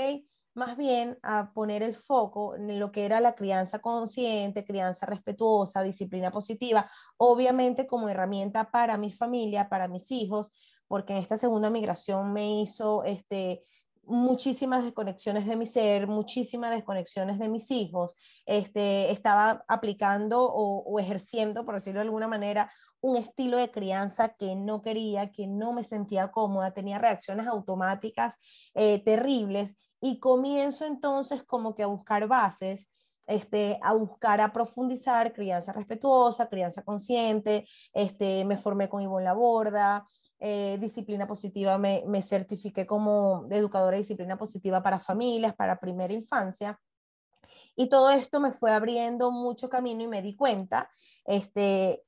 Más 0.54 0.76
bien 0.76 1.18
a 1.22 1.52
poner 1.52 1.82
el 1.82 1.94
foco 1.94 2.56
en 2.56 2.80
lo 2.80 2.90
que 2.90 3.04
era 3.04 3.20
la 3.20 3.34
crianza 3.34 3.78
consciente, 3.78 4.64
crianza 4.64 5.06
respetuosa, 5.06 5.82
disciplina 5.82 6.32
positiva, 6.32 6.90
obviamente 7.16 7.86
como 7.86 8.08
herramienta 8.08 8.70
para 8.70 8.98
mi 8.98 9.12
familia, 9.12 9.68
para 9.68 9.86
mis 9.86 10.10
hijos, 10.10 10.52
porque 10.90 11.12
en 11.12 11.20
esta 11.20 11.36
segunda 11.36 11.70
migración 11.70 12.32
me 12.32 12.62
hizo 12.62 13.04
este, 13.04 13.62
muchísimas 14.02 14.82
desconexiones 14.82 15.46
de 15.46 15.54
mi 15.54 15.64
ser, 15.64 16.08
muchísimas 16.08 16.74
desconexiones 16.74 17.38
de 17.38 17.48
mis 17.48 17.70
hijos. 17.70 18.16
Este, 18.44 19.12
estaba 19.12 19.64
aplicando 19.68 20.42
o, 20.52 20.98
ejerciendo, 20.98 21.64
por 21.64 21.74
decirlo 21.74 22.00
de 22.00 22.06
alguna 22.06 22.26
manera, 22.26 22.72
un 23.00 23.16
estilo 23.16 23.56
de 23.56 23.70
crianza 23.70 24.30
que 24.30 24.56
no 24.56 24.82
quería, 24.82 25.30
que 25.30 25.46
no 25.46 25.72
me 25.72 25.84
sentía 25.84 26.32
cómoda, 26.32 26.72
tenía 26.72 26.98
reacciones 26.98 27.46
automáticas 27.46 28.34
eh, 28.74 29.00
terribles 29.04 29.76
y 30.00 30.18
comienzo 30.18 30.86
entonces 30.86 31.44
como 31.44 31.76
que 31.76 31.84
a 31.84 31.86
buscar 31.86 32.26
bases. 32.26 32.88
Este, 33.28 33.78
a 33.80 33.92
buscar, 33.92 34.40
a 34.40 34.52
profundizar 34.52 35.32
crianza 35.32 35.72
respetuosa, 35.72 36.48
crianza 36.48 36.82
consciente, 36.82 37.64
este, 37.92 38.44
me 38.44 38.58
formé 38.58 38.88
con 38.88 39.02
Ivonne 39.02 39.26
Laborda, 39.26 40.04
eh, 40.40 40.78
disciplina 40.80 41.26
positiva, 41.26 41.78
me, 41.78 42.02
me 42.06 42.22
certifiqué 42.22 42.86
como 42.86 43.46
educadora 43.50 43.92
de 43.92 44.02
disciplina 44.02 44.38
positiva 44.38 44.82
para 44.82 44.98
familias, 44.98 45.54
para 45.54 45.78
primera 45.78 46.12
infancia. 46.12 46.80
Y 47.76 47.88
todo 47.88 48.10
esto 48.10 48.40
me 48.40 48.52
fue 48.52 48.72
abriendo 48.72 49.30
mucho 49.30 49.68
camino 49.68 50.02
y 50.02 50.08
me 50.08 50.22
di 50.22 50.34
cuenta 50.34 50.90
este, 51.24 52.02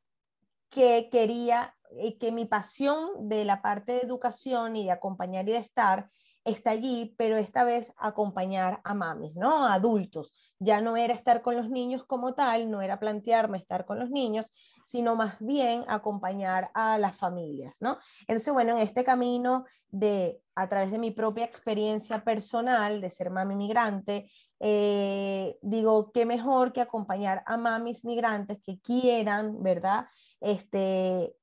que 0.71 1.09
quería, 1.11 1.77
eh, 1.99 2.19
que 2.19 2.33
mi 2.33 2.45
pasión 2.45 3.29
de 3.29 3.45
la 3.45 3.63
parte 3.63 3.93
de 3.93 4.01
educación 4.01 4.77
y 4.77 4.85
de 4.85 4.93
acompañar 4.93 5.49
y 5.49 5.53
de 5.53 5.59
estar 5.59 6.09
está 6.45 6.71
allí, 6.71 7.15
pero 7.17 7.37
esta 7.37 7.65
vez 7.65 7.93
acompañar 7.97 8.81
a 8.85 8.95
mamis, 8.95 9.37
¿no? 9.37 9.65
A 9.65 9.75
adultos. 9.75 10.35
Ya 10.59 10.81
no 10.81 10.97
era 10.97 11.15
estar 11.15 11.43
con 11.43 11.57
los 11.57 11.71
niños 11.71 12.05
como 12.05 12.35
tal, 12.35 12.71
no 12.71 12.83
era 12.83 12.99
plantearme 12.99 13.59
estar 13.59 13.85
con 13.85 13.99
los 13.99 14.11
niños, 14.11 14.51
sino 14.85 15.15
más 15.15 15.37
bien 15.41 15.85
acompañar 15.89 16.71
a 16.75 16.99
las 16.99 17.17
familias, 17.17 17.77
¿no? 17.81 17.99
Entonces, 18.23 18.53
bueno, 18.53 18.73
en 18.73 18.79
este 18.79 19.05
camino 19.05 19.65
de, 19.89 20.41
a 20.55 20.69
través 20.69 20.91
de 20.91 20.99
mi 20.99 21.13
propia 21.13 21.45
experiencia 21.45 22.25
personal 22.25 23.01
de 23.01 23.11
ser 23.11 23.31
mami 23.31 23.55
migrante, 23.55 24.27
eh, 24.59 25.57
digo, 25.63 26.11
qué 26.13 26.27
mejor 26.27 26.73
que 26.73 26.81
acompañar 26.81 27.43
a 27.47 27.57
mamis 27.57 28.05
migrantes 28.05 28.59
que 28.65 28.81
quieran, 28.81 29.63
¿verdad? 29.63 30.07
Este, 30.41 31.37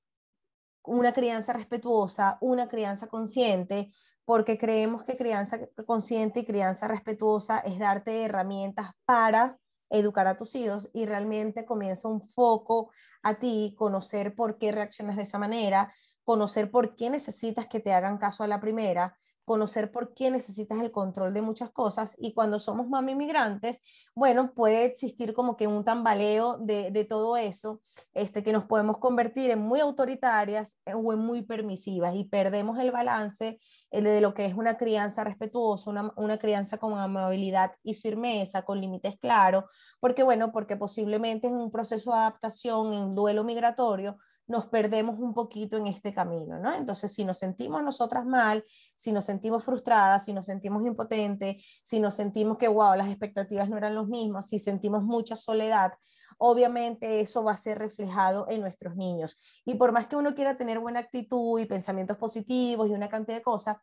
una 0.89 1.13
crianza 1.13 1.54
respetuosa, 1.54 2.38
una 2.41 2.67
crianza 2.67 3.08
consciente, 3.08 3.91
porque 4.25 4.58
creemos 4.58 5.04
que 5.04 5.17
crianza 5.17 5.60
consciente 5.86 6.41
y 6.41 6.45
crianza 6.45 6.88
respetuosa 6.88 7.60
es 7.60 7.80
darte 7.80 8.23
herramientas 8.25 8.91
para 9.06 9.58
educar 9.89 10.28
a 10.28 10.38
tus 10.38 10.56
hijos 10.56 10.89
y 10.93 11.06
realmente 11.06 11.65
comienza 11.65 12.08
un 12.08 12.21
foco 12.21 12.91
a 13.23 13.36
ti, 13.36 13.73
conocer 13.78 14.36
por 14.36 14.58
qué 14.58 14.71
reaccionas 14.71 15.15
de 15.15 15.23
esa 15.23 15.39
manera, 15.39 15.91
conocer 16.23 16.69
por 16.69 16.95
qué 16.95 17.10
necesitas 17.10 17.67
que 17.67 17.80
te 17.80 17.93
hagan 17.93 18.17
caso 18.17 18.43
a 18.43 18.47
la 18.47 18.60
primera, 18.60 19.17
conocer 19.50 19.92
por 19.92 20.14
qué 20.14 20.30
necesitas 20.30 20.80
el 20.80 20.91
control 20.91 21.34
de 21.34 21.41
muchas 21.41 21.72
cosas 21.72 22.14
y 22.20 22.36
cuando 22.36 22.60
somos 22.60 22.88
mami 22.88 23.16
migrantes, 23.16 23.82
bueno, 24.14 24.54
puede 24.54 24.86
existir 24.86 25.34
como 25.34 25.58
que 25.58 25.66
un 25.66 25.84
tambaleo 25.84 26.60
de, 26.60 26.91
de 26.91 27.04
todo 27.04 27.36
eso, 27.36 27.82
este, 28.14 28.43
que 28.43 28.54
nos 28.54 28.66
podemos 28.66 29.00
convertir 29.00 29.50
en 29.50 29.58
muy 29.58 29.80
autoritarias 29.80 30.78
eh, 30.86 30.93
o 30.93 31.14
en 31.14 31.20
muy 31.20 31.41
permisivas 31.41 32.14
y 32.16 32.26
perdemos 32.26 32.78
el 32.78 32.91
balance 32.91 33.58
de 33.89 34.22
lo 34.22 34.36
que 34.36 34.45
es 34.45 34.54
una 34.54 34.78
crianza 34.78 35.24
respetuosa, 35.24 35.89
una, 35.89 36.14
una 36.16 36.38
crianza 36.38 36.78
con 36.78 37.00
amabilidad 37.00 37.72
y 37.82 37.95
firmeza, 37.95 38.62
con 38.62 38.80
límites 38.80 39.18
claros, 39.18 39.64
porque 40.00 40.22
bueno, 40.22 40.52
porque 40.52 40.78
posiblemente 40.78 41.47
en 41.47 41.56
un 41.56 41.72
proceso 41.72 42.12
de 42.12 42.20
adaptación, 42.20 42.93
en 42.93 43.16
duelo 43.16 43.43
migratorio, 43.43 44.20
nos 44.50 44.66
perdemos 44.66 45.20
un 45.20 45.34
poquito 45.34 45.78
en 45.78 45.88
este 45.88 46.14
camino, 46.14 46.60
¿no? 46.60 46.74
Entonces, 46.74 47.14
si 47.14 47.24
nos 47.24 47.38
sentimos 47.38 47.84
nosotras 47.84 48.26
mal, 48.26 48.66
si 48.95 49.12
nos 49.12 49.24
sentimos 49.24 49.64
frustradas, 49.64 50.26
si 50.26 50.34
nos 50.34 50.47
sentimos 50.47 50.86
impotentes, 50.86 51.64
si 51.84 52.00
nos 52.00 52.16
sentimos 52.16 52.58
que, 52.58 52.68
wow, 52.68 52.95
las 52.95 53.10
expectativas 53.10 53.70
no 53.70 53.78
eran 53.78 53.93
los 53.93 54.08
mismos, 54.08 54.47
si 54.47 54.58
sentimos 54.58 55.04
mucha 55.04 55.36
soledad, 55.36 55.93
obviamente 56.39 57.22
eso 57.22 57.43
va 57.43 57.52
a 57.52 57.58
ser 57.58 57.78
reflejado 57.78 58.47
en 58.50 58.62
nuestros 58.62 58.95
niños. 58.95 59.38
Y 59.66 59.76
por 59.76 59.91
más 59.91 60.08
que 60.08 60.16
uno 60.16 60.34
quiera 60.34 60.58
tener 60.58 60.80
buena 60.80 61.00
actitud 61.00 61.60
y 61.60 61.66
pensamientos 61.66 62.18
positivos 62.18 62.89
y 62.89 62.93
una 62.93 63.08
cantidad 63.08 63.38
de 63.38 63.43
cosas, 63.43 63.78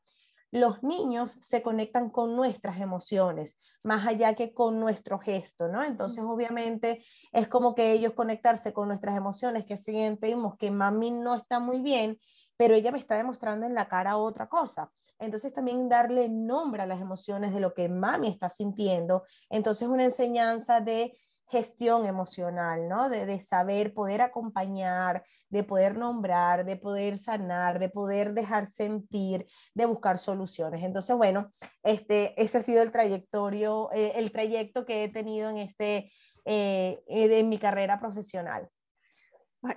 los 0.51 0.83
niños 0.83 1.37
se 1.41 1.63
conectan 1.63 2.11
con 2.11 2.37
nuestras 2.37 2.81
emociones, 2.81 3.57
más 3.83 4.07
allá 4.07 4.35
que 4.35 4.55
con 4.55 4.79
nuestro 4.81 5.19
gesto, 5.19 5.69
¿no? 5.69 5.83
Entonces, 5.83 6.25
obviamente, 6.25 7.05
es 7.33 7.49
como 7.49 7.75
que 7.75 7.93
ellos 7.93 8.15
conectarse 8.15 8.73
con 8.73 8.89
nuestras 8.89 9.17
emociones, 9.17 9.65
que 9.65 9.77
sentimos 9.77 10.57
que 10.57 10.71
mami 10.71 11.11
no 11.11 11.35
está 11.35 11.59
muy 11.59 11.81
bien, 11.81 12.19
pero 12.57 12.75
ella 12.75 12.93
me 12.93 12.99
está 12.99 13.17
demostrando 13.17 13.67
en 13.67 13.75
la 13.75 13.89
cara 13.89 14.17
otra 14.17 14.49
cosa. 14.49 14.91
Entonces, 15.19 15.53
también 15.53 15.89
darle 15.89 16.29
nombre 16.29 16.83
a 16.83 16.87
las 16.87 17.01
emociones 17.01 17.53
de 17.53 17.61
lo 17.61 17.75
que 17.75 17.89
mami 17.89 18.29
está 18.29 18.49
sintiendo. 18.49 19.25
Entonces, 19.49 19.89
una 19.89 20.05
enseñanza 20.05 20.81
de 20.81 21.19
gestión 21.49 22.07
emocional, 22.07 22.89
¿no? 22.89 23.09
De, 23.09 23.41
saber 23.41 23.95
poder 23.95 24.21
acompañar, 24.21 25.23
de 25.49 25.63
poder 25.63 25.97
nombrar, 25.97 26.65
de 26.65 26.77
poder 26.77 27.19
sanar, 27.19 27.79
de 27.79 27.89
poder 27.89 28.33
dejar 28.35 28.71
sentir, 28.71 29.47
de 29.75 29.87
buscar 29.87 30.19
soluciones. 30.19 30.83
Entonces, 30.83 31.17
bueno, 31.17 31.53
este, 31.83 32.41
ese 32.41 32.59
ha 32.59 32.61
sido 32.61 32.83
el 32.83 32.93
trayectorio, 32.93 33.91
eh, 33.93 34.13
el 34.17 34.33
trayecto 34.33 34.85
que 34.85 35.05
he 35.05 35.09
tenido 35.09 35.49
en, 35.51 35.59
este, 35.59 36.11
eh, 36.45 37.03
en 37.07 37.49
mi 37.49 37.59
carrera 37.59 38.01
profesional. 38.01 38.69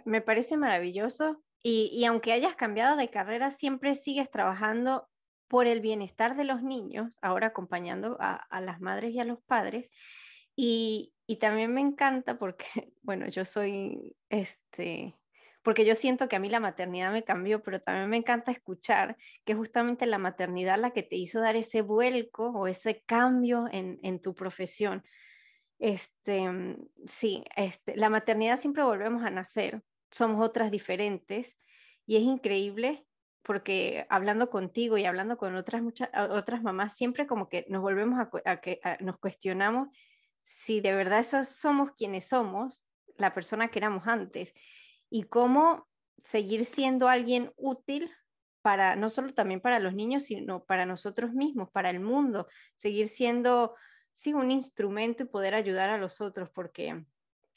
Me 0.05 0.21
parece 0.21 0.57
maravilloso 0.57 1.41
y, 1.61 2.03
aunque 2.05 2.31
hayas 2.31 2.55
cambiado 2.55 2.95
de 2.95 3.09
carrera, 3.09 3.51
siempre 3.51 3.95
sigues 3.95 4.29
trabajando 4.29 5.07
por 5.47 5.67
el 5.67 5.81
bienestar 5.81 6.35
de 6.35 6.43
los 6.43 6.61
niños, 6.61 7.17
ahora 7.21 7.47
acompañando 7.47 8.17
a, 8.19 8.35
a 8.35 8.61
las 8.61 8.81
madres 8.81 9.13
y 9.13 9.19
a 9.19 9.25
los 9.25 9.41
padres. 9.41 9.89
Y, 10.55 11.13
y 11.29 11.35
también 11.35 11.71
me 11.71 11.81
encanta 11.81 12.39
porque, 12.39 12.65
bueno, 13.03 13.27
yo 13.27 13.45
soy, 13.45 14.15
este, 14.29 15.15
porque 15.61 15.85
yo 15.85 15.93
siento 15.93 16.27
que 16.27 16.35
a 16.35 16.39
mí 16.39 16.49
la 16.49 16.59
maternidad 16.59 17.13
me 17.13 17.23
cambió, 17.23 17.61
pero 17.61 17.79
también 17.79 18.09
me 18.09 18.17
encanta 18.17 18.51
escuchar 18.51 19.15
que 19.45 19.53
justamente 19.53 20.07
la 20.07 20.17
maternidad 20.17 20.79
la 20.79 20.89
que 20.89 21.03
te 21.03 21.17
hizo 21.17 21.39
dar 21.39 21.55
ese 21.55 21.83
vuelco 21.83 22.47
o 22.49 22.65
ese 22.65 23.03
cambio 23.05 23.67
en, 23.71 23.99
en 24.01 24.19
tu 24.19 24.33
profesión. 24.33 25.03
Este, 25.77 26.49
sí, 27.05 27.43
este, 27.55 27.95
la 27.95 28.09
maternidad 28.09 28.59
siempre 28.59 28.81
volvemos 28.81 29.23
a 29.23 29.29
nacer, 29.29 29.83
somos 30.09 30.43
otras 30.43 30.71
diferentes 30.71 31.55
y 32.07 32.15
es 32.15 32.23
increíble 32.23 33.05
porque 33.43 34.07
hablando 34.09 34.49
contigo 34.49 34.97
y 34.97 35.05
hablando 35.05 35.37
con 35.37 35.55
otras 35.55 35.83
muchas 35.83 36.09
otras 36.31 36.63
mamás 36.63 36.95
siempre 36.97 37.27
como 37.27 37.49
que 37.49 37.65
nos 37.69 37.83
volvemos 37.83 38.19
a 38.45 38.61
que 38.61 38.81
nos 38.99 39.17
cuestionamos 39.19 39.89
si 40.49 40.81
de 40.81 40.93
verdad 40.93 41.19
esos 41.19 41.47
somos 41.47 41.91
quienes 41.97 42.27
somos, 42.27 42.83
la 43.17 43.33
persona 43.33 43.69
que 43.69 43.79
éramos 43.79 44.07
antes, 44.07 44.53
y 45.09 45.23
cómo 45.23 45.87
seguir 46.23 46.65
siendo 46.65 47.07
alguien 47.07 47.51
útil 47.55 48.11
para, 48.61 48.95
no 48.95 49.09
solo 49.09 49.33
también 49.33 49.61
para 49.61 49.79
los 49.79 49.93
niños, 49.93 50.23
sino 50.23 50.65
para 50.65 50.85
nosotros 50.85 51.33
mismos, 51.33 51.69
para 51.71 51.89
el 51.89 51.99
mundo, 51.99 52.47
seguir 52.75 53.07
siendo, 53.07 53.75
sí, 54.11 54.33
un 54.33 54.51
instrumento 54.51 55.23
y 55.23 55.27
poder 55.27 55.55
ayudar 55.55 55.89
a 55.89 55.97
los 55.97 56.21
otros, 56.21 56.49
porque, 56.49 57.05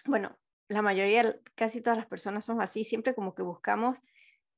bueno, 0.06 0.38
la 0.68 0.82
mayoría, 0.82 1.38
casi 1.54 1.80
todas 1.80 1.98
las 1.98 2.06
personas 2.06 2.44
somos 2.44 2.62
así, 2.62 2.84
siempre 2.84 3.14
como 3.14 3.34
que 3.34 3.42
buscamos 3.42 3.98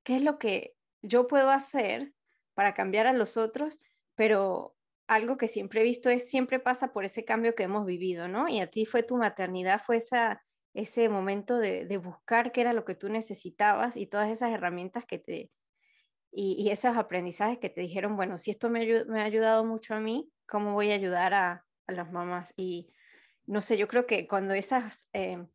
qué 0.02 0.16
es 0.16 0.22
lo 0.22 0.38
que 0.38 0.76
yo 1.02 1.26
puedo 1.26 1.50
hacer 1.50 2.12
para 2.54 2.74
cambiar 2.74 3.06
a 3.06 3.12
los 3.12 3.36
otros, 3.36 3.80
pero 4.14 4.73
algo 5.06 5.36
que 5.36 5.48
siempre 5.48 5.80
he 5.80 5.84
visto 5.84 6.08
es 6.08 6.28
siempre 6.28 6.58
pasa 6.58 6.92
por 6.92 7.04
ese 7.04 7.24
cambio 7.24 7.54
que 7.54 7.64
hemos 7.64 7.86
vivido, 7.86 8.28
¿no? 8.28 8.48
Y 8.48 8.60
a 8.60 8.70
ti 8.70 8.86
fue 8.86 9.02
tu 9.02 9.16
maternidad, 9.16 9.82
fue 9.84 9.96
esa, 9.96 10.42
ese 10.72 11.08
momento 11.08 11.58
de, 11.58 11.96
buscar 11.98 12.52
qué 12.52 12.62
era 12.62 12.72
lo 12.72 12.84
que 12.84 12.94
tú 12.94 13.08
necesitabas 13.08 13.96
y 13.96 14.06
todas 14.06 14.30
esas 14.30 14.50
herramientas 14.50 15.04
que 15.04 15.18
te, 15.18 15.50
y, 16.32 16.68
esos 16.70 16.96
aprendizajes 16.96 17.58
que 17.58 17.70
te 17.70 17.80
dijeron, 17.80 18.16
bueno, 18.16 18.38
si 18.38 18.50
esto 18.50 18.70
me, 18.70 19.04
me, 19.04 19.20
ha 19.20 19.24
ayudado 19.24 19.64
mucho 19.64 19.94
a 19.94 20.00
mí, 20.00 20.30
¿cómo 20.46 20.72
voy 20.72 20.90
a 20.90 20.94
ayudar 20.94 21.34
a, 21.34 21.64
las 21.86 22.10
mamás? 22.10 22.52
Y 22.56 22.90
no 23.46 23.60
sé, 23.60 23.76
yo 23.76 23.88
creo 23.88 24.06
que 24.06 24.26
cuando 24.26 24.54
esas, 24.54 25.06
eh, 25.12 25.46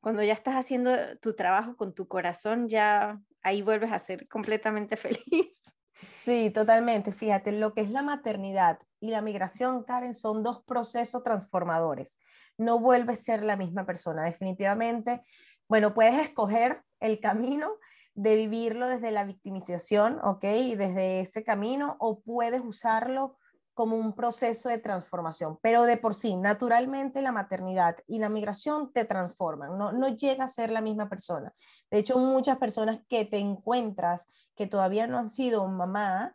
cuando 0.00 0.22
ya 0.22 0.32
estás 0.32 0.56
haciendo 0.56 1.16
tu 1.18 1.34
trabajo 1.34 1.76
con 1.76 1.94
tu 1.94 2.08
corazón, 2.08 2.68
ya 2.68 3.20
ahí 3.42 3.62
vuelves 3.62 3.92
a 3.92 3.98
ser 3.98 4.28
completamente 4.28 4.96
feliz. 4.96 5.66
Sí, 6.12 6.50
totalmente. 6.50 7.12
Fíjate, 7.12 7.52
lo 7.52 7.72
que 7.72 7.80
es 7.80 7.90
la 7.90 8.02
maternidad 8.02 8.78
y 9.00 9.10
la 9.10 9.20
migración, 9.20 9.84
Karen, 9.84 10.14
son 10.14 10.42
dos 10.42 10.62
procesos 10.62 11.22
transformadores. 11.22 12.18
No 12.58 12.78
vuelves 12.78 13.20
a 13.20 13.24
ser 13.24 13.42
la 13.42 13.56
misma 13.56 13.86
persona. 13.86 14.24
Definitivamente, 14.24 15.22
bueno, 15.68 15.94
puedes 15.94 16.18
escoger 16.20 16.82
el 17.00 17.20
camino 17.20 17.70
de 18.14 18.36
vivirlo 18.36 18.88
desde 18.88 19.10
la 19.10 19.24
victimización, 19.24 20.18
¿ok? 20.22 20.44
Y 20.44 20.74
desde 20.74 21.20
ese 21.20 21.44
camino, 21.44 21.96
o 22.00 22.20
puedes 22.20 22.62
usarlo 22.62 23.36
como 23.76 23.94
un 23.94 24.14
proceso 24.14 24.70
de 24.70 24.78
transformación, 24.78 25.58
pero 25.60 25.82
de 25.82 25.98
por 25.98 26.14
sí, 26.14 26.34
naturalmente 26.34 27.20
la 27.20 27.30
maternidad 27.30 27.94
y 28.06 28.18
la 28.18 28.30
migración 28.30 28.90
te 28.90 29.04
transforman, 29.04 29.76
no, 29.76 30.08
llega 30.16 30.44
a 30.44 30.48
ser 30.48 30.70
la 30.70 30.80
misma 30.80 31.10
persona. 31.10 31.52
De 31.90 31.98
hecho, 31.98 32.18
muchas 32.18 32.56
personas 32.56 33.00
que 33.06 33.26
te 33.26 33.36
encuentras 33.36 34.28
que 34.54 34.66
todavía 34.66 35.06
no 35.06 35.18
han 35.18 35.28
sido 35.28 35.68
mamá, 35.68 36.34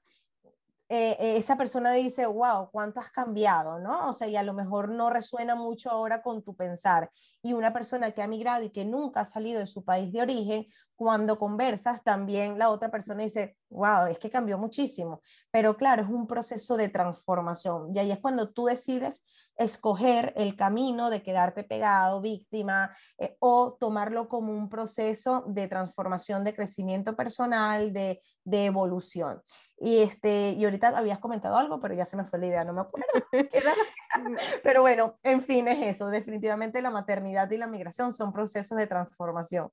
eh, 0.87 1.17
eh, 1.19 1.37
esa 1.37 1.57
persona 1.57 1.93
dice, 1.93 2.27
wow, 2.27 2.69
cuánto 2.69 2.99
has 2.99 3.09
cambiado, 3.09 3.79
¿no? 3.79 4.09
O 4.09 4.13
sea, 4.13 4.27
y 4.27 4.35
a 4.35 4.43
lo 4.43 4.53
mejor 4.53 4.89
no 4.89 5.09
resuena 5.09 5.55
mucho 5.55 5.89
ahora 5.89 6.21
con 6.21 6.43
tu 6.43 6.55
pensar. 6.55 7.09
Y 7.41 7.53
una 7.53 7.73
persona 7.73 8.11
que 8.11 8.21
ha 8.21 8.27
migrado 8.27 8.63
y 8.65 8.69
que 8.69 8.85
nunca 8.85 9.21
ha 9.21 9.25
salido 9.25 9.59
de 9.59 9.65
su 9.65 9.83
país 9.83 10.13
de 10.13 10.21
origen, 10.21 10.67
cuando 11.01 11.39
conversas, 11.39 12.03
también 12.03 12.59
la 12.59 12.69
otra 12.69 12.91
persona 12.91 13.23
dice, 13.23 13.57
wow, 13.71 14.05
es 14.05 14.19
que 14.19 14.29
cambió 14.29 14.59
muchísimo. 14.59 15.23
Pero 15.49 15.75
claro, 15.75 16.03
es 16.03 16.09
un 16.09 16.27
proceso 16.27 16.77
de 16.77 16.89
transformación. 16.89 17.87
Y 17.91 17.97
ahí 17.97 18.11
es 18.11 18.19
cuando 18.19 18.51
tú 18.51 18.65
decides 18.65 19.25
escoger 19.57 20.31
el 20.35 20.55
camino 20.55 21.09
de 21.09 21.23
quedarte 21.23 21.63
pegado, 21.63 22.21
víctima, 22.21 22.95
eh, 23.17 23.35
o 23.39 23.75
tomarlo 23.79 24.27
como 24.27 24.53
un 24.53 24.69
proceso 24.69 25.43
de 25.47 25.67
transformación, 25.67 26.43
de 26.43 26.53
crecimiento 26.53 27.15
personal, 27.15 27.93
de, 27.93 28.19
de, 28.43 28.65
evolución. 28.67 29.41
Y, 29.79 30.03
este, 30.03 30.51
y 30.51 30.63
ahorita 30.65 30.89
habías 30.89 31.17
comentado 31.17 31.57
algo, 31.57 31.79
pero 31.79 31.95
ya 31.95 32.05
se 32.05 32.15
me 32.15 32.25
fue 32.25 32.37
la 32.37 32.45
idea, 32.45 32.63
no 32.63 32.73
me 32.73 32.81
acuerdo. 32.81 33.07
pero 34.63 34.81
bueno, 34.81 35.17
en 35.23 35.41
fin, 35.41 35.67
es 35.67 35.95
eso. 35.95 36.11
Definitivamente 36.11 36.79
la 36.79 36.91
maternidad 36.91 37.49
y 37.49 37.57
la 37.57 37.65
migración 37.65 38.11
son 38.11 38.31
procesos 38.31 38.77
de 38.77 38.85
transformación. 38.85 39.71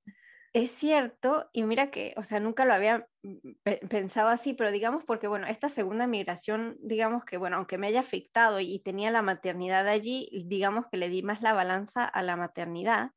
Es 0.55 0.71
cierto, 0.71 1.49
y 1.53 1.63
mira 1.63 1.91
que, 1.91 2.15
o 2.17 2.23
sea, 2.23 2.41
nunca 2.41 2.65
lo 2.65 2.73
había 2.73 3.07
mm, 3.23 3.87
pensado 3.89 4.29
así, 4.29 4.55
pero 4.55 4.71
digamos 4.71 5.05
porque, 5.05 5.29
bueno, 5.29 5.47
esta 5.47 5.69
segunda 5.69 6.07
migración, 6.07 6.77
digamos 6.81 7.25
que, 7.25 7.37
bueno, 7.37 7.57
aunque 7.57 7.77
me 7.77 7.89
haya 7.89 8.01
afectado 8.01 8.59
y 8.61 8.81
tenía 8.81 9.11
la 9.11 9.23
maternidad 9.23 9.87
allí, 9.87 10.31
digamos 10.47 10.87
que 10.91 10.97
le 10.97 11.11
di 11.11 11.23
más 11.23 11.43
la 11.43 11.53
balanza 11.53 12.05
a 12.05 12.23
la 12.23 12.37
maternidad, 12.37 13.11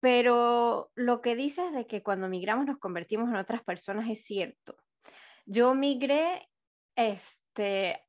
pero 0.00 0.92
lo 0.94 1.20
que 1.20 1.34
dices 1.34 1.72
de 1.72 1.86
que 1.86 2.02
cuando 2.02 2.28
migramos 2.28 2.66
nos 2.66 2.78
convertimos 2.78 3.28
en 3.28 3.36
otras 3.36 3.64
personas 3.64 4.08
es 4.08 4.24
cierto. 4.24 4.76
Yo 5.46 5.74
migré, 5.74 6.48
este, 6.94 8.04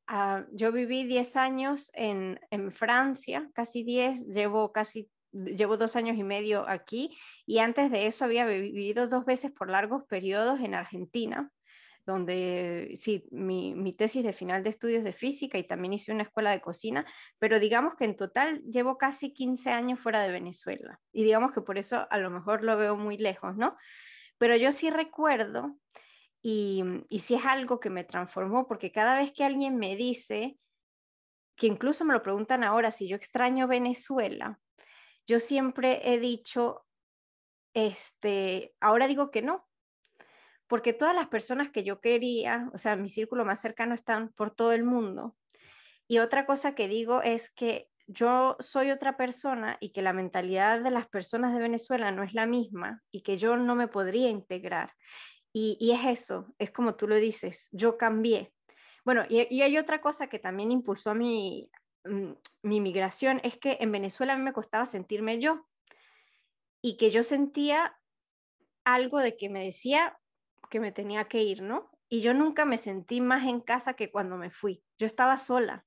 yo 0.52 0.70
viví 0.70 1.04
10 1.04 1.36
años 1.36 1.90
en, 1.94 2.38
en 2.50 2.70
Francia, 2.70 3.50
casi 3.52 3.82
10, 3.82 4.26
llevo 4.28 4.72
casi 4.72 5.10
llevo 5.32 5.76
dos 5.76 5.96
años 5.96 6.16
y 6.16 6.22
medio 6.22 6.68
aquí 6.68 7.16
y 7.46 7.58
antes 7.58 7.90
de 7.90 8.06
eso 8.06 8.24
había 8.24 8.46
vivido 8.46 9.08
dos 9.08 9.24
veces 9.24 9.50
por 9.50 9.70
largos 9.70 10.04
periodos 10.04 10.60
en 10.60 10.74
Argentina, 10.74 11.50
donde 12.06 12.94
sí, 12.96 13.26
mi, 13.30 13.74
mi, 13.74 13.92
tesis 13.92 14.24
de 14.24 14.32
final 14.32 14.62
de 14.62 14.70
estudios 14.70 15.04
de 15.04 15.12
física 15.12 15.58
y 15.58 15.64
también 15.64 15.92
hice 15.92 16.12
una 16.12 16.22
escuela 16.22 16.50
de 16.50 16.60
cocina, 16.60 17.04
pero 17.38 17.60
digamos 17.60 17.94
que 17.96 18.06
en 18.06 18.16
total 18.16 18.62
llevo 18.62 18.96
casi 18.96 19.32
15 19.32 19.70
años 19.70 20.00
fuera 20.00 20.22
de 20.22 20.32
Venezuela 20.32 20.98
y 21.12 21.24
digamos 21.24 21.52
que 21.52 21.60
por 21.60 21.76
eso 21.76 22.06
a 22.10 22.18
lo 22.18 22.30
mejor 22.30 22.64
lo 22.64 22.76
veo 22.78 22.96
muy 22.96 23.18
lejos, 23.18 23.56
¿no? 23.56 23.76
Pero 24.38 24.56
yo 24.56 24.72
sí 24.72 24.88
recuerdo 24.88 25.76
y, 26.40 26.82
y 27.10 27.18
sí 27.18 27.34
es 27.34 27.44
algo 27.44 27.80
que 27.80 27.90
me 27.90 28.04
transformó 28.04 28.66
porque 28.66 28.90
cada 28.90 29.18
vez 29.18 29.32
que 29.32 29.44
alguien 29.44 29.76
me 29.76 29.94
dice, 29.96 30.56
que 31.58 31.66
incluso 31.66 32.04
me 32.04 32.14
lo 32.14 32.22
preguntan 32.22 32.64
ahora 32.64 32.90
si 32.90 33.08
yo 33.08 33.16
extraño 33.16 33.66
Venezuela, 33.66 34.58
yo 35.28 35.38
siempre 35.38 36.12
he 36.12 36.18
dicho, 36.18 36.86
este, 37.74 38.74
ahora 38.80 39.06
digo 39.06 39.30
que 39.30 39.42
no, 39.42 39.68
porque 40.66 40.92
todas 40.92 41.14
las 41.14 41.28
personas 41.28 41.70
que 41.70 41.84
yo 41.84 42.00
quería, 42.00 42.70
o 42.72 42.78
sea, 42.78 42.96
mi 42.96 43.08
círculo 43.08 43.44
más 43.44 43.60
cercano 43.60 43.94
están 43.94 44.30
por 44.30 44.54
todo 44.54 44.72
el 44.72 44.84
mundo. 44.84 45.36
Y 46.08 46.18
otra 46.18 46.46
cosa 46.46 46.74
que 46.74 46.88
digo 46.88 47.22
es 47.22 47.50
que 47.50 47.88
yo 48.06 48.56
soy 48.58 48.90
otra 48.90 49.18
persona 49.18 49.76
y 49.80 49.90
que 49.90 50.00
la 50.00 50.14
mentalidad 50.14 50.80
de 50.80 50.90
las 50.90 51.06
personas 51.06 51.52
de 51.52 51.60
Venezuela 51.60 52.10
no 52.10 52.22
es 52.22 52.32
la 52.32 52.46
misma 52.46 53.02
y 53.10 53.20
que 53.20 53.36
yo 53.36 53.56
no 53.56 53.74
me 53.74 53.88
podría 53.88 54.30
integrar. 54.30 54.94
Y, 55.52 55.76
y 55.78 55.92
es 55.92 56.20
eso, 56.20 56.54
es 56.58 56.70
como 56.70 56.96
tú 56.96 57.06
lo 57.06 57.16
dices, 57.16 57.68
yo 57.70 57.98
cambié. 57.98 58.52
Bueno, 59.04 59.24
y, 59.28 59.60
hay 59.62 59.78
otra 59.78 60.00
cosa 60.00 60.26
que 60.28 60.38
también 60.38 60.70
impulsó 60.70 61.14
mi, 61.14 61.70
mm, 61.70 61.87
mi 62.62 62.80
migración, 62.80 63.40
es 63.44 63.58
que 63.58 63.78
en 63.80 63.92
Venezuela 63.92 64.34
a 64.34 64.36
mí 64.36 64.42
me 64.42 64.52
costaba 64.52 64.86
sentirme 64.86 65.38
yo 65.38 65.66
y 66.82 66.96
que 66.96 67.10
yo 67.10 67.22
sentía 67.22 67.98
algo 68.84 69.18
de 69.18 69.36
que 69.36 69.48
me 69.48 69.64
decía 69.64 70.18
que 70.70 70.80
me 70.80 70.92
tenía 70.92 71.24
que 71.24 71.42
ir, 71.42 71.62
¿no? 71.62 71.90
Y 72.08 72.20
yo 72.20 72.34
nunca 72.34 72.64
me 72.64 72.78
sentí 72.78 73.20
más 73.20 73.46
en 73.46 73.60
casa 73.60 73.94
que 73.94 74.10
cuando 74.10 74.36
me 74.36 74.50
fui. 74.50 74.82
Yo 74.98 75.06
estaba 75.06 75.36
sola, 75.36 75.84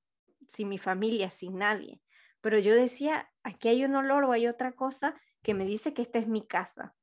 sin 0.48 0.68
mi 0.68 0.78
familia, 0.78 1.30
sin 1.30 1.58
nadie. 1.58 2.00
Pero 2.40 2.58
yo 2.58 2.74
decía, 2.74 3.30
aquí 3.42 3.68
hay 3.68 3.84
un 3.84 3.94
olor 3.94 4.24
o 4.24 4.32
hay 4.32 4.46
otra 4.46 4.72
cosa 4.72 5.20
que 5.42 5.54
me 5.54 5.64
dice 5.64 5.94
que 5.94 6.02
esta 6.02 6.18
es 6.18 6.28
mi 6.28 6.46
casa. 6.46 6.94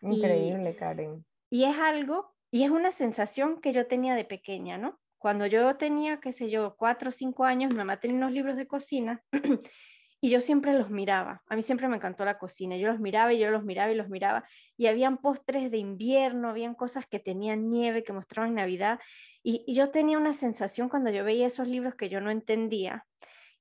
Increíble, 0.00 0.74
Karen. 0.74 1.24
Y 1.50 1.64
es 1.64 1.78
algo, 1.78 2.34
y 2.50 2.64
es 2.64 2.70
una 2.70 2.90
sensación 2.90 3.60
que 3.60 3.72
yo 3.72 3.86
tenía 3.86 4.14
de 4.14 4.24
pequeña, 4.24 4.78
¿no? 4.78 5.00
Cuando 5.22 5.46
yo 5.46 5.76
tenía, 5.76 6.18
qué 6.18 6.32
sé 6.32 6.50
yo, 6.50 6.74
cuatro 6.76 7.10
o 7.10 7.12
cinco 7.12 7.44
años, 7.44 7.70
mi 7.70 7.76
mamá 7.76 8.00
tenía 8.00 8.16
unos 8.16 8.32
libros 8.32 8.56
de 8.56 8.66
cocina 8.66 9.22
y 10.20 10.30
yo 10.30 10.40
siempre 10.40 10.72
los 10.72 10.90
miraba. 10.90 11.44
A 11.48 11.54
mí 11.54 11.62
siempre 11.62 11.86
me 11.86 11.94
encantó 11.94 12.24
la 12.24 12.38
cocina. 12.38 12.76
Yo 12.76 12.88
los 12.88 12.98
miraba 12.98 13.32
y 13.32 13.38
yo 13.38 13.48
los 13.52 13.62
miraba 13.62 13.92
y 13.92 13.94
los 13.94 14.08
miraba. 14.08 14.42
Y 14.76 14.88
habían 14.88 15.18
postres 15.18 15.70
de 15.70 15.78
invierno, 15.78 16.48
habían 16.48 16.74
cosas 16.74 17.06
que 17.06 17.20
tenían 17.20 17.70
nieve, 17.70 18.02
que 18.02 18.12
mostraban 18.12 18.56
Navidad. 18.56 18.98
Y, 19.44 19.64
yo 19.72 19.90
tenía 19.90 20.18
una 20.18 20.32
sensación 20.32 20.88
cuando 20.88 21.10
yo 21.10 21.22
veía 21.22 21.46
esos 21.46 21.68
libros 21.68 21.94
que 21.94 22.08
yo 22.08 22.20
no 22.20 22.32
entendía. 22.32 23.06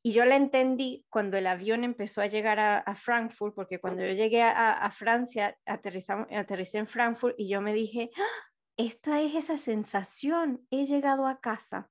Y 0.01 0.13
yo 0.13 0.25
la 0.25 0.37
entendí 0.37 1.05
cuando 1.09 1.37
el 1.37 1.45
avión 1.45 1.83
empezó 1.83 2.21
a 2.21 2.25
llegar 2.25 2.59
a, 2.59 2.95
Frankfurt, 2.95 3.53
porque 3.53 3.79
cuando 3.79 4.03
yo 4.03 4.13
llegué 4.13 4.41
a, 4.41 4.89
Francia, 4.91 5.55
aterricé 5.67 6.79
en 6.79 6.87
Frankfurt 6.87 7.35
y 7.37 7.47
yo 7.47 7.61
me 7.61 7.71
dije, 7.71 8.09
¡Ah! 8.17 8.50
Esta 8.77 9.21
es 9.21 9.35
esa 9.35 9.57
sensación, 9.57 10.65
he 10.71 10.85
llegado 10.85 11.27
a 11.27 11.39
casa. 11.39 11.89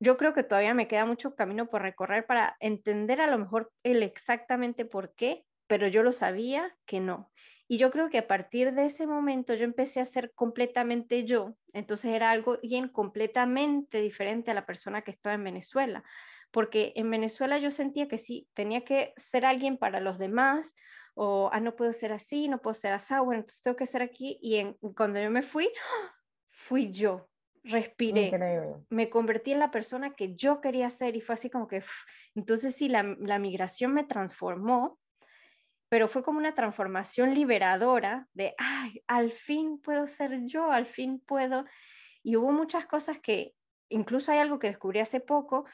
Yo 0.00 0.16
creo 0.16 0.34
que 0.34 0.42
todavía 0.42 0.74
me 0.74 0.88
queda 0.88 1.06
mucho 1.06 1.34
camino 1.34 1.68
por 1.68 1.82
recorrer 1.82 2.26
para 2.26 2.56
entender 2.60 3.20
a 3.20 3.26
lo 3.26 3.38
mejor 3.38 3.72
el 3.82 4.02
exactamente 4.02 4.84
por 4.84 5.14
qué, 5.14 5.44
pero 5.66 5.88
yo 5.88 6.02
lo 6.02 6.12
sabía 6.12 6.76
que 6.84 7.00
no. 7.00 7.30
Y 7.66 7.78
yo 7.78 7.90
creo 7.90 8.10
que 8.10 8.18
a 8.18 8.26
partir 8.26 8.74
de 8.74 8.84
ese 8.84 9.06
momento 9.06 9.54
yo 9.54 9.64
empecé 9.64 10.00
a 10.00 10.04
ser 10.04 10.32
completamente 10.34 11.24
yo. 11.24 11.56
Entonces 11.72 12.12
era 12.12 12.30
algo 12.30 12.58
bien 12.62 12.88
completamente 12.88 14.02
diferente 14.02 14.50
a 14.50 14.54
la 14.54 14.66
persona 14.66 15.02
que 15.02 15.10
estaba 15.10 15.34
en 15.34 15.44
Venezuela. 15.44 16.04
Porque 16.50 16.92
en 16.96 17.10
Venezuela 17.10 17.58
yo 17.58 17.70
sentía 17.70 18.06
que 18.06 18.18
sí, 18.18 18.48
tenía 18.52 18.84
que 18.84 19.14
ser 19.16 19.46
alguien 19.46 19.78
para 19.78 20.00
los 20.00 20.18
demás 20.18 20.74
o 21.14 21.48
ah, 21.52 21.60
no 21.60 21.76
puedo 21.76 21.92
ser 21.92 22.12
así, 22.12 22.48
no 22.48 22.60
puedo 22.60 22.74
ser 22.74 22.92
así, 22.92 23.14
bueno, 23.14 23.40
entonces 23.40 23.62
tengo 23.62 23.76
que 23.76 23.86
ser 23.86 24.02
aquí. 24.02 24.38
Y 24.42 24.56
en, 24.56 24.74
cuando 24.96 25.20
yo 25.20 25.30
me 25.30 25.42
fui, 25.42 25.68
fui 26.50 26.90
yo, 26.90 27.28
respiré, 27.62 28.30
me 28.90 29.08
convertí 29.08 29.52
en 29.52 29.60
la 29.60 29.70
persona 29.70 30.14
que 30.14 30.34
yo 30.34 30.60
quería 30.60 30.90
ser 30.90 31.16
y 31.16 31.20
fue 31.20 31.36
así 31.36 31.50
como 31.50 31.66
que, 31.68 31.82
entonces 32.34 32.74
sí, 32.74 32.88
la, 32.88 33.02
la 33.20 33.38
migración 33.38 33.94
me 33.94 34.04
transformó, 34.04 34.98
pero 35.88 36.08
fue 36.08 36.24
como 36.24 36.38
una 36.38 36.54
transformación 36.54 37.34
liberadora 37.34 38.26
de, 38.32 38.54
ay, 38.58 39.02
al 39.06 39.30
fin 39.30 39.78
puedo 39.78 40.06
ser 40.06 40.44
yo, 40.44 40.72
al 40.72 40.86
fin 40.86 41.20
puedo. 41.20 41.64
Y 42.22 42.36
hubo 42.36 42.50
muchas 42.50 42.86
cosas 42.86 43.18
que, 43.20 43.54
incluso 43.90 44.32
hay 44.32 44.38
algo 44.38 44.58
que 44.58 44.66
descubrí 44.66 44.98
hace 44.98 45.20
poco, 45.20 45.66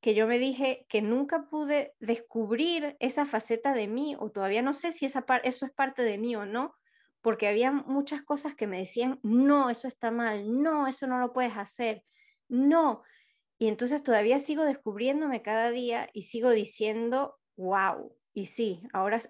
que 0.00 0.14
yo 0.14 0.26
me 0.26 0.38
dije 0.38 0.86
que 0.88 1.02
nunca 1.02 1.48
pude 1.48 1.94
descubrir 1.98 2.96
esa 3.00 3.26
faceta 3.26 3.72
de 3.72 3.88
mí, 3.88 4.16
o 4.18 4.30
todavía 4.30 4.62
no 4.62 4.74
sé 4.74 4.92
si 4.92 5.06
esa 5.06 5.24
eso 5.42 5.66
es 5.66 5.72
parte 5.72 6.02
de 6.02 6.18
mí 6.18 6.36
o 6.36 6.46
no, 6.46 6.74
porque 7.22 7.48
había 7.48 7.72
muchas 7.72 8.22
cosas 8.22 8.54
que 8.54 8.66
me 8.66 8.78
decían, 8.78 9.18
no, 9.22 9.70
eso 9.70 9.88
está 9.88 10.10
mal, 10.10 10.62
no, 10.62 10.86
eso 10.86 11.06
no 11.06 11.18
lo 11.18 11.32
puedes 11.32 11.56
hacer, 11.56 12.04
no. 12.48 13.02
Y 13.58 13.68
entonces 13.68 14.02
todavía 14.02 14.38
sigo 14.38 14.64
descubriéndome 14.64 15.42
cada 15.42 15.70
día 15.70 16.08
y 16.12 16.22
sigo 16.22 16.50
diciendo, 16.50 17.36
wow. 17.56 18.14
Y 18.32 18.46
sí, 18.46 18.82
ahora 18.92 19.20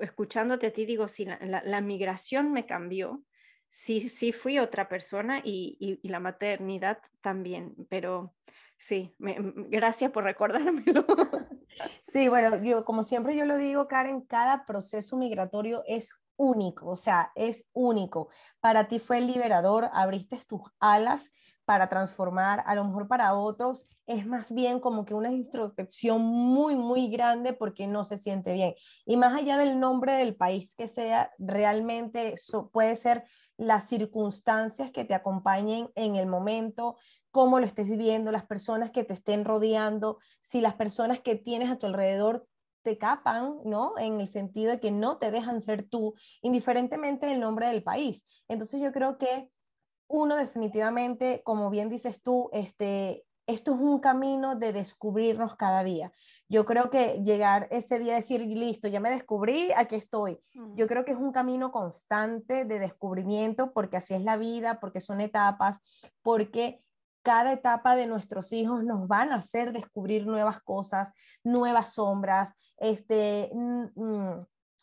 escuchándote 0.00 0.66
a 0.66 0.72
ti 0.72 0.84
digo, 0.84 1.08
sí, 1.08 1.24
la, 1.24 1.80
migración 1.80 2.52
me 2.52 2.66
cambió, 2.66 3.24
sí, 3.70 4.08
sí 4.08 4.32
fui 4.32 4.58
otra 4.58 4.88
persona 4.88 5.40
y, 5.42 5.98
y 6.02 6.08
la 6.08 6.20
maternidad 6.20 6.98
también, 7.22 7.74
pero 7.88 8.34
Sí, 8.80 9.14
gracias 9.18 10.10
por 10.10 10.24
recordármelo. 10.24 11.04
Sí, 12.02 12.28
bueno, 12.28 12.62
yo, 12.62 12.84
como 12.84 13.02
siempre 13.02 13.34
yo 13.36 13.46
lo 13.46 13.56
digo, 13.56 13.86
Karen, 13.86 14.22
cada 14.22 14.66
proceso 14.66 15.16
migratorio 15.16 15.82
es 15.86 16.10
único, 16.36 16.90
o 16.90 16.96
sea, 16.96 17.32
es 17.36 17.64
único. 17.72 18.28
Para 18.60 18.88
ti 18.88 18.98
fue 18.98 19.20
liberador, 19.20 19.88
abriste 19.92 20.38
tus 20.46 20.62
alas 20.78 21.30
para 21.64 21.88
transformar, 21.88 22.62
a 22.66 22.74
lo 22.74 22.84
mejor 22.84 23.06
para 23.08 23.34
otros 23.34 23.84
es 24.10 24.26
más 24.26 24.52
bien 24.52 24.80
como 24.80 25.04
que 25.04 25.14
una 25.14 25.30
introspección 25.30 26.20
muy, 26.20 26.74
muy 26.74 27.08
grande 27.10 27.52
porque 27.52 27.86
no 27.86 28.02
se 28.02 28.16
siente 28.16 28.52
bien. 28.52 28.74
Y 29.06 29.16
más 29.16 29.36
allá 29.36 29.56
del 29.56 29.78
nombre 29.78 30.14
del 30.14 30.34
país 30.34 30.74
que 30.74 30.88
sea, 30.88 31.30
realmente 31.38 32.34
puede 32.72 32.96
ser 32.96 33.22
las 33.56 33.88
circunstancias 33.88 34.90
que 34.90 35.04
te 35.04 35.14
acompañen 35.14 35.90
en 35.94 36.16
el 36.16 36.26
momento, 36.26 36.96
cómo 37.30 37.60
lo 37.60 37.66
estés 37.66 37.88
viviendo, 37.88 38.32
las 38.32 38.46
personas 38.46 38.90
que 38.90 39.04
te 39.04 39.14
estén 39.14 39.44
rodeando, 39.44 40.18
si 40.40 40.60
las 40.60 40.74
personas 40.74 41.20
que 41.20 41.36
tienes 41.36 41.70
a 41.70 41.78
tu 41.78 41.86
alrededor 41.86 42.46
te 42.82 42.98
capan, 42.98 43.56
¿no? 43.64 43.98
En 43.98 44.20
el 44.20 44.26
sentido 44.26 44.70
de 44.70 44.80
que 44.80 44.90
no 44.90 45.18
te 45.18 45.30
dejan 45.30 45.60
ser 45.60 45.82
tú, 45.82 46.14
indiferentemente 46.42 47.26
del 47.26 47.40
nombre 47.40 47.68
del 47.68 47.82
país. 47.82 48.24
Entonces 48.48 48.80
yo 48.80 48.92
creo 48.92 49.18
que 49.18 49.50
uno 50.08 50.36
definitivamente, 50.36 51.42
como 51.44 51.70
bien 51.70 51.88
dices 51.88 52.22
tú, 52.22 52.48
este, 52.52 53.24
esto 53.46 53.74
es 53.74 53.80
un 53.80 54.00
camino 54.00 54.56
de 54.56 54.72
descubrirnos 54.72 55.56
cada 55.56 55.84
día. 55.84 56.12
Yo 56.48 56.64
creo 56.64 56.90
que 56.90 57.20
llegar 57.24 57.68
ese 57.70 57.98
día 57.98 58.14
a 58.14 58.16
decir, 58.16 58.40
listo, 58.40 58.88
ya 58.88 59.00
me 59.00 59.10
descubrí, 59.10 59.70
aquí 59.76 59.96
estoy. 59.96 60.40
Yo 60.74 60.86
creo 60.86 61.04
que 61.04 61.12
es 61.12 61.18
un 61.18 61.32
camino 61.32 61.70
constante 61.70 62.64
de 62.64 62.78
descubrimiento 62.78 63.72
porque 63.72 63.96
así 63.98 64.14
es 64.14 64.22
la 64.22 64.36
vida, 64.36 64.80
porque 64.80 65.00
son 65.00 65.20
etapas, 65.20 65.78
porque 66.22 66.80
cada 67.22 67.52
etapa 67.52 67.96
de 67.96 68.06
nuestros 68.06 68.52
hijos 68.52 68.84
nos 68.84 69.06
van 69.06 69.32
a 69.32 69.36
hacer 69.36 69.72
descubrir 69.72 70.26
nuevas 70.26 70.60
cosas, 70.60 71.12
nuevas 71.44 71.94
sombras, 71.94 72.54
este, 72.78 73.50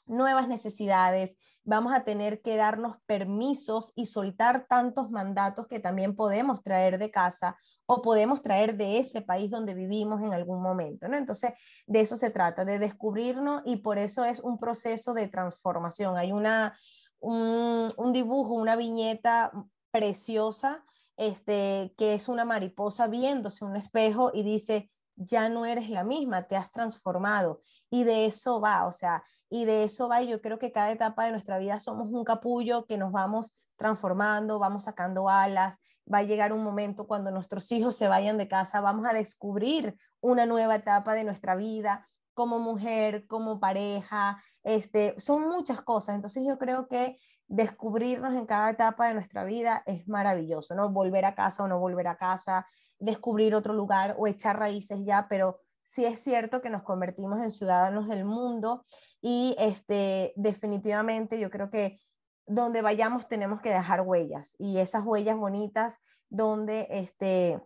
nuevas 0.08 0.48
necesidades. 0.48 1.38
Vamos 1.64 1.94
a 1.94 2.04
tener 2.04 2.42
que 2.42 2.56
darnos 2.56 2.98
permisos 3.06 3.92
y 3.96 4.06
soltar 4.06 4.66
tantos 4.68 5.10
mandatos 5.12 5.68
que 5.68 5.80
también 5.80 6.16
podemos 6.16 6.64
traer 6.64 6.98
de 6.98 7.12
casa 7.12 7.58
o 7.86 8.02
podemos 8.02 8.42
traer 8.42 8.78
de 8.78 9.00
ese 9.00 9.22
país 9.22 9.52
donde 9.52 9.74
vivimos 9.74 10.22
en 10.22 10.34
algún 10.34 10.62
momento. 10.62 11.08
¿no? 11.08 11.18
Entonces, 11.18 11.54
de 11.86 12.02
eso 12.02 12.16
se 12.16 12.30
trata, 12.30 12.66
de 12.66 12.80
descubrirnos 12.80 13.62
y 13.66 13.78
por 13.78 13.98
eso 13.98 14.24
es 14.24 14.40
un 14.40 14.60
proceso 14.60 15.14
de 15.14 15.28
transformación. 15.28 16.18
Hay 16.18 16.32
una, 16.32 16.78
un, 17.20 17.92
un 17.98 18.14
dibujo, 18.14 18.54
una 18.54 18.76
viñeta 18.76 19.52
preciosa 19.92 20.84
este, 21.18 21.94
que 21.98 22.14
es 22.14 22.30
una 22.30 22.46
mariposa 22.46 23.08
viéndose 23.08 23.66
un 23.66 23.76
espejo 23.76 24.32
y 24.34 24.44
dice, 24.44 24.90
ya 25.18 25.50
no 25.50 25.66
eres 25.66 25.90
la 25.90 26.04
misma, 26.04 26.44
te 26.44 26.56
has 26.56 26.72
transformado. 26.72 27.60
Y 27.90 28.04
de 28.04 28.26
eso 28.28 28.62
va, 28.62 28.86
o 28.86 28.92
sea, 28.92 29.24
y 29.50 29.66
de 29.66 29.84
eso 29.84 30.08
va, 30.08 30.22
y 30.22 30.30
yo 30.30 30.42
creo 30.42 30.60
que 30.60 30.72
cada 30.72 30.92
etapa 30.92 31.26
de 31.26 31.32
nuestra 31.32 31.58
vida 31.58 31.80
somos 31.80 32.08
un 32.12 32.24
capullo 32.24 32.86
que 32.86 32.98
nos 32.98 33.12
vamos 33.12 33.56
transformando, 33.76 34.60
vamos 34.60 34.86
sacando 34.86 35.30
alas, 35.30 35.80
va 36.12 36.20
a 36.20 36.24
llegar 36.24 36.54
un 36.54 36.64
momento 36.64 37.08
cuando 37.08 37.32
nuestros 37.32 37.72
hijos 37.72 37.96
se 37.96 38.08
vayan 38.08 38.38
de 38.38 38.48
casa, 38.48 38.80
vamos 38.80 39.06
a 39.08 39.14
descubrir 39.14 39.98
una 40.22 40.46
nueva 40.46 40.76
etapa 40.76 41.14
de 41.14 41.24
nuestra 41.24 41.56
vida 41.56 42.08
como 42.38 42.60
mujer, 42.60 43.26
como 43.26 43.60
pareja, 43.60 44.40
este, 44.64 45.16
son 45.18 45.50
muchas 45.50 45.82
cosas. 45.82 46.14
Entonces 46.14 46.46
yo 46.48 46.60
creo 46.60 46.88
que 46.88 47.18
descubrirnos 47.48 48.36
en 48.36 48.46
cada 48.46 48.70
etapa 48.70 49.08
de 49.08 49.16
nuestra 49.16 49.44
vida 49.44 49.82
es 49.88 50.08
maravilloso, 50.08 50.76
¿no? 50.76 50.92
Volver 50.92 51.26
a 51.26 51.34
casa 51.34 51.64
o 51.64 51.68
no 51.68 51.80
volver 51.80 52.08
a 52.08 52.16
casa, 52.16 52.68
descubrir 53.00 53.56
otro 53.56 53.74
lugar 53.74 54.16
o 54.20 54.28
echar 54.28 54.60
raíces 54.60 55.00
ya, 55.04 55.26
pero 55.28 55.62
sí 55.82 56.06
es 56.06 56.20
cierto 56.20 56.62
que 56.62 56.70
nos 56.70 56.84
convertimos 56.84 57.42
en 57.42 57.50
ciudadanos 57.50 58.08
del 58.08 58.24
mundo 58.24 58.86
y 59.20 59.56
este, 59.58 60.32
definitivamente 60.36 61.40
yo 61.40 61.50
creo 61.50 61.72
que 61.72 62.00
donde 62.46 62.84
vayamos 62.84 63.28
tenemos 63.28 63.62
que 63.62 63.72
dejar 63.72 64.02
huellas 64.02 64.56
y 64.60 64.78
esas 64.78 65.04
huellas 65.04 65.38
bonitas 65.38 66.00
donde 66.30 66.86
este, 66.92 67.60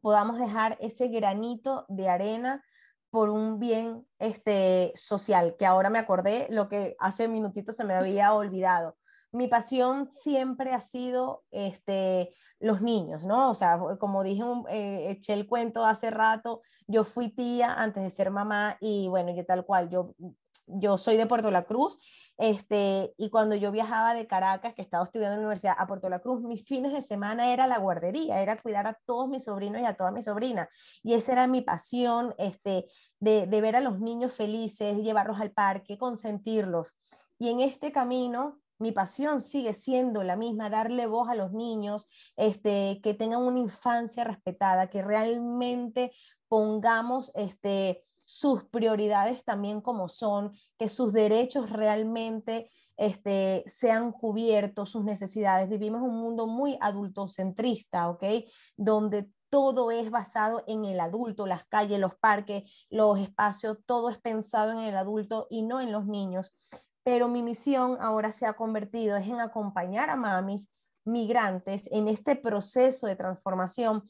podamos 0.00 0.38
dejar 0.38 0.78
ese 0.80 1.08
granito 1.08 1.84
de 1.88 2.08
arena 2.08 2.62
por 3.10 3.30
un 3.30 3.58
bien 3.58 4.06
este, 4.18 4.92
social, 4.94 5.56
que 5.58 5.66
ahora 5.66 5.90
me 5.90 5.98
acordé 5.98 6.46
lo 6.50 6.68
que 6.68 6.96
hace 6.98 7.28
minutitos 7.28 7.76
se 7.76 7.84
me 7.84 7.94
había 7.94 8.34
olvidado. 8.34 8.96
Mi 9.32 9.46
pasión 9.46 10.10
siempre 10.10 10.72
ha 10.72 10.80
sido 10.80 11.44
este, 11.50 12.32
los 12.60 12.80
niños, 12.80 13.24
¿no? 13.24 13.50
O 13.50 13.54
sea, 13.54 13.78
como 13.98 14.22
dije, 14.22 14.42
eh, 14.70 15.10
eché 15.10 15.34
el 15.34 15.46
cuento 15.46 15.84
hace 15.84 16.10
rato, 16.10 16.62
yo 16.86 17.04
fui 17.04 17.28
tía 17.28 17.74
antes 17.74 18.02
de 18.02 18.10
ser 18.10 18.30
mamá 18.30 18.76
y 18.80 19.08
bueno, 19.08 19.34
yo 19.34 19.44
tal 19.44 19.64
cual, 19.64 19.90
yo 19.90 20.14
yo 20.68 20.98
soy 20.98 21.16
de 21.16 21.26
Puerto 21.26 21.50
La 21.50 21.64
Cruz, 21.64 21.98
este, 22.36 23.14
y 23.16 23.30
cuando 23.30 23.54
yo 23.54 23.72
viajaba 23.72 24.14
de 24.14 24.26
Caracas, 24.26 24.74
que 24.74 24.82
estaba 24.82 25.04
estudiando 25.04 25.34
en 25.34 25.40
la 25.40 25.46
universidad, 25.46 25.74
a 25.78 25.86
Puerto 25.86 26.08
La 26.08 26.20
Cruz, 26.20 26.42
mis 26.42 26.64
fines 26.64 26.92
de 26.92 27.02
semana 27.02 27.52
era 27.52 27.66
la 27.66 27.78
guardería, 27.78 28.40
era 28.40 28.56
cuidar 28.56 28.86
a 28.86 28.98
todos 29.06 29.28
mis 29.28 29.44
sobrinos 29.44 29.80
y 29.80 29.84
a 29.84 29.94
todas 29.94 30.12
mis 30.12 30.26
sobrinas. 30.26 30.68
Y 31.02 31.14
esa 31.14 31.32
era 31.32 31.46
mi 31.46 31.62
pasión, 31.62 32.34
este, 32.38 32.86
de, 33.20 33.46
de 33.46 33.60
ver 33.60 33.76
a 33.76 33.80
los 33.80 34.00
niños 34.00 34.32
felices, 34.32 34.98
llevarlos 34.98 35.40
al 35.40 35.52
parque, 35.52 35.98
consentirlos. 35.98 36.96
Y 37.38 37.48
en 37.50 37.60
este 37.60 37.92
camino, 37.92 38.60
mi 38.78 38.92
pasión 38.92 39.40
sigue 39.40 39.74
siendo 39.74 40.22
la 40.22 40.36
misma, 40.36 40.70
darle 40.70 41.06
voz 41.06 41.28
a 41.28 41.34
los 41.34 41.52
niños, 41.52 42.06
este, 42.36 43.00
que 43.02 43.14
tengan 43.14 43.42
una 43.42 43.58
infancia 43.58 44.24
respetada, 44.24 44.88
que 44.88 45.02
realmente 45.02 46.12
pongamos 46.48 47.32
este, 47.34 48.04
sus 48.28 48.62
prioridades 48.64 49.42
también 49.42 49.80
como 49.80 50.10
son, 50.10 50.52
que 50.78 50.90
sus 50.90 51.14
derechos 51.14 51.70
realmente 51.70 52.68
este, 52.98 53.64
sean 53.66 54.12
cubiertos, 54.12 54.90
sus 54.90 55.02
necesidades. 55.02 55.70
Vivimos 55.70 56.02
un 56.02 56.20
mundo 56.20 56.46
muy 56.46 56.76
adultocentrista, 56.82 58.10
¿ok? 58.10 58.24
Donde 58.76 59.30
todo 59.48 59.90
es 59.90 60.10
basado 60.10 60.62
en 60.66 60.84
el 60.84 61.00
adulto, 61.00 61.46
las 61.46 61.64
calles, 61.64 61.98
los 61.98 62.16
parques, 62.16 62.86
los 62.90 63.18
espacios, 63.18 63.78
todo 63.86 64.10
es 64.10 64.18
pensado 64.18 64.72
en 64.72 64.80
el 64.80 64.98
adulto 64.98 65.46
y 65.48 65.62
no 65.62 65.80
en 65.80 65.90
los 65.90 66.04
niños. 66.04 66.54
Pero 67.02 67.28
mi 67.28 67.42
misión 67.42 67.96
ahora 67.98 68.30
se 68.30 68.44
ha 68.44 68.52
convertido 68.52 69.16
es 69.16 69.26
en 69.26 69.40
acompañar 69.40 70.10
a 70.10 70.16
mamis 70.16 70.68
migrantes 71.06 71.88
en 71.90 72.08
este 72.08 72.36
proceso 72.36 73.06
de 73.06 73.16
transformación 73.16 74.04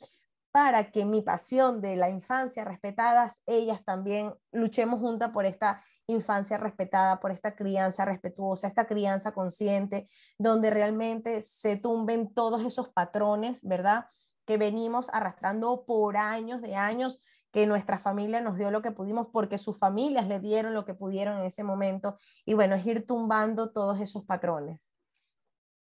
para 0.51 0.91
que 0.91 1.05
mi 1.05 1.23
pasión 1.23 1.81
de 1.81 1.97
la 1.97 2.09
infancia 2.09 2.65
respetadas, 2.65 3.43
ellas 3.47 3.85
también 3.85 4.35
luchemos 4.51 5.01
juntas 5.01 5.31
por 5.31 5.45
esta 5.45 5.83
infancia 6.07 6.57
respetada, 6.57 7.21
por 7.21 7.31
esta 7.31 7.55
crianza 7.55 8.05
respetuosa, 8.05 8.67
esta 8.67 8.87
crianza 8.87 9.33
consciente, 9.33 10.09
donde 10.39 10.71
realmente 10.71 11.43
se 11.43 11.77
tumben 11.77 12.33
todos 12.33 12.65
esos 12.65 12.89
patrones, 12.89 13.63
¿verdad? 13.63 14.07
Que 14.47 14.57
venimos 14.57 15.11
arrastrando 15.13 15.85
por 15.85 16.17
años 16.17 16.63
de 16.63 16.75
años, 16.77 17.23
que 17.53 17.67
nuestra 17.67 17.99
familia 17.99 18.41
nos 18.41 18.57
dio 18.59 18.71
lo 18.71 18.83
que 18.83 18.91
pudimos 18.91 19.29
porque 19.33 19.59
sus 19.59 19.79
familias 19.79 20.29
le 20.29 20.41
dieron 20.41 20.75
lo 20.75 20.85
que 20.85 20.95
pudieron 20.95 21.39
en 21.39 21.45
ese 21.45 21.65
momento. 21.65 22.17
Y 22.45 22.55
bueno, 22.55 22.75
es 22.75 22.87
ir 22.87 23.07
tumbando 23.07 23.73
todos 23.73 24.01
esos 24.01 24.25
patrones. 24.25 24.95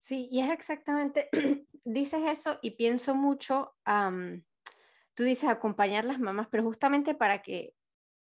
Sí, 0.02 0.28
y 0.32 0.42
es 0.42 0.52
exactamente, 0.52 1.30
dices 1.86 2.22
eso 2.26 2.60
y 2.62 2.72
pienso 2.72 3.16
mucho, 3.16 3.74
tú 5.16 5.24
dices 5.24 5.50
acompañar 5.50 6.06
las 6.06 6.20
mamás, 6.20 6.48
pero 6.50 6.64
justamente 6.64 7.14
para 7.14 7.42
que, 7.42 7.74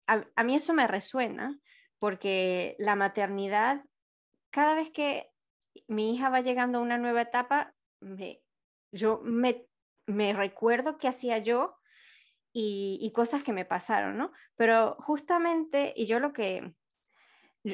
a, 0.07 0.43
mí 0.43 0.55
eso 0.55 0.73
me 0.73 0.87
resuena, 0.87 1.57
porque 1.99 2.75
la 2.79 2.95
maternidad, 2.95 3.83
cada 4.49 4.75
vez 4.75 4.89
que 4.91 5.29
mi 5.87 6.13
hija 6.13 6.29
va 6.29 6.41
llegando 6.41 6.79
a 6.79 6.81
una 6.81 6.97
nueva 6.97 7.21
etapa, 7.21 7.73
me, 8.01 8.41
yo 8.91 9.21
me, 9.23 9.65
me 10.07 10.33
recuerdo 10.33 10.97
qué 10.97 11.07
hacía 11.07 11.37
yo 11.37 11.77
y, 12.51 12.99
y, 13.01 13.11
cosas 13.13 13.43
que 13.43 13.53
me 13.53 13.63
pasaron, 13.63 14.17
¿no? 14.17 14.31
Pero 14.57 14.97
justamente, 14.99 15.93
y 15.95 16.05
yo 16.05 16.19
lo 16.19 16.33
que, 16.33 16.73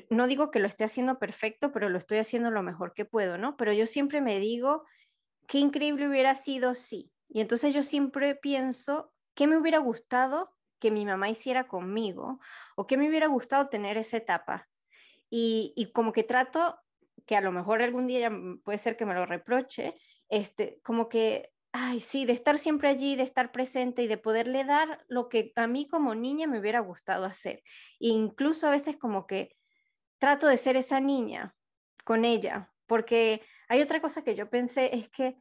no 0.09 0.27
digo 0.27 0.51
que 0.51 0.59
lo 0.59 0.67
esté 0.67 0.83
haciendo 0.83 1.17
perfecto, 1.17 1.71
pero 1.71 1.89
lo 1.89 1.97
estoy 1.97 2.19
haciendo 2.19 2.51
lo 2.51 2.61
mejor 2.61 2.93
que 2.93 3.05
puedo, 3.05 3.37
¿no? 3.37 3.57
Pero 3.57 3.73
yo 3.73 3.87
siempre 3.87 4.21
me 4.21 4.39
digo, 4.39 4.83
qué 5.47 5.59
increíble 5.59 6.07
hubiera 6.07 6.35
sido 6.35 6.75
si, 6.75 7.11
y 7.29 7.41
entonces 7.41 7.73
yo 7.73 7.83
siempre 7.83 8.35
pienso, 8.35 9.11
¿qué 9.35 9.47
me 9.47 9.57
hubiera 9.57 9.79
gustado 9.79 10.55
que 10.79 10.91
mi 10.91 11.05
mamá 11.05 11.29
hiciera 11.29 11.67
conmigo? 11.67 12.39
¿O 12.75 12.87
qué 12.87 12.97
me 12.97 13.09
hubiera 13.09 13.27
gustado 13.27 13.69
tener 13.69 13.97
esa 13.97 14.17
etapa? 14.17 14.67
Y, 15.29 15.91
como 15.93 16.13
que 16.13 16.23
trato, 16.23 16.79
que 17.25 17.35
a 17.35 17.41
lo 17.41 17.51
mejor 17.51 17.81
algún 17.81 18.07
día 18.07 18.31
puede 18.63 18.77
ser 18.77 18.95
que 18.95 19.05
me 19.05 19.13
lo 19.13 19.25
reproche, 19.25 19.95
este, 20.29 20.79
como 20.83 21.09
que, 21.09 21.51
ay, 21.73 21.99
sí, 21.99 22.25
de 22.25 22.31
estar 22.31 22.57
siempre 22.57 22.87
allí, 22.87 23.15
de 23.17 23.23
estar 23.23 23.51
presente 23.51 24.03
y 24.03 24.07
de 24.07 24.17
poderle 24.17 24.63
dar 24.63 25.03
lo 25.09 25.27
que 25.27 25.51
a 25.55 25.67
mí 25.67 25.87
como 25.87 26.15
niña 26.15 26.47
me 26.47 26.59
hubiera 26.59 26.79
gustado 26.79 27.25
hacer. 27.25 27.61
E 27.99 28.07
incluso 28.07 28.67
a 28.67 28.71
veces 28.71 28.95
como 28.95 29.27
que 29.27 29.57
trato 30.17 30.47
de 30.47 30.57
ser 30.57 30.77
esa 30.77 31.01
niña 31.01 31.55
con 32.05 32.23
ella, 32.23 32.71
porque 32.85 33.41
hay 33.67 33.81
otra 33.81 34.01
cosa 34.01 34.23
que 34.23 34.35
yo 34.35 34.49
pensé, 34.49 34.95
es 34.95 35.09
que 35.09 35.35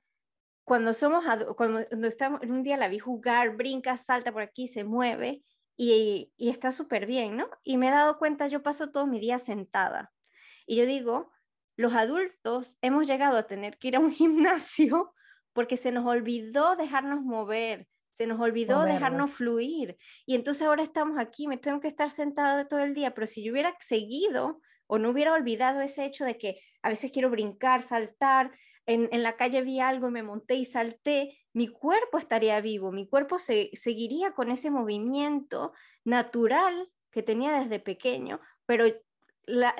cuando 0.66 0.92
somos, 0.94 1.24
cuando 1.56 2.08
estamos, 2.08 2.40
un 2.42 2.64
día 2.64 2.76
la 2.76 2.88
vi 2.88 2.98
jugar, 2.98 3.56
brinca, 3.56 3.96
salta 3.96 4.32
por 4.32 4.42
aquí, 4.42 4.66
se 4.66 4.82
mueve 4.82 5.44
y, 5.76 6.32
y 6.36 6.48
está 6.48 6.72
súper 6.72 7.06
bien, 7.06 7.36
¿no? 7.36 7.48
Y 7.62 7.76
me 7.76 7.86
he 7.86 7.92
dado 7.92 8.18
cuenta, 8.18 8.48
yo 8.48 8.64
paso 8.64 8.90
todo 8.90 9.06
mi 9.06 9.20
día 9.20 9.38
sentada. 9.38 10.12
Y 10.66 10.74
yo 10.74 10.84
digo, 10.84 11.30
los 11.76 11.94
adultos 11.94 12.76
hemos 12.82 13.06
llegado 13.06 13.38
a 13.38 13.46
tener 13.46 13.78
que 13.78 13.88
ir 13.88 13.96
a 13.96 14.00
un 14.00 14.10
gimnasio 14.12 15.14
porque 15.52 15.76
se 15.76 15.92
nos 15.92 16.04
olvidó 16.04 16.74
dejarnos 16.74 17.22
mover, 17.22 17.86
se 18.10 18.26
nos 18.26 18.40
olvidó 18.40 18.82
dejarnos 18.82 19.30
fluir. 19.30 19.96
Y 20.26 20.34
entonces 20.34 20.66
ahora 20.66 20.82
estamos 20.82 21.16
aquí, 21.16 21.46
me 21.46 21.58
tengo 21.58 21.78
que 21.78 21.86
estar 21.86 22.10
sentada 22.10 22.66
todo 22.66 22.80
el 22.80 22.92
día, 22.92 23.14
pero 23.14 23.28
si 23.28 23.44
yo 23.44 23.52
hubiera 23.52 23.76
seguido 23.78 24.60
o 24.88 24.98
no 24.98 25.10
hubiera 25.10 25.32
olvidado 25.32 25.80
ese 25.80 26.06
hecho 26.06 26.24
de 26.24 26.36
que 26.38 26.60
a 26.82 26.88
veces 26.88 27.12
quiero 27.12 27.30
brincar, 27.30 27.82
saltar, 27.82 28.50
en, 28.86 29.22
la 29.22 29.36
calle 29.36 29.62
vi 29.62 29.80
algo 29.80 30.10
me 30.10 30.22
monté 30.22 30.54
y 30.54 30.64
salté, 30.64 31.38
mi 31.52 31.68
cuerpo 31.68 32.18
estaría 32.18 32.60
vivo, 32.60 32.92
mi 32.92 33.08
cuerpo 33.08 33.38
se, 33.38 33.70
seguiría 33.72 34.32
con 34.32 34.50
ese 34.50 34.70
movimiento 34.70 35.72
natural 36.04 36.88
que 37.10 37.22
tenía 37.22 37.52
desde 37.58 37.80
pequeño, 37.80 38.40
pero 38.64 38.86
la, 39.46 39.74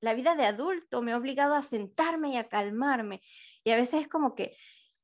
la, 0.00 0.14
vida 0.14 0.34
de 0.34 0.44
adulto 0.44 1.02
me 1.02 1.12
ha 1.12 1.16
obligado 1.16 1.54
a 1.54 1.62
sentarme 1.62 2.30
y 2.30 2.36
a 2.36 2.48
calmarme. 2.48 3.20
Y 3.62 3.70
a 3.70 3.76
veces 3.76 4.02
es 4.02 4.08
como 4.08 4.34
que 4.34 4.56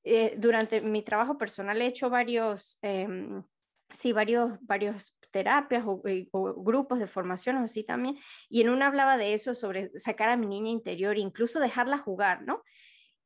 eh, 0.04 0.34
durante 0.38 0.80
mi 0.80 1.02
trabajo 1.02 1.38
personal 1.38 1.80
he 1.80 1.86
hecho 1.86 2.10
varios, 2.10 2.78
em, 2.82 3.42
sí, 3.90 4.12
varios, 4.12 4.58
varios 4.62 5.14
terapias 5.32 5.84
eh, 6.04 6.28
o, 6.30 6.62
grupos 6.62 6.98
de 6.98 7.06
formación 7.06 7.56
o 7.56 7.64
así 7.64 7.82
también, 7.84 8.18
y 8.48 8.60
en 8.60 8.68
una 8.68 8.86
hablaba 8.86 9.16
de 9.16 9.34
eso, 9.34 9.54
sobre 9.54 9.90
sacar 9.98 10.28
a 10.28 10.36
mi 10.36 10.46
niña 10.46 10.70
interior, 10.70 11.18
incluso 11.18 11.58
dejarla 11.58 11.98
jugar, 11.98 12.42
¿no? 12.42 12.62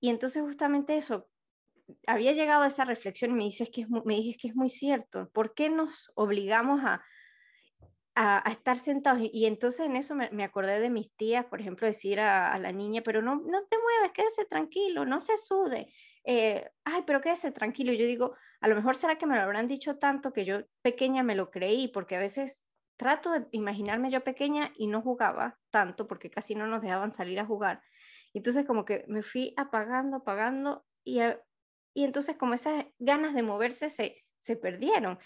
Y 0.00 0.10
entonces 0.10 0.42
justamente 0.42 0.96
eso, 0.96 1.28
había 2.06 2.32
llegado 2.32 2.62
a 2.62 2.68
esa 2.68 2.84
reflexión 2.84 3.32
y 3.32 3.34
me 3.34 3.44
dices 3.44 3.70
que 3.70 3.82
es, 3.82 3.88
me 3.90 4.16
dices 4.16 4.36
que 4.40 4.48
es 4.48 4.56
muy 4.56 4.70
cierto, 4.70 5.28
¿por 5.30 5.54
qué 5.54 5.68
nos 5.68 6.10
obligamos 6.14 6.80
a, 6.84 7.04
a, 8.14 8.50
estar 8.50 8.78
sentados? 8.78 9.20
Y, 9.32 9.46
entonces 9.46 9.86
en 9.86 9.96
eso 9.96 10.14
me, 10.14 10.44
acordé 10.44 10.80
de 10.80 10.90
mis 10.90 11.14
tías, 11.16 11.44
por 11.46 11.60
ejemplo, 11.60 11.86
decir 11.86 12.18
a, 12.20 12.58
la 12.58 12.72
niña, 12.72 13.02
pero 13.02 13.22
no, 13.22 13.36
no 13.36 13.64
te 13.66 13.76
mueves, 13.78 14.12
quédese 14.12 14.44
tranquilo, 14.46 15.04
no 15.04 15.20
se 15.20 15.36
sude, 15.36 15.92
eh, 16.24 16.68
ay, 16.84 17.02
pero 17.06 17.20
quédese 17.20 17.52
tranquilo. 17.52 17.92
Yo 17.92 18.04
digo, 18.04 18.34
a 18.60 18.68
lo 18.68 18.74
mejor 18.74 18.96
será 18.96 19.16
que 19.16 19.26
me 19.26 19.36
lo 19.36 19.42
habrán 19.42 19.68
dicho 19.68 19.96
tanto 19.96 20.32
que 20.32 20.44
yo 20.44 20.60
pequeña 20.82 21.22
me 21.22 21.34
lo 21.34 21.50
creí, 21.50 21.88
porque 21.88 22.16
a 22.16 22.20
veces 22.20 22.66
trato 22.96 23.30
de 23.30 23.46
imaginarme 23.52 24.10
yo 24.10 24.24
pequeña 24.24 24.72
y 24.76 24.86
no 24.86 25.02
jugaba 25.02 25.58
tanto 25.70 26.06
porque 26.06 26.30
casi 26.30 26.54
no 26.54 26.66
nos 26.66 26.82
dejaban 26.82 27.12
salir 27.12 27.38
a 27.40 27.46
jugar. 27.46 27.82
Entonces 28.32 28.66
como 28.66 28.84
que 28.84 29.04
me 29.08 29.22
fui 29.22 29.52
apagando, 29.56 30.18
apagando 30.18 30.84
y, 31.04 31.20
y 31.94 32.04
entonces 32.04 32.36
como 32.36 32.54
esas 32.54 32.86
ganas 32.98 33.34
de 33.34 33.42
moverse 33.42 33.88
se, 33.88 34.24
se 34.40 34.56
perdieron. 34.56 35.18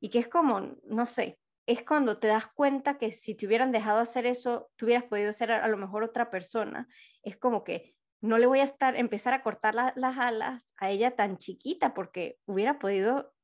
Y 0.00 0.10
que 0.10 0.18
es 0.18 0.28
como, 0.28 0.76
no 0.84 1.06
sé, 1.06 1.38
es 1.66 1.82
cuando 1.82 2.18
te 2.18 2.28
das 2.28 2.46
cuenta 2.46 2.98
que 2.98 3.10
si 3.10 3.34
te 3.34 3.46
hubieran 3.46 3.72
dejado 3.72 3.98
hacer 3.98 4.26
eso, 4.26 4.70
tú 4.76 4.86
hubieras 4.86 5.04
podido 5.04 5.32
ser 5.32 5.50
a, 5.50 5.64
a 5.64 5.68
lo 5.68 5.76
mejor 5.76 6.04
otra 6.04 6.30
persona. 6.30 6.86
Es 7.22 7.36
como 7.36 7.64
que 7.64 7.95
no 8.20 8.38
le 8.38 8.46
voy 8.46 8.60
a 8.60 8.64
estar, 8.64 8.96
empezar 8.96 9.34
a 9.34 9.42
cortar 9.42 9.74
las 9.74 10.18
alas 10.18 10.70
a 10.76 10.90
ella 10.90 11.16
tan 11.16 11.38
chiquita 11.38 11.94
porque 11.94 12.38
hubiera 12.46 12.78
podido, 12.78 13.34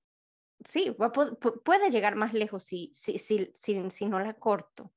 sí, 0.65 0.97
puede 1.65 1.91
llegar 1.91 2.17
más 2.17 2.35
lejos 2.35 2.65
si, 2.65 2.91
si, 2.95 3.19
si, 3.19 3.53
si, 3.55 3.91
si 3.91 4.07
no 4.07 4.21
la 4.21 4.35
corto. 4.35 4.93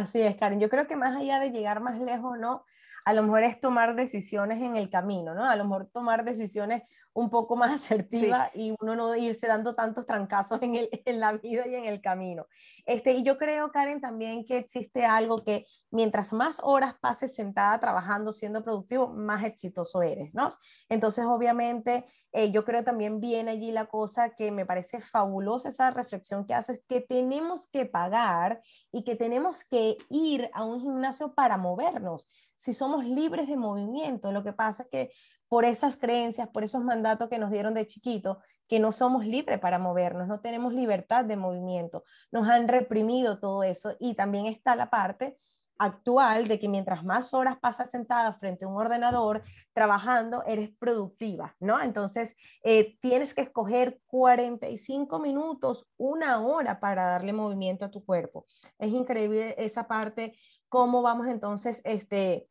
Así 0.00 0.22
es, 0.22 0.34
Karen. 0.36 0.58
Yo 0.60 0.70
creo 0.70 0.86
que 0.86 0.96
más 0.96 1.14
allá 1.14 1.38
de 1.38 1.50
llegar 1.50 1.80
más 1.80 2.00
lejos, 2.00 2.38
¿no? 2.38 2.64
A 3.04 3.12
lo 3.12 3.22
mejor 3.22 3.42
es 3.42 3.60
tomar 3.60 3.94
decisiones 3.94 4.62
en 4.62 4.76
el 4.76 4.88
camino, 4.88 5.34
¿no? 5.34 5.44
A 5.44 5.56
lo 5.56 5.64
mejor 5.64 5.90
tomar 5.92 6.24
decisiones 6.24 6.82
un 7.12 7.28
poco 7.28 7.56
más 7.56 7.70
asertivas 7.92 8.50
y 8.54 8.74
uno 8.80 8.96
no 8.96 9.14
irse 9.16 9.46
dando 9.46 9.74
tantos 9.74 10.06
trancazos 10.06 10.62
en, 10.62 10.76
el, 10.76 10.88
en, 10.92 11.20
la 11.20 11.32
vida 11.32 11.66
y 11.66 11.74
en 11.74 11.84
el 11.84 12.00
camino. 12.00 12.46
Este, 12.86 13.12
y 13.12 13.22
yo 13.22 13.36
creo, 13.36 13.70
Karen, 13.72 14.00
también 14.00 14.44
que 14.44 14.58
existe 14.58 15.04
algo 15.04 15.44
que 15.44 15.66
mientras 15.90 16.32
más 16.32 16.60
horas 16.62 16.94
pases 17.00 17.34
sentada 17.34 17.78
trabajando, 17.78 18.32
siendo 18.32 18.62
productivo, 18.62 19.08
más 19.08 19.44
exitoso 19.44 20.02
eres, 20.02 20.32
¿no? 20.34 20.48
Entonces, 20.88 21.24
obviamente, 21.26 22.04
eh, 22.32 22.52
yo 22.52 22.64
creo 22.64 22.84
también 22.84 23.20
viene 23.20 23.50
allí 23.50 23.72
la 23.72 23.86
cosa 23.86 24.30
que 24.30 24.52
me 24.52 24.64
parece 24.64 25.00
fabulosa 25.00 25.68
esa 25.68 25.90
reflexión 25.90 26.46
que 26.46 26.54
haces, 26.54 26.82
que 26.88 27.00
tenemos 27.00 27.66
que 27.66 27.86
pagar 27.86 28.62
y 28.92 29.04
que 29.04 29.16
tenemos 29.16 29.64
que 29.64 29.89
ir 30.08 30.50
a 30.52 30.64
un 30.64 30.80
gimnasio 30.80 31.34
para 31.34 31.56
movernos. 31.56 32.28
Si 32.56 32.74
somos 32.74 33.04
libres 33.04 33.48
de 33.48 33.56
movimiento, 33.56 34.32
lo 34.32 34.42
que 34.42 34.52
pasa 34.52 34.84
es 34.84 34.88
que 34.88 35.10
por 35.48 35.64
esas 35.64 35.96
creencias, 35.96 36.48
por 36.48 36.64
esos 36.64 36.82
mandatos 36.82 37.28
que 37.28 37.38
nos 37.38 37.50
dieron 37.50 37.74
de 37.74 37.86
chiquito, 37.86 38.38
que 38.68 38.78
no 38.78 38.92
somos 38.92 39.26
libres 39.26 39.58
para 39.58 39.78
movernos, 39.78 40.28
no 40.28 40.40
tenemos 40.40 40.72
libertad 40.72 41.24
de 41.24 41.36
movimiento, 41.36 42.04
nos 42.30 42.48
han 42.48 42.68
reprimido 42.68 43.40
todo 43.40 43.64
eso 43.64 43.96
y 43.98 44.14
también 44.14 44.46
está 44.46 44.76
la 44.76 44.90
parte 44.90 45.36
actual 45.80 46.46
de 46.46 46.60
que 46.60 46.68
mientras 46.68 47.04
más 47.04 47.32
horas 47.32 47.58
pasas 47.58 47.90
sentada 47.90 48.34
frente 48.34 48.66
a 48.66 48.68
un 48.68 48.76
ordenador 48.76 49.42
trabajando, 49.72 50.44
eres 50.44 50.70
productiva, 50.78 51.56
¿no? 51.58 51.80
Entonces, 51.80 52.36
eh, 52.62 52.98
tienes 53.00 53.32
que 53.32 53.40
escoger 53.40 53.98
45 54.06 55.18
minutos, 55.18 55.88
una 55.96 56.40
hora 56.42 56.80
para 56.80 57.06
darle 57.06 57.32
movimiento 57.32 57.86
a 57.86 57.90
tu 57.90 58.04
cuerpo. 58.04 58.44
Es 58.78 58.92
increíble 58.92 59.54
esa 59.56 59.88
parte, 59.88 60.36
cómo 60.68 61.00
vamos 61.00 61.28
entonces, 61.28 61.80
este, 61.84 62.46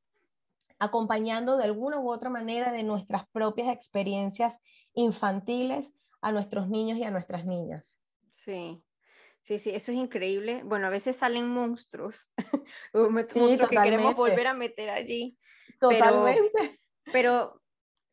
acompañando 0.80 1.56
de 1.56 1.66
alguna 1.66 2.00
u 2.00 2.10
otra 2.10 2.32
manera 2.32 2.72
de 2.72 2.82
nuestras 2.82 3.28
propias 3.30 3.68
experiencias 3.68 4.60
infantiles 4.94 5.94
a 6.22 6.32
nuestros 6.32 6.68
niños 6.68 6.98
y 6.98 7.04
a 7.04 7.12
nuestras 7.12 7.46
niñas. 7.46 8.00
Sí, 8.44 8.82
Sí, 9.50 9.58
sí, 9.58 9.72
eso 9.72 9.92
es 9.92 9.98
increíble. 9.98 10.62
Bueno, 10.64 10.86
a 10.86 10.92
veces 10.92 11.16
salen 11.16 11.48
monstruos, 11.48 12.32
monstruos 12.94 13.68
que 13.68 13.78
queremos 13.78 14.16
volver 14.16 14.46
a 14.46 14.54
meter 14.54 14.92
allí. 14.92 15.40
Totalmente. 15.80 16.80
Pero, 17.12 17.60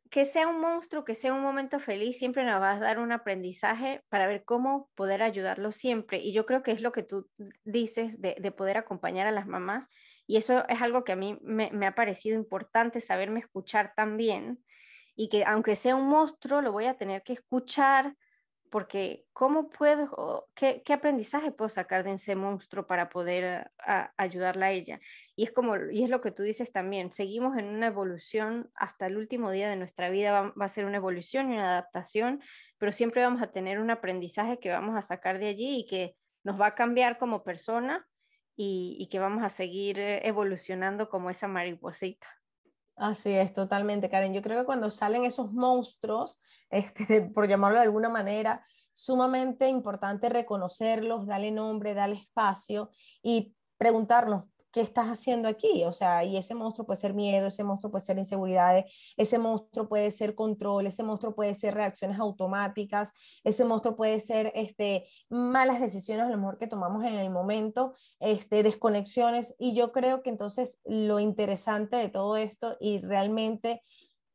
que 0.09 0.24
sea 0.24 0.49
un 0.49 0.59
monstruo, 0.62 1.05
que 1.05 1.14
sea 1.14 1.34
un 1.34 1.43
momento 1.43 1.78
feliz, 1.78 2.16
siempre 2.16 2.43
nos 2.43 2.59
va 2.59 2.72
a 2.72 2.80
dar 2.80 2.99
un 2.99 3.12
aprendizaje 3.12 4.03
para 4.09 4.26
ver 4.26 4.45
cómo 4.47 4.89
poder 4.95 5.22
ayudarlo 5.22 5.72
siempre. 5.72 6.20
Y 6.20 6.32
yo 6.32 6.47
creo 6.47 6.62
que 6.62 6.72
es 6.72 6.80
lo 6.80 6.91
que 6.91 7.03
tú 7.03 7.28
dices 7.64 8.18
de, 8.18 8.37
de 8.41 8.51
poder 8.51 8.78
acompañar 8.78 9.26
a 9.26 9.30
las 9.30 9.47
mamás. 9.47 9.91
Y 10.26 10.39
eso 10.39 10.66
es 10.70 10.80
algo 10.80 11.05
que 11.05 11.12
a 11.12 11.16
mí 11.16 11.39
me, 11.43 11.70
me 11.70 11.87
ha 11.87 11.95
parecido 11.95 12.39
importante, 12.39 12.99
saberme 13.01 13.41
escuchar 13.41 13.93
también. 13.95 14.64
Y 15.14 15.28
que 15.28 15.45
aunque 15.45 15.76
sea 15.76 15.97
un 15.97 16.09
monstruo, 16.09 16.62
lo 16.62 16.72
voy 16.72 16.87
a 16.87 16.97
tener 16.97 17.22
que 17.22 17.34
escuchar 17.34 18.16
porque 18.70 19.26
¿cómo 19.32 19.68
puedo, 19.70 20.48
qué, 20.54 20.82
qué, 20.84 20.92
aprendizaje 20.92 21.52
puedo 21.52 21.68
sacar 21.68 22.04
de 22.04 22.12
ese 22.12 22.34
monstruo 22.34 22.86
para 22.86 23.08
poder 23.08 23.70
ayudarla 24.16 24.66
a 24.66 24.72
ella? 24.72 25.00
Y 25.34 25.44
es 25.44 25.52
como, 25.52 25.76
y 25.90 26.04
es 26.04 26.10
lo 26.10 26.20
que 26.20 26.30
tú 26.30 26.42
dices 26.42 26.72
también, 26.72 27.12
seguimos 27.12 27.56
en 27.56 27.66
una 27.66 27.88
evolución 27.88 28.70
hasta 28.74 29.06
el 29.06 29.16
último 29.16 29.50
día 29.50 29.68
de 29.68 29.76
nuestra 29.76 30.10
vida, 30.10 30.52
va, 30.58 30.64
a 30.64 30.68
ser 30.68 30.84
una 30.84 30.96
evolución 30.96 31.50
y 31.50 31.54
una 31.54 31.72
adaptación, 31.72 32.42
pero 32.78 32.92
siempre 32.92 33.22
vamos 33.22 33.42
a 33.42 33.52
tener 33.52 33.78
un 33.80 33.90
aprendizaje 33.90 34.58
que 34.58 34.70
vamos 34.70 34.96
a 34.96 35.02
sacar 35.02 35.38
de 35.38 35.48
allí 35.48 35.80
y 35.80 35.86
que 35.86 36.16
nos 36.44 36.60
va 36.60 36.68
a 36.68 36.74
cambiar 36.74 37.18
como 37.18 37.44
persona 37.44 38.06
y, 38.56 38.96
y 39.00 39.08
que 39.08 39.18
vamos 39.18 39.42
a 39.42 39.50
seguir 39.50 39.98
eh, 39.98 40.26
evolucionando 40.26 41.08
como 41.08 41.30
esa 41.30 41.48
mariposita. 41.48 42.26
Así 42.97 43.30
es, 43.30 43.53
totalmente, 43.53 44.09
Karen. 44.09 44.32
Yo 44.32 44.40
creo 44.40 44.59
que 44.61 44.64
cuando 44.66 44.90
salen 44.90 45.24
esos 45.24 45.53
monstruos, 45.53 46.40
este, 46.70 47.22
por 47.22 47.47
llamarlo 47.47 47.78
de 47.78 47.84
alguna 47.84 48.09
manera, 48.09 48.64
sumamente 48.92 49.68
importante 49.68 50.30
reconocerlos, 50.30 51.26
darle 51.26 51.51
nombre, 51.51 51.92
darle 51.94 52.16
espacio 52.16 52.90
y 53.22 53.55
preguntarnos 53.76 54.44
¿qué 54.77 54.83
estás 54.83 55.09
haciendo 55.09 55.49
aquí? 55.49 55.85
O 55.85 55.95
sea, 55.95 56.22
y 56.22 56.37
ese 56.37 56.55
monstruo 56.55 56.85
puede 56.85 57.01
ser 57.01 57.14
miedo, 57.14 57.47
ese 57.47 57.64
monstruo 57.64 57.91
puede 57.91 58.05
ser 58.05 58.18
inseguridades, 58.18 58.85
ese 59.16 59.39
monstruo 59.39 59.89
puede 59.89 60.11
ser 60.11 60.35
control, 60.35 60.87
ese 60.87 61.03
monstruo 61.03 61.35
puede 61.35 61.55
ser 61.55 61.72
reacciones 61.72 62.18
automáticas, 62.18 63.11
ese 63.43 63.64
monstruo 63.64 63.97
puede 63.97 64.20
ser 64.20 64.53
este, 64.55 65.07
malas 65.31 65.81
decisiones 65.81 66.27
a 66.27 66.29
lo 66.29 66.37
mejor 66.37 66.59
que 66.59 66.66
tomamos 66.66 67.05
en 67.05 67.14
el 67.14 67.31
momento, 67.31 67.95
este, 68.20 68.62
desconexiones. 68.62 69.55
Y 69.59 69.74
yo 69.74 69.93
creo 69.93 70.22
que 70.22 70.29
entonces 70.29 70.83
lo 70.85 71.20
interesante 71.20 71.97
de 71.97 72.11
todo 72.11 72.37
esto 72.37 72.77
y 72.79 72.99
realmente 72.99 73.83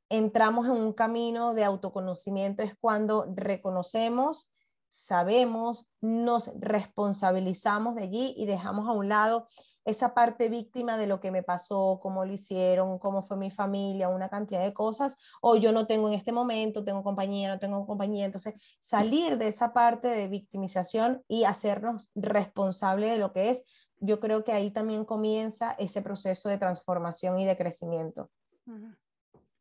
entramos 0.10 0.66
en 0.66 0.72
un 0.72 0.94
camino 0.94 1.54
de 1.54 1.66
autoconocimiento 1.66 2.64
es 2.64 2.76
cuando 2.80 3.32
reconocemos 3.36 4.52
sabemos, 4.92 5.88
nos 6.02 6.52
responsabilizamos 6.60 7.96
de 7.96 8.04
allí 8.04 8.34
y 8.38 8.46
dejamos 8.46 8.90
a 8.90 8.92
un 8.92 9.08
lado 9.08 9.48
esa 9.86 10.14
parte 10.14 10.50
víctima 10.50 10.98
de 10.98 11.08
lo 11.08 11.20
que 11.20 11.32
me 11.32 11.44
pasó, 11.44 12.00
cómo 12.04 12.26
lo 12.26 12.34
hicieron, 12.34 13.00
cómo 13.00 13.24
fue 13.24 13.38
mi 13.38 13.50
familia, 13.50 14.10
una 14.10 14.30
cantidad 14.30 14.62
de 14.62 14.74
cosas, 14.74 15.16
o 15.42 15.56
yo 15.56 15.72
no 15.72 15.88
tengo 15.88 16.08
en 16.08 16.14
este 16.14 16.32
momento, 16.32 16.84
tengo 16.84 17.04
compañía, 17.04 17.48
no 17.50 17.58
tengo 17.58 17.88
compañía. 17.88 18.26
Entonces, 18.26 18.54
salir 18.80 19.38
de 19.38 19.48
esa 19.48 19.74
parte 19.74 20.10
de 20.10 20.28
victimización 20.28 21.24
y 21.28 21.46
hacernos 21.46 22.12
responsable 22.14 23.10
de 23.10 23.18
lo 23.18 23.32
que 23.32 23.50
es, 23.50 23.64
yo 23.98 24.20
creo 24.20 24.44
que 24.44 24.52
ahí 24.52 24.72
también 24.72 25.06
comienza 25.06 25.72
ese 25.80 26.02
proceso 26.02 26.50
de 26.50 26.58
transformación 26.58 27.40
y 27.40 27.46
de 27.46 27.58
crecimiento. 27.58 28.30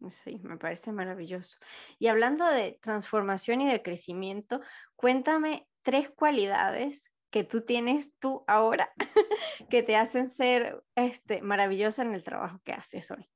Sí, 0.09 0.40
me 0.42 0.57
parece 0.57 0.92
maravilloso. 0.92 1.59
Y 1.98 2.07
hablando 2.07 2.46
de 2.46 2.78
transformación 2.80 3.61
y 3.61 3.68
de 3.68 3.82
crecimiento, 3.82 4.61
cuéntame 4.96 5.68
tres 5.82 6.11
cualidades 6.11 7.11
que 7.30 7.44
tú 7.44 7.62
tienes 7.62 8.12
tú 8.18 8.44
ahora 8.46 8.92
que 9.70 9.82
te 9.82 9.96
hacen 9.96 10.28
ser 10.28 10.82
este, 10.94 11.42
maravillosa 11.42 12.03
en 12.03 12.14
el 12.14 12.24
trabajo 12.24 12.61
que 12.64 12.72
haces 12.72 13.11
hoy? 13.11 13.28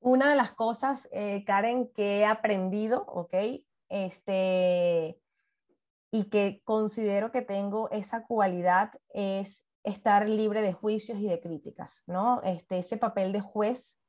Una 0.00 0.30
de 0.30 0.36
las 0.36 0.52
cosas, 0.52 1.08
eh, 1.12 1.44
Karen, 1.44 1.90
que 1.94 2.20
he 2.20 2.24
aprendido, 2.24 3.04
¿ok? 3.06 3.34
Este, 3.88 5.18
y 6.10 6.24
que 6.24 6.60
considero 6.64 7.30
que 7.30 7.42
tengo 7.42 7.90
esa 7.90 8.26
cualidad 8.26 8.92
es 9.10 9.64
estar 9.84 10.28
libre 10.28 10.62
de 10.62 10.72
juicios 10.72 11.18
y 11.18 11.28
de 11.28 11.40
críticas, 11.40 12.02
¿no? 12.06 12.42
Este, 12.42 12.78
ese 12.78 12.96
papel 12.96 13.32
de 13.32 13.40
juez 13.40 14.01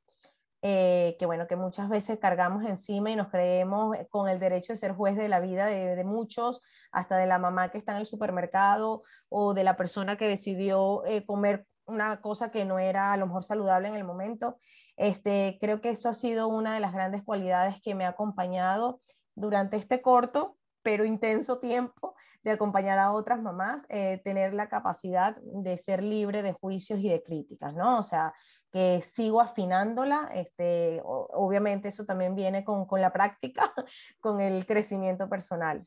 eh, 0.66 1.16
que 1.18 1.26
bueno, 1.26 1.46
que 1.46 1.56
muchas 1.56 1.90
veces 1.90 2.18
cargamos 2.18 2.64
encima 2.64 3.10
y 3.10 3.16
nos 3.16 3.28
creemos 3.28 3.94
eh, 3.98 4.08
con 4.08 4.30
el 4.30 4.40
derecho 4.40 4.72
de 4.72 4.78
ser 4.78 4.92
juez 4.92 5.14
de 5.14 5.28
la 5.28 5.38
vida 5.38 5.66
de, 5.66 6.02
muchos, 6.04 6.62
hasta 6.90 7.18
de 7.18 7.26
la 7.26 7.38
mamá 7.38 7.70
que 7.70 7.76
está 7.76 7.92
en 7.92 7.98
el 7.98 8.06
supermercado 8.06 9.02
o 9.28 9.52
de 9.52 9.62
la 9.62 9.76
persona 9.76 10.16
que 10.16 10.26
decidió 10.26 11.04
eh, 11.04 11.26
comer 11.26 11.66
una 11.84 12.22
cosa 12.22 12.50
que 12.50 12.64
no 12.64 12.78
era 12.78 13.12
a 13.12 13.18
lo 13.18 13.26
mejor 13.26 13.44
saludable 13.44 13.88
en 13.88 13.94
el 13.94 14.04
momento. 14.04 14.56
Este, 14.96 15.58
creo 15.60 15.82
que 15.82 15.90
eso 15.90 16.08
ha 16.08 16.14
sido 16.14 16.48
una 16.48 16.72
de 16.72 16.80
las 16.80 16.94
grandes 16.94 17.22
cualidades 17.22 17.82
que 17.82 17.94
me 17.94 18.06
ha 18.06 18.08
acompañado 18.08 19.02
durante 19.34 19.76
este 19.76 20.00
corto 20.00 20.56
pero 20.82 21.06
intenso 21.06 21.60
tiempo 21.60 22.14
de 22.42 22.50
acompañar 22.50 22.98
a 22.98 23.12
otras 23.12 23.40
mamás, 23.40 23.86
tener 24.22 24.52
la 24.52 24.68
capacidad 24.68 25.34
de 25.40 25.78
ser 25.78 26.02
libre 26.02 26.42
de 26.42 26.52
juicios 26.52 27.00
y 27.00 27.08
de 27.08 27.22
críticas, 27.22 27.72
¿no? 27.72 27.98
O 27.98 28.02
sea, 28.02 28.34
que 28.74 29.02
sigo 29.02 29.40
afinándola. 29.40 30.32
Este, 30.34 31.00
obviamente 31.04 31.86
eso 31.86 32.04
también 32.04 32.34
viene 32.34 32.64
con, 32.64 32.86
con 32.86 33.00
la 33.00 33.12
práctica, 33.12 33.72
con 34.20 34.40
el 34.40 34.66
crecimiento 34.66 35.28
personal. 35.28 35.86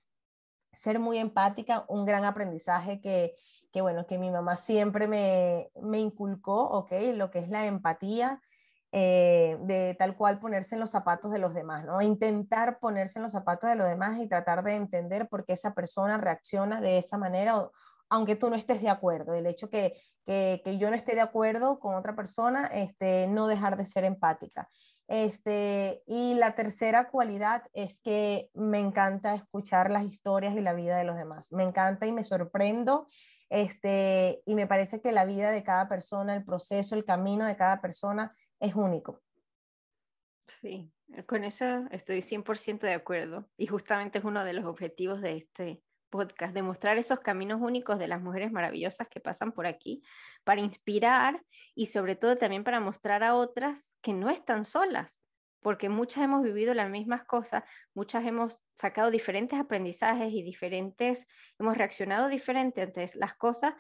Ser 0.72 0.98
muy 0.98 1.18
empática, 1.18 1.84
un 1.90 2.06
gran 2.06 2.24
aprendizaje 2.24 3.02
que, 3.02 3.36
que 3.74 3.82
bueno, 3.82 4.08
que 4.08 4.18
mi 4.18 4.32
mamá 4.32 4.56
siempre 4.56 5.06
me, 5.06 5.70
me 5.82 6.00
inculcó, 6.00 6.64
¿ok? 6.64 6.94
Lo 7.14 7.30
que 7.30 7.40
es 7.40 7.50
la 7.50 7.66
empatía, 7.66 8.42
eh, 8.94 9.58
de 9.64 9.94
tal 10.00 10.16
cual 10.16 10.40
ponerse 10.40 10.76
en 10.76 10.80
los 10.80 10.92
zapatos 10.92 11.30
de 11.32 11.40
los 11.40 11.54
demás, 11.54 11.84
¿no? 11.84 12.02
Intentar 12.02 12.80
ponerse 12.80 13.20
en 13.20 13.24
los 13.24 13.34
zapatos 13.34 13.70
de 13.70 13.76
los 13.76 13.90
demás 13.90 14.18
y 14.18 14.30
tratar 14.30 14.64
de 14.64 14.76
entender 14.76 15.28
por 15.28 15.44
qué 15.44 15.52
esa 15.52 15.74
persona 15.74 16.18
reacciona 16.18 16.80
de 16.80 17.00
esa 17.00 17.18
manera 17.18 17.58
o, 17.58 17.74
aunque 18.10 18.36
tú 18.36 18.50
no 18.50 18.56
estés 18.56 18.82
de 18.82 18.90
acuerdo. 18.90 19.34
El 19.34 19.46
hecho 19.48 19.70
que, 19.70 19.94
que, 20.26 20.78
yo 20.80 20.90
no 20.90 20.96
esté 20.96 21.16
de 21.16 21.22
acuerdo 21.22 21.80
con 21.80 21.96
otra 21.96 22.16
persona, 22.16 22.68
este, 22.68 23.28
no 23.28 23.48
dejar 23.48 23.78
de 23.78 23.86
ser 23.86 24.04
empática. 24.04 24.70
Este, 25.08 26.04
y 26.06 26.34
la 26.34 26.56
tercera 26.56 27.10
cualidad 27.10 27.64
es 27.74 28.02
que 28.02 28.50
me 28.54 28.80
encanta 28.80 29.36
escuchar 29.36 29.90
las 29.90 30.06
historias 30.06 30.56
y 30.56 30.62
la 30.62 30.74
vida 30.74 30.98
de 30.98 31.06
los 31.06 31.16
demás. 31.16 31.52
Me 31.52 31.64
encanta 31.64 32.06
y 32.06 32.12
me 32.12 32.24
sorprendo. 32.24 33.08
Este, 33.50 34.42
y 34.46 34.56
me 34.56 34.68
parece 34.68 35.02
que 35.02 35.12
la 35.12 35.26
vida 35.26 35.52
de 35.52 35.64
cada 35.64 35.88
persona, 35.88 36.36
el 36.36 36.44
proceso, 36.44 36.96
el 36.96 37.06
camino 37.06 37.46
de 37.46 37.56
cada 37.56 37.82
persona 37.82 38.36
es 38.60 38.76
único. 38.76 39.22
Sí, 40.62 40.92
con 41.26 41.44
eso 41.44 41.66
estoy 41.92 42.22
100% 42.22 42.80
de 42.80 42.94
acuerdo. 42.94 43.50
Y 43.58 43.68
justamente 43.68 44.20
es 44.20 44.26
uno 44.26 44.44
de 44.44 44.54
los 44.54 44.66
objetivos 44.66 45.22
de 45.22 45.38
este, 45.38 45.84
podcast, 46.10 46.54
de 46.54 46.62
mostrar 46.62 46.98
esos 46.98 47.20
caminos 47.20 47.62
únicos 47.62 48.00
de 48.00 48.08
las 48.08 48.22
mujeres 48.22 48.52
maravillosas 48.52 49.08
que 49.08 49.20
pasan 49.20 49.52
por 49.52 49.68
aquí, 49.68 50.04
para 50.44 50.62
inspirar 50.62 51.44
y 51.76 51.88
sobre 51.88 52.16
todo 52.16 52.38
también 52.38 52.64
para 52.64 52.80
mostrar 52.80 53.24
a 53.24 53.36
otras 53.36 53.98
que 54.02 54.14
no 54.14 54.30
están 54.30 54.66
solas, 54.66 55.20
porque 55.62 55.90
muchas 55.90 56.24
hemos 56.24 56.44
vivido 56.44 56.74
las 56.74 56.90
mismas 56.90 57.26
cosas, 57.26 57.64
muchas 57.94 58.26
hemos 58.26 58.60
sacado 58.76 59.12
diferentes 59.12 59.60
aprendizajes 59.60 60.32
y 60.34 60.44
diferentes, 60.44 61.28
hemos 61.60 61.78
reaccionado 61.78 62.30
diferente 62.30 62.82
ante 62.82 63.06
las 63.16 63.36
cosas, 63.36 63.74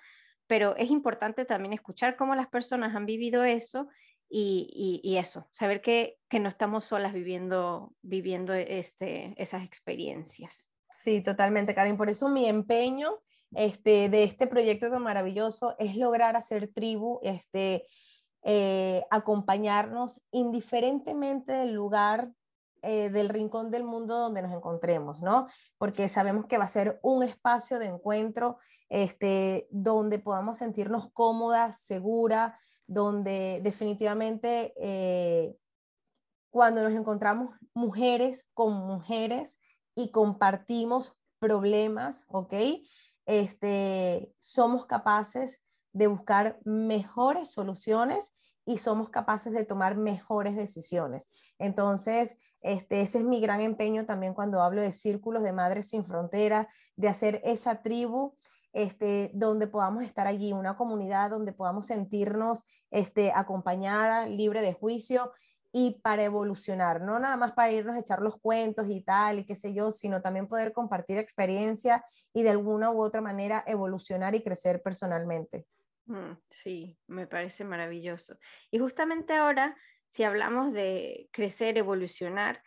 pero 0.48 0.76
es 0.78 0.90
importante 0.90 1.46
también 1.46 1.74
escuchar 1.74 2.16
cómo 2.16 2.36
las 2.36 2.48
personas 2.48 2.96
han 2.96 3.06
vivido 3.06 3.44
eso 3.44 3.90
y, 4.30 5.16
eso, 5.18 5.48
saber 5.52 5.82
que, 5.82 6.18
que, 6.30 6.40
no 6.40 6.50
estamos 6.50 6.86
solas 6.86 7.14
viviendo, 7.14 7.94
viviendo 8.02 8.54
este, 8.54 9.34
esas 9.42 9.64
experiencias. 9.64 10.70
Sí, 10.98 11.22
totalmente, 11.22 11.76
Karen. 11.76 11.96
Por 11.96 12.10
eso 12.10 12.28
mi 12.28 12.48
empeño 12.48 13.20
este, 13.54 14.10
de 14.10 14.24
este 14.24 14.48
proyecto 14.48 14.90
tan 14.90 15.04
maravilloso 15.04 15.76
es 15.78 15.96
lograr 15.96 16.36
hacer 16.36 16.74
tribu, 16.74 17.20
este, 17.22 17.86
eh, 18.42 19.04
acompañarnos 19.12 20.20
indiferentemente 20.32 21.52
del 21.52 21.74
lugar 21.74 22.32
eh, 22.82 23.12
del 23.12 23.30
rincón 23.30 23.70
del 23.70 23.84
mundo 23.84 24.18
donde 24.18 24.42
nos 24.42 24.52
encontremos, 24.52 25.22
¿no? 25.22 25.46
Porque 25.78 26.10
sabemos 26.10 26.48
que 26.48 26.58
va 26.58 26.64
a 26.64 26.68
ser 26.68 27.00
un 27.04 27.22
espacio 27.22 27.78
de 27.78 27.86
encuentro 27.86 28.58
este, 28.90 29.68
donde 29.70 30.18
podamos 30.18 30.58
sentirnos 30.58 31.12
cómodas, 31.12 31.80
seguras, 31.80 32.60
donde 32.88 33.60
definitivamente 33.62 34.74
eh, 34.82 35.56
cuando 36.50 36.82
nos 36.82 36.94
encontramos 36.94 37.56
mujeres 37.76 38.48
con 38.56 38.74
mujeres 38.74 39.60
y 39.98 40.12
compartimos 40.12 41.18
problemas, 41.40 42.24
¿ok? 42.28 42.54
Este, 43.26 44.32
somos 44.40 44.86
capaces 44.86 45.62
de 45.92 46.06
buscar 46.06 46.60
mejores 46.64 47.52
soluciones 47.52 48.32
y 48.64 48.78
somos 48.78 49.10
capaces 49.10 49.54
de 49.54 49.66
tomar 49.66 49.98
mejores 49.98 50.56
decisiones. 50.56 51.30
Entonces, 51.58 52.38
este, 52.62 53.02
ese 53.02 53.18
es 53.18 53.24
mi 53.24 53.42
gran 53.42 53.60
empeño 53.62 54.06
también 54.06 54.36
cuando 54.36 54.62
hablo 54.62 54.82
de 54.82 54.92
círculos 54.92 55.42
de 55.42 55.52
Madres 55.52 55.90
Sin 55.90 56.06
Fronteras, 56.06 56.68
de 56.96 57.08
hacer 57.08 57.42
esa 57.44 57.82
tribu 57.82 58.36
este, 58.74 59.32
donde 59.34 59.66
podamos 59.66 60.04
estar 60.04 60.28
allí, 60.28 60.54
una 60.54 60.78
comunidad 60.78 61.32
donde 61.32 61.54
podamos 61.54 61.88
sentirnos 61.88 62.66
este, 62.92 63.32
acompañada, 63.32 64.28
libre 64.28 64.62
de 64.62 64.74
juicio 64.74 65.32
y 65.80 66.00
para 66.02 66.24
evolucionar, 66.24 67.02
no 67.02 67.20
nada 67.20 67.38
más 67.38 67.52
para 67.52 67.72
irnos 67.72 67.96
a 67.96 68.00
echar 68.00 68.20
los 68.20 68.40
cuentos 68.42 68.88
y 68.90 69.02
tal, 69.02 69.38
y 69.38 69.46
qué 69.46 69.54
sé 69.54 69.76
yo, 69.76 69.92
sino 69.92 70.24
también 70.24 70.48
poder 70.48 70.74
compartir 70.74 71.20
experiencia 71.20 72.04
y 72.34 72.42
de 72.42 72.50
alguna 72.50 72.90
u 72.90 73.00
otra 73.00 73.22
manera 73.22 73.64
evolucionar 73.68 74.34
y 74.34 74.42
crecer 74.42 74.82
personalmente. 74.82 75.68
Mm, 76.08 76.32
sí, 76.50 76.98
me 77.06 77.28
parece 77.28 77.64
maravilloso. 77.64 78.40
Y 78.72 78.80
justamente 78.80 79.36
ahora, 79.36 79.78
si 80.14 80.24
hablamos 80.24 80.74
de 80.74 81.30
crecer, 81.32 81.78
evolucionar, 81.78 82.64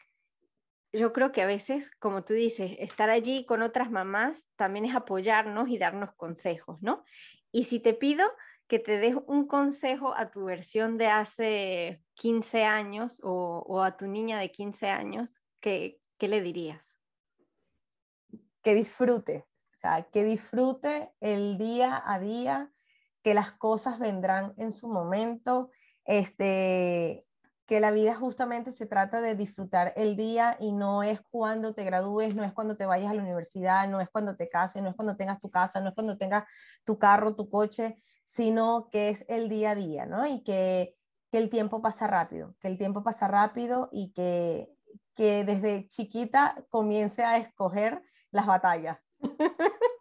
yo 0.92 1.12
creo 1.12 1.32
que 1.32 1.42
a 1.42 1.46
veces, 1.46 1.90
como 1.98 2.22
tú 2.22 2.34
dices, 2.34 2.76
estar 2.78 3.10
allí 3.10 3.44
con 3.44 3.62
otras 3.62 3.90
mamás 3.90 4.46
también 4.54 4.84
es 4.84 4.94
apoyarnos 4.94 5.68
y 5.68 5.78
darnos 5.78 6.14
consejos, 6.14 6.80
¿no? 6.80 7.02
Y 7.50 7.64
si 7.64 7.80
te 7.80 7.92
pido 7.92 8.24
que 8.68 8.78
te 8.78 8.98
des 8.98 9.16
un 9.26 9.48
consejo 9.48 10.14
a 10.14 10.30
tu 10.30 10.44
versión 10.44 10.96
de 10.96 11.08
hace 11.08 12.04
15 12.20 12.64
años 12.64 13.18
o, 13.22 13.82
a 13.82 13.96
tu 13.96 14.06
niña 14.06 14.38
de 14.38 14.52
15 14.52 14.90
años, 14.90 15.40
¿qué, 15.58 16.02
¿qué 16.18 16.28
le 16.28 16.42
dirías? 16.42 16.94
Que 18.62 18.74
disfrute, 18.74 19.46
o 19.72 19.76
sea, 19.76 20.02
que 20.02 20.22
disfrute 20.22 21.14
el 21.20 21.56
día 21.56 22.02
a 22.04 22.18
día, 22.18 22.70
que 23.22 23.32
las 23.32 23.52
cosas 23.52 23.98
vendrán 23.98 24.52
en 24.58 24.70
su 24.70 24.86
momento, 24.86 25.70
este, 26.04 27.26
que 27.64 27.80
la 27.80 27.90
vida 27.90 28.14
justamente 28.14 28.70
se 28.70 28.84
trata 28.84 29.22
de 29.22 29.34
disfrutar 29.34 29.94
el 29.96 30.14
día 30.14 30.58
y 30.60 30.72
no 30.72 31.02
es 31.02 31.22
cuando 31.30 31.72
te 31.72 31.84
gradúes, 31.84 32.34
no 32.34 32.44
es 32.44 32.52
cuando 32.52 32.76
te 32.76 32.84
vayas 32.84 33.12
a 33.12 33.14
la 33.14 33.22
universidad, 33.22 33.88
no 33.88 33.98
es 33.98 34.10
cuando 34.10 34.36
te 34.36 34.50
cases, 34.50 34.82
no 34.82 34.90
es 34.90 34.94
cuando 34.94 35.16
tengas 35.16 35.40
tu 35.40 35.50
casa, 35.50 35.80
no 35.80 35.88
es 35.88 35.94
cuando 35.94 36.18
tengas 36.18 36.44
tu 36.84 36.98
carro, 36.98 37.34
tu 37.34 37.48
coche, 37.48 37.98
sino 38.24 38.90
que 38.90 39.08
es 39.08 39.24
el 39.26 39.48
día 39.48 39.70
a 39.70 39.74
día, 39.74 40.04
¿no? 40.04 40.26
Y 40.26 40.42
que, 40.42 40.98
que 41.30 41.38
el 41.38 41.48
tiempo 41.48 41.80
pasa 41.80 42.06
rápido, 42.06 42.54
que 42.60 42.68
el 42.68 42.78
tiempo 42.78 43.02
pasa 43.02 43.28
rápido 43.28 43.88
y 43.92 44.12
que, 44.12 44.68
que 45.14 45.44
desde 45.44 45.86
chiquita 45.86 46.64
comience 46.68 47.24
a 47.24 47.36
escoger 47.36 48.02
las 48.30 48.46
batallas. 48.46 48.98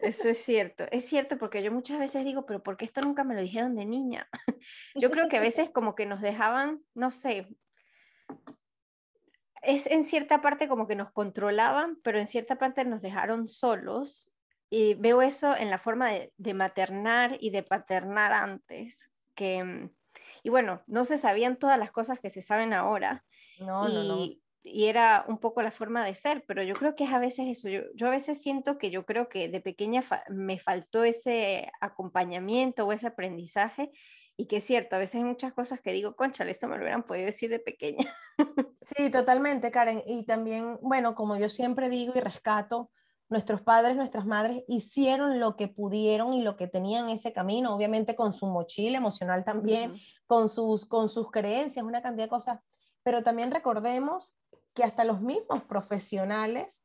Eso 0.00 0.28
es 0.28 0.38
cierto, 0.38 0.84
es 0.90 1.06
cierto 1.06 1.38
porque 1.38 1.62
yo 1.62 1.70
muchas 1.70 1.98
veces 1.98 2.24
digo, 2.24 2.44
pero 2.44 2.62
¿por 2.62 2.76
qué 2.76 2.86
esto 2.86 3.00
nunca 3.02 3.22
me 3.22 3.36
lo 3.36 3.40
dijeron 3.40 3.76
de 3.76 3.86
niña? 3.86 4.28
Yo 4.96 5.12
creo 5.12 5.28
que 5.28 5.36
a 5.36 5.40
veces 5.40 5.70
como 5.70 5.94
que 5.94 6.06
nos 6.06 6.20
dejaban, 6.20 6.80
no 6.92 7.12
sé, 7.12 7.46
es 9.62 9.86
en 9.86 10.02
cierta 10.02 10.40
parte 10.42 10.66
como 10.66 10.88
que 10.88 10.96
nos 10.96 11.12
controlaban, 11.12 11.98
pero 12.02 12.18
en 12.18 12.26
cierta 12.26 12.56
parte 12.56 12.84
nos 12.84 13.00
dejaron 13.00 13.46
solos. 13.46 14.32
Y 14.70 14.94
veo 14.94 15.22
eso 15.22 15.56
en 15.56 15.70
la 15.70 15.78
forma 15.78 16.10
de, 16.10 16.32
de 16.36 16.54
maternar 16.54 17.36
y 17.38 17.50
de 17.50 17.62
paternar 17.62 18.32
antes, 18.32 19.08
que, 19.36 19.88
y 20.42 20.50
bueno, 20.50 20.82
no 20.86 21.04
se 21.04 21.18
sabían 21.18 21.56
todas 21.56 21.78
las 21.78 21.90
cosas 21.90 22.18
que 22.18 22.30
se 22.30 22.42
saben 22.42 22.72
ahora. 22.72 23.24
No, 23.58 23.88
no, 23.88 24.02
no 24.02 24.42
y 24.64 24.86
era 24.86 25.24
un 25.26 25.38
poco 25.38 25.62
la 25.62 25.72
forma 25.72 26.04
de 26.04 26.14
ser, 26.14 26.44
pero 26.46 26.62
yo 26.62 26.74
creo 26.74 26.94
que 26.94 27.04
es 27.04 27.12
a 27.12 27.18
veces 27.18 27.48
eso, 27.48 27.68
yo, 27.68 27.80
yo 27.94 28.06
a 28.06 28.10
veces 28.10 28.40
siento 28.40 28.78
que 28.78 28.90
yo 28.90 29.04
creo 29.04 29.28
que 29.28 29.48
de 29.48 29.60
pequeña 29.60 30.04
me 30.28 30.58
faltó 30.58 31.04
ese 31.04 31.70
acompañamiento 31.80 32.86
o 32.86 32.92
ese 32.92 33.08
aprendizaje 33.08 33.90
y 34.36 34.46
que 34.46 34.58
es 34.58 34.64
cierto, 34.64 34.96
a 34.96 34.98
veces 34.98 35.16
hay 35.16 35.24
muchas 35.24 35.52
cosas 35.52 35.80
que 35.80 35.92
digo, 35.92 36.14
concha, 36.14 36.44
eso 36.44 36.68
me 36.68 36.76
lo 36.76 36.82
hubieran 36.82 37.02
podido 37.02 37.26
decir 37.26 37.50
de 37.50 37.58
pequeña. 37.58 38.14
Sí, 38.80 39.10
totalmente, 39.10 39.70
Karen. 39.70 40.02
Y 40.06 40.24
también, 40.24 40.78
bueno, 40.80 41.14
como 41.14 41.36
yo 41.36 41.48
siempre 41.48 41.88
digo 41.88 42.14
y 42.16 42.20
rescato, 42.20 42.90
nuestros 43.32 43.62
padres, 43.62 43.96
nuestras 43.96 44.26
madres 44.26 44.62
hicieron 44.68 45.40
lo 45.40 45.56
que 45.56 45.66
pudieron 45.66 46.34
y 46.34 46.42
lo 46.42 46.56
que 46.56 46.68
tenían 46.68 47.08
ese 47.08 47.32
camino, 47.32 47.74
obviamente 47.74 48.14
con 48.14 48.32
su 48.32 48.46
mochila 48.46 48.98
emocional 48.98 49.44
también, 49.44 49.94
con, 50.26 50.48
sus, 50.48 50.86
con 50.86 51.08
sus 51.08 51.30
creencias, 51.30 51.84
una 51.84 52.02
cantidad 52.02 52.26
de 52.26 52.30
cosas. 52.30 52.60
Pero 53.02 53.22
también 53.22 53.50
recordemos 53.50 54.36
que 54.74 54.84
hasta 54.84 55.04
los 55.04 55.20
mismos 55.20 55.62
profesionales 55.64 56.84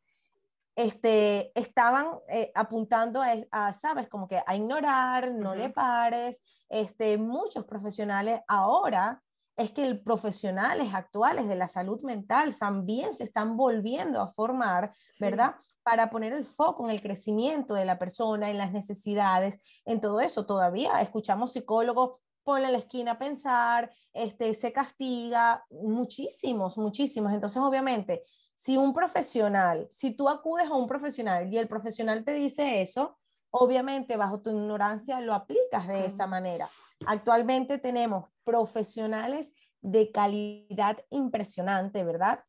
este, 0.76 1.52
estaban 1.60 2.08
eh, 2.30 2.52
apuntando 2.56 3.22
a, 3.52 3.74
sabes, 3.74 4.08
como 4.10 4.28
que 4.28 4.42
a 4.46 4.56
ignorar, 4.56 5.32
no 5.32 5.56
le 5.56 5.70
pares, 5.70 6.42
este, 6.70 7.18
muchos 7.18 7.66
profesionales 7.66 8.42
ahora 8.48 9.22
es 9.58 9.72
que 9.72 9.90
los 9.90 10.00
profesionales 10.00 10.94
actuales 10.94 11.48
de 11.48 11.56
la 11.56 11.68
salud 11.68 12.02
mental 12.04 12.56
también 12.58 13.14
se 13.14 13.24
están 13.24 13.58
volviendo 13.58 14.22
a 14.22 14.28
formar, 14.28 14.94
¿verdad? 15.20 15.56
Para 15.84 16.10
poner 16.10 16.32
el 16.32 16.46
foco 16.46 16.86
en 16.86 16.92
el 16.92 17.02
crecimiento 17.02 17.74
de 17.74 17.86
la 17.86 17.98
persona, 17.98 18.52
en 18.52 18.58
las 18.58 18.72
necesidades, 18.72 19.60
en 19.86 20.00
todo 20.00 20.22
eso. 20.22 20.46
Todavía 20.46 21.02
escuchamos 21.02 21.54
psicólogos 21.54 22.20
ponle 22.48 22.68
a 22.68 22.72
la 22.72 22.78
esquina 22.78 23.12
a 23.12 23.20
pensar, 23.20 23.92
este, 24.14 24.54
se 24.54 24.72
castiga, 24.72 25.66
muchísimos, 25.70 26.78
muchísimos. 26.78 27.34
Entonces, 27.34 27.62
obviamente, 27.62 28.24
si 28.56 28.78
un 28.78 28.94
profesional, 28.94 29.90
si 29.92 30.12
tú 30.12 30.30
acudes 30.30 30.68
a 30.68 30.74
un 30.74 30.88
profesional 30.88 31.52
y 31.52 31.58
el 31.58 31.68
profesional 31.68 32.24
te 32.24 32.34
dice 32.34 32.82
eso, 32.82 33.18
obviamente 33.52 34.16
bajo 34.16 34.40
tu 34.40 34.50
ignorancia 34.50 35.20
lo 35.20 35.34
aplicas 35.34 35.90
de 35.90 36.06
esa 36.06 36.26
manera. 36.26 36.70
Actualmente 37.06 37.78
tenemos 37.78 38.26
profesionales 38.44 39.54
de 39.82 40.12
calidad 40.12 40.98
impresionante, 41.10 42.04
¿verdad? 42.04 42.44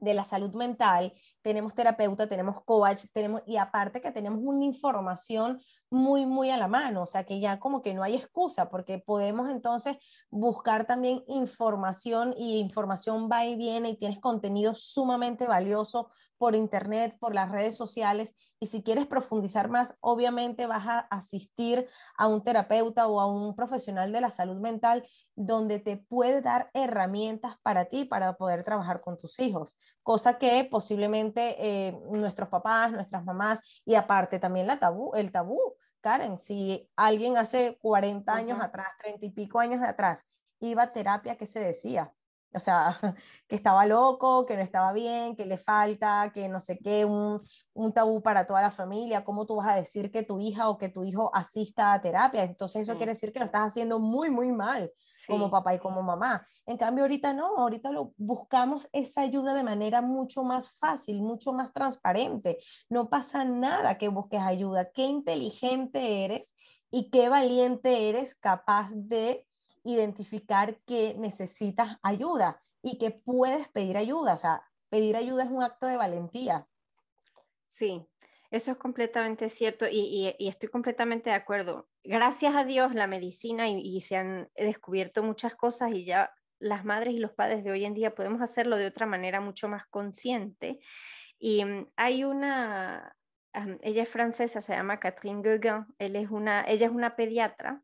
de 0.00 0.14
la 0.14 0.24
salud 0.24 0.52
mental, 0.54 1.12
tenemos 1.42 1.74
terapeuta, 1.74 2.28
tenemos 2.28 2.62
coach, 2.64 3.04
tenemos, 3.12 3.42
y 3.46 3.56
aparte 3.56 4.00
que 4.00 4.12
tenemos 4.12 4.40
una 4.42 4.64
información 4.64 5.60
muy, 5.90 6.26
muy 6.26 6.50
a 6.50 6.56
la 6.56 6.68
mano, 6.68 7.02
o 7.02 7.06
sea 7.06 7.24
que 7.24 7.40
ya 7.40 7.58
como 7.58 7.82
que 7.82 7.94
no 7.94 8.02
hay 8.02 8.16
excusa, 8.16 8.68
porque 8.68 8.98
podemos 8.98 9.50
entonces 9.50 9.96
buscar 10.30 10.86
también 10.86 11.24
información 11.26 12.34
y 12.36 12.58
información 12.58 13.28
va 13.30 13.44
y 13.46 13.56
viene 13.56 13.90
y 13.90 13.96
tienes 13.96 14.20
contenido 14.20 14.74
sumamente 14.74 15.46
valioso 15.46 16.10
por 16.44 16.54
internet, 16.54 17.16
por 17.18 17.34
las 17.34 17.50
redes 17.50 17.74
sociales, 17.74 18.36
y 18.60 18.66
si 18.66 18.82
quieres 18.82 19.06
profundizar 19.06 19.70
más, 19.70 19.96
obviamente 20.00 20.66
vas 20.66 20.86
a 20.86 20.98
asistir 20.98 21.88
a 22.18 22.26
un 22.26 22.44
terapeuta 22.44 23.06
o 23.06 23.18
a 23.18 23.24
un 23.24 23.56
profesional 23.56 24.12
de 24.12 24.20
la 24.20 24.30
salud 24.30 24.60
mental 24.60 25.06
donde 25.34 25.80
te 25.80 25.96
puede 25.96 26.42
dar 26.42 26.68
herramientas 26.74 27.56
para 27.62 27.86
ti 27.86 28.04
para 28.04 28.36
poder 28.36 28.62
trabajar 28.62 29.00
con 29.00 29.16
tus 29.16 29.40
hijos, 29.40 29.78
cosa 30.02 30.36
que 30.36 30.68
posiblemente 30.70 31.56
eh, 31.58 31.98
nuestros 32.10 32.50
papás, 32.50 32.92
nuestras 32.92 33.24
mamás 33.24 33.60
y 33.86 33.94
aparte 33.94 34.38
también 34.38 34.66
la 34.66 34.78
tabú, 34.78 35.14
el 35.14 35.32
tabú. 35.32 35.58
Karen, 36.02 36.38
si 36.40 36.90
alguien 36.94 37.38
hace 37.38 37.78
40 37.80 38.34
años 38.34 38.60
atrás, 38.60 38.88
30 39.00 39.24
y 39.24 39.30
pico 39.30 39.60
años 39.60 39.80
de 39.80 39.86
atrás, 39.86 40.26
iba 40.60 40.82
a 40.82 40.92
terapia, 40.92 41.38
¿qué 41.38 41.46
se 41.46 41.60
decía? 41.60 42.12
O 42.54 42.60
sea, 42.60 42.98
que 43.48 43.56
estaba 43.56 43.86
loco, 43.86 44.46
que 44.46 44.56
no 44.56 44.62
estaba 44.62 44.92
bien, 44.92 45.36
que 45.36 45.46
le 45.46 45.58
falta, 45.58 46.30
que 46.32 46.48
no 46.48 46.60
sé 46.60 46.78
qué, 46.78 47.04
un, 47.04 47.40
un, 47.72 47.92
tabú 47.92 48.22
para 48.22 48.46
toda 48.46 48.62
la 48.62 48.70
familia. 48.70 49.24
¿Cómo 49.24 49.46
tú 49.46 49.56
vas 49.56 49.68
a 49.68 49.76
decir 49.76 50.10
que 50.10 50.22
tu 50.22 50.40
hija 50.40 50.68
o 50.68 50.78
que 50.78 50.88
tu 50.88 51.04
hijo 51.04 51.30
asista 51.34 51.92
a 51.92 52.00
terapia? 52.00 52.44
Entonces 52.44 52.82
eso 52.82 52.96
quiere 52.96 53.12
decir 53.12 53.32
que 53.32 53.40
lo 53.40 53.46
estás 53.46 53.68
haciendo 53.68 53.98
muy, 53.98 54.30
muy 54.30 54.52
mal 54.52 54.90
como 55.26 55.50
papá 55.50 55.74
y 55.74 55.78
como 55.78 56.02
mamá. 56.02 56.46
En 56.66 56.76
cambio, 56.76 57.04
ahorita 57.04 57.32
no, 57.32 57.56
ahorita 57.56 57.90
lo 57.90 58.12
buscamos 58.16 58.88
esa 58.92 59.22
ayuda 59.22 59.54
de 59.54 59.62
manera 59.62 60.02
mucho 60.02 60.42
más 60.42 60.70
fácil, 60.78 61.22
mucho 61.22 61.52
más 61.52 61.72
transparente. 61.72 62.58
No 62.88 63.08
pasa 63.08 63.44
nada 63.44 63.98
que 63.98 64.08
busques 64.08 64.40
ayuda. 64.40 64.90
Qué 64.92 65.04
inteligente 65.04 66.24
eres 66.24 66.54
y 66.90 67.10
qué 67.10 67.28
valiente 67.28 68.08
eres 68.08 68.34
capaz 68.34 68.90
de 68.92 69.46
identificar 69.84 70.78
que 70.86 71.14
necesitas 71.14 71.98
ayuda 72.02 72.60
y 72.82 72.98
que 72.98 73.10
puedes 73.10 73.68
pedir 73.68 73.96
ayuda. 73.96 74.34
O 74.34 74.38
sea, 74.38 74.62
pedir 74.88 75.16
ayuda 75.16 75.44
es 75.44 75.50
un 75.50 75.62
acto 75.62 75.86
de 75.86 75.96
valentía. 75.96 76.66
Sí, 77.68 78.06
eso 78.50 78.72
es 78.72 78.78
completamente 78.78 79.48
cierto 79.50 79.86
y, 79.90 80.34
estoy 80.38 80.68
completamente 80.68 81.30
de 81.30 81.36
acuerdo. 81.36 81.88
Gracias 82.02 82.54
a 82.54 82.64
Dios 82.64 82.94
la 82.94 83.06
medicina 83.06 83.68
y, 83.68 84.00
se 84.00 84.16
han 84.16 84.48
descubierto 84.56 85.22
muchas 85.22 85.54
cosas 85.54 85.92
y 85.92 86.04
ya 86.04 86.32
las 86.58 86.84
madres 86.84 87.14
y 87.14 87.18
los 87.18 87.32
padres 87.32 87.64
de 87.64 87.72
hoy 87.72 87.84
en 87.84 87.94
día 87.94 88.14
podemos 88.14 88.40
hacerlo 88.40 88.76
de 88.76 88.86
otra 88.86 89.06
manera 89.06 89.40
mucho 89.40 89.68
más 89.68 89.86
consciente. 89.86 90.78
Y 91.38 91.64
mm, 91.64 91.88
hay 91.96 92.24
una, 92.24 93.16
ella 93.82 94.04
es 94.04 94.08
francesa, 94.08 94.60
se 94.60 94.74
llama 94.74 95.00
Catherine 95.00 95.42
Gueguin, 95.42 95.86
Él 95.98 96.16
es 96.16 96.30
una, 96.30 96.64
ella 96.66 96.86
es 96.86 96.92
una 96.92 97.16
pediatra 97.16 97.82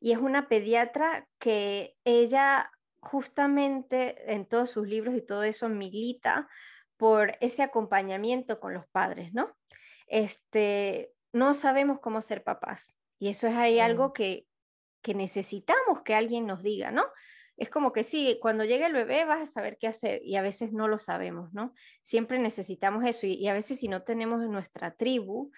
y 0.00 0.12
es 0.12 0.18
una 0.18 0.48
pediatra 0.48 1.26
que 1.38 1.96
ella 2.04 2.70
justamente 3.00 4.32
en 4.32 4.46
todos 4.46 4.70
sus 4.70 4.86
libros 4.86 5.14
y 5.14 5.22
todo 5.22 5.42
eso 5.44 5.68
milita 5.68 6.48
por 6.96 7.36
ese 7.40 7.62
acompañamiento 7.62 8.60
con 8.60 8.74
los 8.74 8.86
padres, 8.88 9.32
¿no? 9.32 9.56
Este, 10.06 11.12
no 11.32 11.54
sabemos 11.54 12.00
cómo 12.00 12.22
ser 12.22 12.42
papás 12.42 12.96
y 13.18 13.28
eso 13.28 13.46
es 13.46 13.54
ahí 13.54 13.78
algo 13.78 14.12
que, 14.12 14.46
que 15.02 15.14
necesitamos 15.14 16.02
que 16.02 16.14
alguien 16.14 16.46
nos 16.46 16.62
diga, 16.62 16.90
¿no? 16.90 17.04
Es 17.56 17.70
como 17.70 17.92
que 17.92 18.04
sí, 18.04 18.38
cuando 18.40 18.64
llegue 18.64 18.86
el 18.86 18.92
bebé 18.92 19.24
vas 19.24 19.42
a 19.42 19.46
saber 19.46 19.78
qué 19.78 19.88
hacer 19.88 20.20
y 20.22 20.36
a 20.36 20.42
veces 20.42 20.72
no 20.72 20.86
lo 20.86 20.98
sabemos, 20.98 21.52
¿no? 21.52 21.74
Siempre 22.02 22.38
necesitamos 22.38 23.04
eso 23.04 23.26
y, 23.26 23.46
a 23.48 23.52
veces 23.52 23.80
si 23.80 23.88
no 23.88 24.02
tenemos 24.02 24.42
en 24.42 24.52
nuestra 24.52 24.94
tribu, 24.94 25.50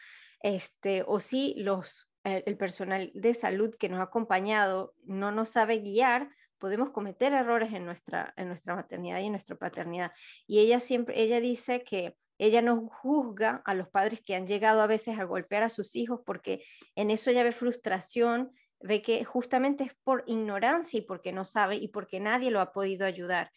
este, 0.42 1.04
o 1.06 1.20
si 1.20 1.54
los, 1.58 2.09
el 2.24 2.56
personal 2.56 3.10
de 3.14 3.34
salud 3.34 3.74
que 3.78 3.88
nos 3.88 4.00
ha 4.00 4.04
acompañado 4.04 4.94
no 5.04 5.32
nos 5.32 5.50
sabe 5.50 5.78
guiar, 5.78 6.28
podemos 6.58 6.90
cometer 6.90 7.32
errores 7.32 7.72
en 7.72 7.86
nuestra, 7.86 8.34
en 8.36 8.48
nuestra 8.48 8.76
maternidad 8.76 9.20
y 9.20 9.26
en 9.26 9.32
nuestra 9.32 9.56
paternidad. 9.56 10.12
Y 10.46 10.60
ella 10.60 10.78
siempre, 10.78 11.20
ella 11.20 11.40
dice 11.40 11.82
que 11.82 12.14
ella 12.38 12.62
no 12.62 12.88
juzga 12.88 13.62
a 13.64 13.74
los 13.74 13.88
padres 13.88 14.20
que 14.22 14.34
han 14.34 14.46
llegado 14.46 14.80
a 14.80 14.86
veces 14.86 15.18
a 15.18 15.24
golpear 15.24 15.62
a 15.62 15.68
sus 15.68 15.96
hijos 15.96 16.20
porque 16.24 16.64
en 16.94 17.10
eso 17.10 17.30
ella 17.30 17.42
ve 17.42 17.52
frustración, 17.52 18.52
ve 18.80 19.02
que 19.02 19.24
justamente 19.24 19.84
es 19.84 19.94
por 20.04 20.22
ignorancia 20.26 20.98
y 20.98 21.02
porque 21.02 21.32
no 21.32 21.44
sabe 21.44 21.76
y 21.76 21.88
porque 21.88 22.20
nadie 22.20 22.50
lo 22.50 22.60
ha 22.60 22.72
podido 22.72 23.06
ayudar. 23.06 23.50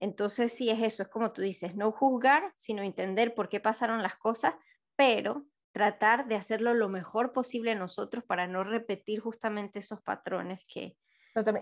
Entonces 0.00 0.52
sí 0.52 0.70
es 0.70 0.80
eso, 0.80 1.02
es 1.02 1.08
como 1.08 1.32
tú 1.32 1.42
dices, 1.42 1.74
no 1.74 1.90
juzgar, 1.90 2.52
sino 2.56 2.82
entender 2.82 3.34
por 3.34 3.48
qué 3.48 3.58
pasaron 3.60 4.02
las 4.02 4.16
cosas, 4.16 4.54
pero 4.94 5.44
tratar 5.72 6.26
de 6.28 6.36
hacerlo 6.36 6.74
lo 6.74 6.88
mejor 6.88 7.32
posible 7.32 7.74
nosotros 7.74 8.24
para 8.24 8.46
no 8.46 8.64
repetir 8.64 9.20
justamente 9.20 9.78
esos 9.78 10.00
patrones 10.02 10.60
que, 10.66 10.96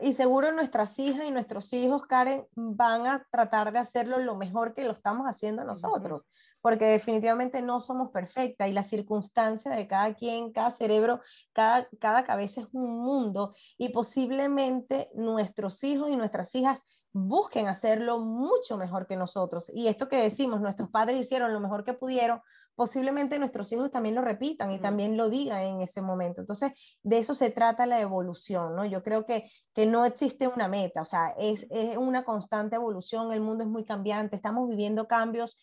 y 0.01 0.13
seguro 0.13 0.53
nuestras 0.53 0.99
hijas 0.99 1.27
y 1.27 1.31
nuestros 1.31 1.73
hijos, 1.73 2.07
Karen, 2.07 2.47
van 2.55 3.07
a 3.07 3.27
tratar 3.31 3.73
de 3.73 3.79
hacerlo 3.79 4.19
lo 4.19 4.37
mejor 4.37 4.73
que 4.73 4.85
lo 4.85 4.93
estamos 4.93 5.27
haciendo 5.27 5.65
nosotros, 5.65 6.25
porque 6.61 6.87
definitivamente 6.87 7.61
no 7.63 7.81
somos 7.81 8.11
perfectas 8.11 8.69
y 8.69 8.73
la 8.73 8.83
circunstancia 8.83 9.71
de 9.73 9.87
cada 9.87 10.15
quien, 10.15 10.53
cada 10.53 10.71
cerebro, 10.71 11.21
cada, 11.53 11.89
cada 12.01 12.25
cabeza 12.25 12.63
es 12.63 12.69
un 12.73 13.03
mundo 13.03 13.55
y 13.77 13.91
posiblemente 13.91 15.11
nuestros 15.15 15.83
hijos 15.85 16.11
y 16.11 16.17
nuestras 16.17 16.55
hijas 16.55 16.87
busquen 17.13 17.67
hacerlo 17.67 18.19
mucho 18.19 18.77
mejor 18.77 19.07
que 19.07 19.17
nosotros. 19.17 19.71
Y 19.75 19.89
esto 19.89 20.09
que 20.09 20.21
decimos, 20.21 20.61
nuestros 20.61 20.91
padres 20.91 21.21
hicieron 21.21 21.53
lo 21.53 21.61
mejor 21.61 21.85
que 21.85 21.95
pudieron, 21.95 22.41
posiblemente 22.77 23.39
nuestros 23.39 23.73
hijos 23.73 23.91
también 23.91 24.15
lo 24.15 24.23
repitan 24.23 24.71
y 24.71 24.79
también 24.79 25.17
lo 25.17 25.29
digan 25.29 25.63
en 25.63 25.81
ese 25.81 26.03
momento. 26.03 26.43
Entonces, 26.43 26.73
de 27.03 27.19
eso 27.19 27.35
se 27.35 27.51
trata 27.51 27.87
la 27.87 28.01
evolución, 28.01 28.77
¿no? 28.77 28.85
Yo 28.85 29.03
creo 29.03 29.25
que, 29.25 29.51
que 29.75 29.87
no 29.87 30.05
existe 30.05 30.47
una 30.47 30.69
meta, 30.69 31.03
o 31.03 31.07
sea, 31.07 31.35
es, 31.39 31.67
es 31.71 31.97
una 31.97 32.25
constante 32.25 32.77
evolución, 32.77 33.33
el 33.33 33.41
mundo 33.41 33.65
es 33.65 33.71
muy 33.71 33.85
cambiante, 33.85 34.37
estamos 34.37 34.69
viviendo 34.69 35.09
cambios 35.09 35.59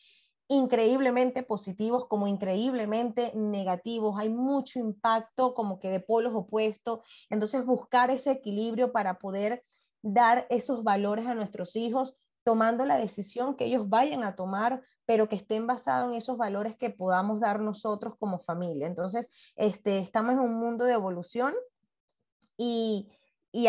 increíblemente 0.49 1.43
positivos 1.43 2.07
como 2.07 2.27
increíblemente 2.27 3.31
negativos, 3.35 4.19
hay 4.19 4.29
mucho 4.29 4.79
impacto 4.79 5.53
como 5.53 5.79
que 5.79 5.89
de 5.89 5.99
polos 5.99 6.33
opuestos, 6.35 6.99
entonces 7.29 7.65
buscar 7.65 8.09
ese 8.11 8.31
equilibrio 8.31 8.91
para 8.91 9.19
poder 9.19 9.63
dar 10.01 10.45
esos 10.49 10.83
valores 10.83 11.27
a 11.27 11.33
nuestros 11.33 11.75
hijos 11.75 12.17
tomando 12.43 12.85
la 12.85 12.97
decisión 12.97 13.55
que 13.55 13.65
ellos 13.65 13.87
vayan 13.89 14.23
a 14.23 14.35
tomar, 14.35 14.83
pero 15.05 15.27
que 15.29 15.35
estén 15.35 15.67
basados 15.67 16.09
en 16.09 16.17
esos 16.17 16.37
valores 16.37 16.75
que 16.75 16.89
podamos 16.89 17.39
dar 17.39 17.59
nosotros 17.59 18.15
como 18.19 18.39
familia. 18.39 18.87
Entonces, 18.87 19.29
este, 19.55 19.99
estamos 19.99 20.33
en 20.33 20.39
un 20.39 20.55
mundo 20.55 20.85
de 20.85 20.93
evolución 20.93 21.53
y, 22.57 23.09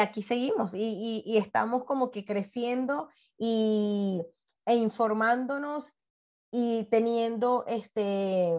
aquí 0.01 0.23
seguimos 0.23 0.73
y, 0.75 1.37
estamos 1.37 1.85
como 1.85 2.11
que 2.11 2.25
creciendo 2.25 3.09
y, 3.39 4.23
e 4.67 4.75
informándonos 4.75 5.93
y 6.51 6.85
teniendo 6.91 7.65
este, 7.67 8.57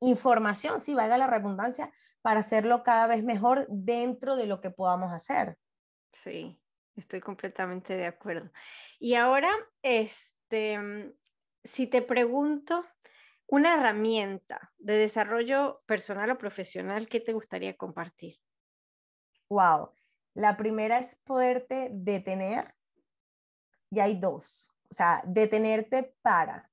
información, 0.00 0.80
si 0.80 0.94
valga 0.94 1.18
la 1.18 1.26
redundancia, 1.26 1.92
para 2.22 2.40
hacerlo 2.40 2.82
cada 2.82 3.06
vez 3.06 3.22
mejor 3.22 3.66
dentro 3.68 4.36
de 4.36 4.46
lo 4.46 4.60
que 4.60 4.70
podamos 4.70 5.12
hacer. 5.12 5.58
Sí, 6.12 6.58
Estoy 6.96 7.20
completamente 7.20 7.96
de 7.96 8.06
acuerdo. 8.06 8.50
Y 8.98 9.14
ahora, 9.14 9.50
este, 9.82 10.78
mm, 10.78 11.12
si 11.64 11.86
te 11.86 12.02
pregunto 12.02 12.84
una 13.46 13.74
herramienta 13.74 14.72
de 14.78 14.94
desarrollo 14.94 15.82
personal 15.86 16.30
o 16.30 16.38
profesional, 16.38 17.08
¿qué 17.08 17.20
te 17.20 17.32
gustaría 17.32 17.76
compartir? 17.76 18.40
Wow. 19.48 19.90
La 20.34 20.56
primera 20.56 20.98
es 20.98 21.16
poderte 21.24 21.88
detener. 21.92 22.74
Y 23.90 24.00
hay 24.00 24.18
dos. 24.18 24.70
O 24.90 24.94
sea, 24.94 25.22
detenerte 25.26 26.14
para 26.22 26.70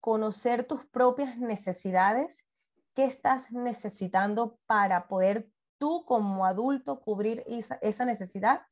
conocer 0.00 0.64
tus 0.64 0.84
propias 0.86 1.36
necesidades, 1.38 2.46
qué 2.94 3.04
estás 3.04 3.50
necesitando 3.50 4.58
para 4.66 5.08
poder 5.08 5.50
tú 5.78 6.04
como 6.06 6.46
adulto 6.46 7.00
cubrir 7.00 7.42
esa, 7.46 7.76
esa 7.82 8.04
necesidad 8.04 8.62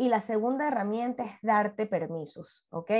y 0.00 0.08
la 0.08 0.22
segunda 0.22 0.66
herramienta 0.66 1.24
es 1.24 1.32
darte 1.42 1.84
permisos, 1.84 2.66
¿ok? 2.70 2.90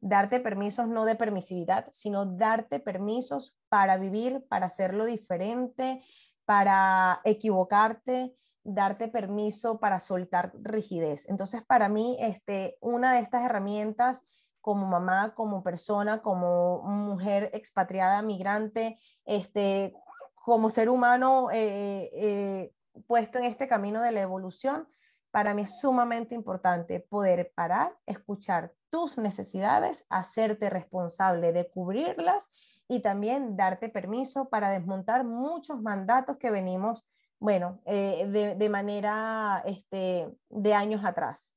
Darte 0.00 0.40
permisos 0.40 0.88
no 0.88 1.04
de 1.04 1.14
permisividad, 1.14 1.86
sino 1.92 2.26
darte 2.26 2.80
permisos 2.80 3.56
para 3.68 3.96
vivir, 3.98 4.44
para 4.48 4.66
hacerlo 4.66 5.04
diferente, 5.04 6.02
para 6.44 7.20
equivocarte, 7.22 8.34
darte 8.64 9.06
permiso 9.06 9.78
para 9.78 10.00
soltar 10.00 10.50
rigidez. 10.60 11.28
Entonces, 11.28 11.62
para 11.64 11.88
mí, 11.88 12.16
este, 12.18 12.76
una 12.80 13.14
de 13.14 13.20
estas 13.20 13.44
herramientas 13.44 14.26
como 14.60 14.88
mamá, 14.88 15.34
como 15.34 15.62
persona, 15.62 16.20
como 16.20 16.82
mujer 16.82 17.50
expatriada, 17.52 18.22
migrante, 18.22 18.98
este, 19.24 19.94
como 20.34 20.68
ser 20.68 20.88
humano 20.88 21.52
eh, 21.52 22.10
eh, 22.12 22.72
puesto 23.06 23.38
en 23.38 23.44
este 23.44 23.68
camino 23.68 24.02
de 24.02 24.10
la 24.10 24.22
evolución, 24.22 24.88
para 25.30 25.54
mí 25.54 25.62
es 25.62 25.80
sumamente 25.80 26.34
importante 26.34 27.00
poder 27.00 27.52
parar, 27.54 27.96
escuchar 28.06 28.74
tus 28.88 29.16
necesidades, 29.16 30.06
hacerte 30.10 30.68
responsable 30.68 31.52
de 31.52 31.68
cubrirlas 31.70 32.50
y 32.88 33.00
también 33.00 33.56
darte 33.56 33.88
permiso 33.88 34.48
para 34.48 34.70
desmontar 34.70 35.24
muchos 35.24 35.80
mandatos 35.80 36.36
que 36.38 36.50
venimos, 36.50 37.06
bueno, 37.38 37.80
eh, 37.86 38.26
de, 38.56 38.68
manera 38.68 39.62
este, 39.64 40.28
de 40.48 40.74
años 40.74 41.04
atrás. 41.04 41.54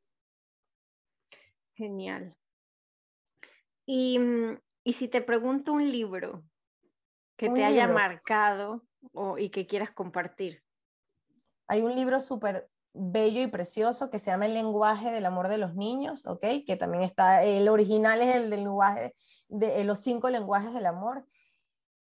Genial. 1.76 2.36
Y, 3.86 4.19
mm, 4.19 4.59
si 4.86 5.07
te 5.07 5.21
pregunto 5.21 5.74
un 5.74 5.89
libro 5.89 6.43
que 7.36 7.49
te 7.49 7.65
haya 7.65 7.88
marcado 7.88 8.86
o, 9.11 9.39
y 9.39 9.49
que 9.49 9.65
quieras 9.65 9.91
compartir. 9.91 10.63
Hay 11.67 11.82
un 11.82 11.95
libro 11.95 12.19
súper 12.19 12.69
bello 12.93 13.41
y 13.41 13.47
precioso 13.47 14.09
que 14.09 14.19
se 14.19 14.31
llama 14.31 14.45
El 14.45 14.53
lenguaje 14.53 15.11
del 15.11 15.25
amor 15.25 15.47
de 15.47 15.57
los 15.57 15.75
niños, 15.75 16.25
¿ok? 16.25 16.45
Que 16.65 16.77
también 16.77 17.03
está, 17.03 17.43
el 17.43 17.67
original 17.69 18.21
es 18.21 18.35
el 18.35 18.49
del 18.49 18.61
lenguaje, 18.61 19.15
de, 19.49 19.81
eh, 19.81 19.83
los 19.83 19.99
cinco 19.99 20.29
lenguajes 20.29 20.73
del 20.73 20.85
amor. 20.85 21.25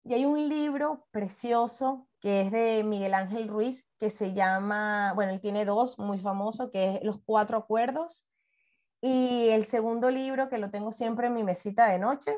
Y 0.03 0.13
hay 0.13 0.25
un 0.25 0.47
libro 0.47 1.07
precioso 1.11 2.07
que 2.19 2.41
es 2.41 2.51
de 2.51 2.83
Miguel 2.83 3.13
Ángel 3.15 3.47
Ruiz, 3.47 3.87
que 3.97 4.09
se 4.09 4.33
llama, 4.33 5.13
bueno, 5.15 5.31
él 5.31 5.41
tiene 5.41 5.65
dos, 5.65 5.97
muy 5.99 6.19
famoso, 6.19 6.69
que 6.71 6.95
es 6.95 7.03
Los 7.03 7.19
Cuatro 7.23 7.57
Acuerdos. 7.57 8.27
Y 9.01 9.49
el 9.49 9.65
segundo 9.65 10.09
libro, 10.09 10.49
que 10.49 10.57
lo 10.57 10.71
tengo 10.71 10.91
siempre 10.91 11.27
en 11.27 11.33
mi 11.33 11.43
mesita 11.43 11.87
de 11.87 11.99
noche, 11.99 12.37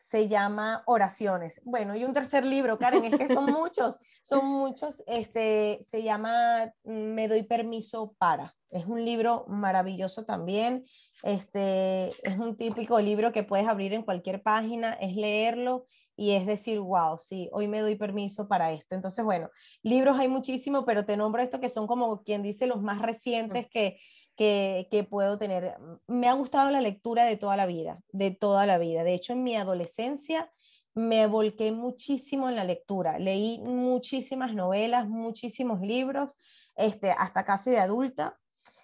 se 0.00 0.28
llama 0.28 0.82
Oraciones. 0.86 1.60
Bueno, 1.62 1.94
y 1.94 2.04
un 2.04 2.14
tercer 2.14 2.46
libro, 2.46 2.78
Karen, 2.78 3.04
es 3.04 3.18
que 3.18 3.28
son 3.28 3.44
muchos, 3.52 3.98
son 4.22 4.46
muchos, 4.46 5.04
este, 5.06 5.78
se 5.82 6.02
llama 6.02 6.72
Me 6.84 7.28
doy 7.28 7.42
permiso 7.42 8.14
para. 8.16 8.56
Es 8.70 8.86
un 8.86 9.04
libro 9.04 9.44
maravilloso 9.46 10.24
también, 10.24 10.84
este, 11.22 12.08
es 12.26 12.38
un 12.38 12.56
típico 12.56 12.98
libro 12.98 13.30
que 13.30 13.42
puedes 13.42 13.68
abrir 13.68 13.92
en 13.92 14.02
cualquier 14.02 14.42
página, 14.42 14.94
es 14.94 15.14
leerlo 15.14 15.86
y 16.16 16.32
es 16.32 16.46
decir, 16.46 16.80
wow, 16.80 17.18
sí, 17.18 17.50
hoy 17.52 17.68
me 17.68 17.80
doy 17.80 17.96
permiso 17.96 18.48
para 18.48 18.72
esto. 18.72 18.94
Entonces, 18.94 19.24
bueno, 19.24 19.50
libros 19.82 20.18
hay 20.18 20.28
muchísimo, 20.28 20.84
pero 20.84 21.04
te 21.04 21.16
nombro 21.16 21.42
esto 21.42 21.60
que 21.60 21.68
son 21.68 21.86
como 21.86 22.22
quien 22.22 22.42
dice 22.42 22.66
los 22.66 22.82
más 22.82 23.02
recientes 23.02 23.68
que 23.68 23.98
que, 24.40 25.06
puedo 25.08 25.36
tener. 25.36 25.76
Me 26.06 26.26
ha 26.26 26.32
gustado 26.32 26.70
la 26.70 26.80
lectura 26.80 27.24
de 27.24 27.36
toda 27.36 27.56
la 27.56 27.66
vida, 27.66 28.00
de 28.10 28.30
toda 28.30 28.64
la 28.64 28.78
vida. 28.78 29.04
De 29.04 29.12
hecho, 29.12 29.34
en 29.34 29.42
mi 29.42 29.54
adolescencia 29.54 30.50
me 30.94 31.26
volqué 31.26 31.72
muchísimo 31.72 32.48
en 32.48 32.56
la 32.56 32.64
lectura. 32.64 33.18
Leí 33.18 33.58
muchísimas 33.58 34.54
novelas, 34.54 35.06
muchísimos 35.06 35.82
libros, 35.82 36.38
este, 36.74 37.10
hasta 37.10 37.44
casi 37.44 37.70
de 37.70 37.80
adulta. 37.80 38.38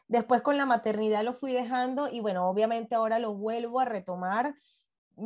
Después 0.09 0.43
con 0.43 0.59
la 0.59 0.67
maternidad 0.67 1.25
lo 1.25 1.33
fui 1.33 1.53
dejando 1.53 2.09
y 2.09 2.21
bueno, 2.21 2.49
obviamente 2.51 2.95
ahora 2.95 3.19
lo 3.19 3.35
vuelvo 3.35 3.81
a 3.81 3.87
retomar 3.87 4.55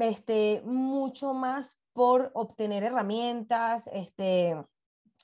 este, 0.01 0.63
mucho 0.65 1.35
más 1.35 1.77
por 1.93 2.31
obtener 2.35 2.85
herramientas, 2.85 3.91
este, 3.93 4.55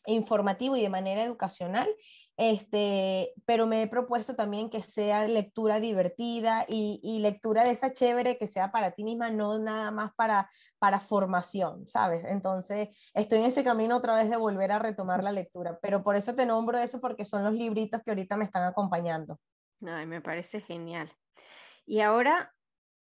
informativo 0.07 0.77
y 0.77 0.83
de 0.83 0.89
manera 0.89 1.23
educacional, 1.23 1.89
este, 2.37 3.33
pero 3.47 3.67
me 3.67 3.83
he 3.83 3.89
propuesto 3.89 4.35
también 4.35 4.69
que 4.69 4.83
sea 4.83 5.27
lectura 5.27 5.81
divertida 5.81 6.67
y, 6.69 7.01
y, 7.03 7.21
lectura 7.21 7.65
de 7.65 7.71
esa 7.71 7.93
chévere 7.93 8.37
que 8.37 8.47
sea 8.47 8.71
para 8.71 8.91
ti 8.93 9.05
misma, 9.05 9.31
no 9.31 9.59
nada 9.59 9.91
más 9.91 10.13
para, 10.15 10.51
para 10.79 11.01
formación, 11.01 11.89
¿sabes? 11.89 12.25
Entonces, 12.25 12.89
estoy 13.15 13.39
en 13.39 13.45
ese 13.47 13.65
camino 13.65 13.97
otra 13.97 14.15
vez 14.15 14.29
de 14.29 14.37
volver 14.37 14.73
a 14.73 14.79
retomar 14.79 15.23
la 15.23 15.33
lectura, 15.33 15.79
pero 15.81 16.03
por 16.03 16.17
eso 16.17 16.35
te 16.35 16.45
nombro 16.45 16.79
eso 16.79 17.01
porque 17.01 17.25
son 17.25 17.45
los 17.45 17.55
libritos 17.55 18.03
que 18.03 18.11
ahorita 18.11 18.37
me 18.37 18.45
están 18.45 18.65
acompañando. 18.65 19.39
Ay, 19.87 20.07
me 20.07 20.21
parece 20.21 20.61
genial. 20.61 21.11
Y 21.87 22.01
ahora, 22.01 22.55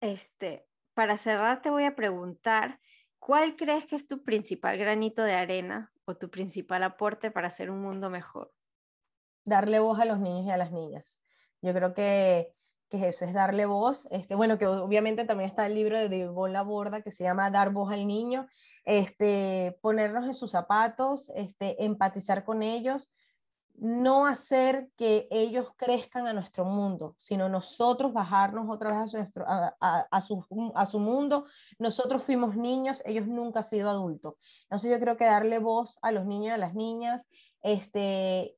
este, 0.01 0.65
para 0.93 1.15
cerrar, 1.17 1.61
te 1.61 1.69
voy 1.69 1.85
a 1.85 1.95
preguntar, 1.95 2.79
¿cuál 3.19 3.55
crees 3.55 3.85
que 3.85 3.95
es 3.95 4.07
tu 4.07 4.23
principal 4.23 4.77
granito 4.77 5.23
de 5.23 5.35
arena 5.35 5.91
o 6.05 6.15
tu 6.15 6.29
principal 6.29 6.83
aporte 6.83 7.31
para 7.31 7.47
hacer 7.47 7.69
un 7.69 7.81
mundo 7.81 8.09
mejor? 8.09 8.51
Darle 9.45 9.79
voz 9.79 9.99
a 9.99 10.05
los 10.05 10.19
niños 10.19 10.45
y 10.45 10.51
a 10.51 10.57
las 10.57 10.71
niñas. 10.71 11.23
Yo 11.61 11.73
creo 11.73 11.93
que, 11.93 12.53
que 12.89 13.07
eso, 13.07 13.25
es 13.25 13.33
darle 13.33 13.65
voz. 13.65 14.07
Este, 14.11 14.35
bueno, 14.35 14.57
que 14.57 14.67
obviamente 14.67 15.25
también 15.25 15.49
está 15.49 15.65
el 15.65 15.75
libro 15.75 15.97
de 15.97 16.27
Bola 16.27 16.61
Borda 16.61 17.01
que 17.01 17.11
se 17.11 17.23
llama 17.23 17.49
Dar 17.49 17.71
voz 17.71 17.91
al 17.91 18.05
niño, 18.05 18.47
este, 18.83 19.77
ponernos 19.81 20.25
en 20.25 20.33
sus 20.33 20.51
zapatos, 20.51 21.31
este, 21.35 21.83
empatizar 21.85 22.43
con 22.43 22.61
ellos, 22.61 23.13
no 23.75 24.25
hacer 24.25 24.91
que 24.95 25.27
ellos 25.31 25.71
crezcan 25.75 26.27
a 26.27 26.33
nuestro 26.33 26.65
mundo, 26.65 27.15
sino 27.17 27.49
nosotros 27.49 28.13
bajarnos 28.13 28.69
otra 28.69 28.91
vez 28.91 29.15
a, 29.15 29.17
nuestro, 29.17 29.45
a, 29.47 30.21
su, 30.21 30.45
a 30.75 30.85
su 30.85 30.99
mundo. 30.99 31.45
Nosotros 31.79 32.23
fuimos 32.23 32.55
niños, 32.55 33.01
ellos 33.05 33.25
nunca 33.25 33.59
han 33.59 33.65
sido 33.65 33.89
adultos. 33.89 34.35
Entonces 34.63 34.91
yo 34.91 34.99
creo 34.99 35.17
que 35.17 35.25
darle 35.25 35.59
voz 35.59 35.97
a 36.01 36.11
los 36.11 36.25
niños 36.25 36.49
y 36.49 36.51
a 36.51 36.57
las 36.57 36.75
niñas, 36.75 37.27
este, 37.63 38.55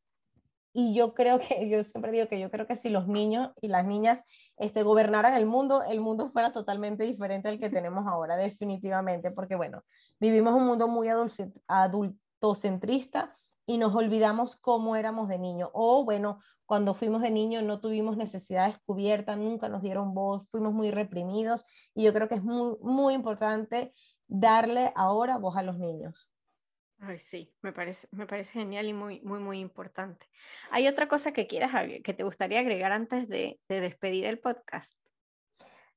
y 0.74 0.96
yo 0.96 1.14
creo 1.14 1.40
que, 1.40 1.70
yo 1.70 1.84
siempre 1.84 2.12
digo 2.12 2.28
que 2.28 2.40
yo 2.40 2.50
creo 2.50 2.66
que 2.68 2.76
si 2.76 2.90
los 2.90 3.08
niños 3.08 3.52
y 3.62 3.68
las 3.68 3.86
niñas 3.86 4.24
este, 4.58 4.84
gobernaran 4.84 5.36
el 5.36 5.46
mundo, 5.46 5.84
el 5.84 6.02
mundo 6.02 6.30
fuera 6.30 6.52
totalmente 6.52 7.04
diferente 7.04 7.48
al 7.48 7.60
que 7.60 7.70
tenemos 7.70 8.08
ahora, 8.08 8.36
definitivamente, 8.36 9.32
porque 9.32 9.56
bueno, 9.56 9.84
vivimos 10.20 10.56
un 10.56 10.66
mundo 10.66 10.88
muy 10.88 11.10
adultocentrista 11.68 13.36
y 13.66 13.78
nos 13.78 13.96
olvidamos 13.96 14.56
cómo 14.58 14.96
éramos 14.96 15.30
de 15.30 15.38
niño. 15.38 15.70
O 15.74 16.04
bueno, 16.04 16.40
cuando 16.66 16.96
fuimos 16.96 17.22
de 17.22 17.30
niño 17.30 17.62
no 17.62 17.80
tuvimos 17.80 18.18
necesidades 18.18 18.78
cubiertas, 18.86 19.38
nunca 19.38 19.70
nos 19.70 19.84
dieron 19.84 20.14
voz, 20.14 20.50
fuimos 20.50 20.74
muy 20.74 20.92
reprimidos 20.92 21.66
y 21.94 22.04
yo 22.04 22.14
creo 22.14 22.28
que 22.28 22.36
es 22.36 22.44
muy, 22.44 22.78
muy 22.82 23.14
importante 23.14 23.94
darle 24.28 24.92
ahora 24.96 25.38
voz 25.38 25.56
a 25.56 25.64
los 25.64 25.78
niños. 25.78 26.33
Ay, 27.06 27.20
sí, 27.20 27.54
me 27.62 27.74
parece, 27.74 28.08
me 28.12 28.26
parece 28.26 28.54
genial 28.54 28.88
y 28.88 28.94
muy, 28.94 29.20
muy, 29.22 29.40
muy 29.40 29.60
importante. 29.60 30.26
¿Hay 30.72 30.88
otra 30.88 31.08
cosa 31.08 31.34
que 31.34 31.48
quieras, 31.48 31.72
que 32.04 32.14
te 32.14 32.24
gustaría 32.24 32.60
agregar 32.60 32.94
antes 32.94 33.28
de, 33.28 33.60
de 33.68 33.82
despedir 33.82 34.26
el 34.26 34.40
podcast? 34.40 34.94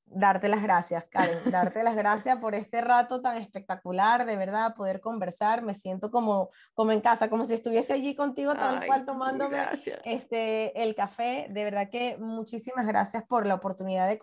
darte 0.07 0.49
las 0.49 0.63
gracias, 0.63 1.05
Karen, 1.05 1.51
darte 1.51 1.83
las 1.83 1.97
gracias 1.97 2.39
por 2.39 2.55
este 2.55 2.81
rato 2.81 3.21
tan 3.21 3.37
espectacular, 3.37 4.25
de 4.25 4.37
verdad, 4.37 4.75
poder 4.75 5.01
conversar, 5.01 5.63
me 5.63 5.75
siento 5.75 6.11
como, 6.11 6.51
como 6.75 6.93
en 6.93 7.01
casa, 7.01 7.29
como 7.29 7.45
si 7.45 7.55
estuviese 7.55 7.93
allí 7.93 8.15
contigo 8.15 8.55
tal 8.55 8.87
cual 8.87 9.05
tomándome 9.05 9.59
este, 10.05 10.81
el 10.81 10.95
café, 10.95 11.49
de 11.51 11.65
verdad 11.65 11.91
que 11.91 12.17
muchísimas 12.19 12.87
gracias 12.87 13.25
por 13.25 13.47
la 13.47 13.57
oportunidad 13.57 14.09
de, 14.09 14.19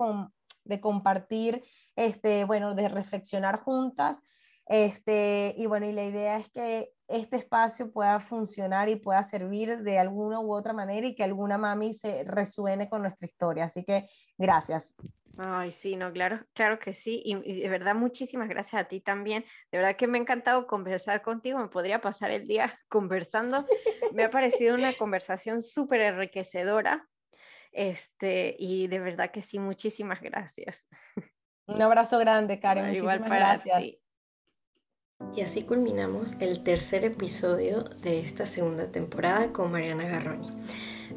de 0.64 0.80
compartir, 0.80 1.64
este, 1.96 2.46
bueno, 2.46 2.76
de 2.76 2.88
reflexionar 2.88 3.60
juntas, 3.60 4.18
este, 4.66 5.54
y 5.58 5.66
bueno, 5.66 5.86
y 5.86 5.92
la 5.92 6.06
idea 6.06 6.38
es 6.38 6.50
que 6.50 6.90
este 7.08 7.36
espacio 7.36 7.92
pueda 7.92 8.20
funcionar 8.20 8.88
y 8.90 8.96
pueda 8.96 9.22
servir 9.24 9.80
de 9.80 10.00
alguna 10.00 10.40
u 10.40 10.54
otra 10.54 10.74
manera 10.74 11.06
y 11.06 11.16
que 11.16 11.24
alguna 11.24 11.58
mami 11.58 11.94
se 11.94 12.24
resuene 12.24 12.90
con 12.90 13.02
nuestra 13.02 13.28
historia. 13.28 13.66
Así 13.66 13.84
que 13.84 14.08
gracias. 14.38 14.96
Ay, 15.38 15.72
sí, 15.72 15.96
no, 15.96 16.12
claro, 16.14 16.46
claro 16.54 16.80
que 16.80 16.94
sí. 16.94 17.22
Y, 17.26 17.62
de 17.62 17.70
verdad, 17.70 17.96
muchísimas 17.96 18.48
gracias 18.48 18.82
a 18.82 18.88
ti 18.88 19.02
también. 19.02 19.44
De 19.72 19.80
verdad 19.80 19.96
que 19.96 20.08
me 20.08 20.18
ha 20.18 20.22
encantado 20.22 20.66
conversar 20.66 21.22
contigo. 21.22 21.60
Me 21.60 21.68
podría 21.68 22.00
pasar 22.00 22.32
el 22.32 22.48
día 22.48 22.80
conversando. 22.88 23.66
Me 24.14 24.24
ha 24.24 24.30
parecido 24.30 24.76
una 24.76 24.94
conversación 24.94 25.62
súper 25.62 26.02
enriquecedora. 26.02 27.08
Este, 27.72 28.56
y 28.60 28.88
de 28.88 29.00
verdad 29.00 29.32
que 29.32 29.42
sí, 29.42 29.60
muchísimas 29.60 30.22
gracias. 30.22 30.88
Un 31.66 31.82
abrazo 31.82 32.20
grande, 32.20 32.60
Karen. 32.60 32.88
muchísimas 32.88 33.30
gracias. 33.30 34.03
Y 35.36 35.42
así 35.42 35.64
culminamos 35.64 36.34
el 36.40 36.64
tercer 36.64 37.06
episodio 37.06 37.86
de 38.04 38.20
esta 38.20 38.46
segunda 38.46 38.92
temporada 38.92 39.52
con 39.52 39.72
Mariana 39.72 40.06
Garroni. 40.06 40.50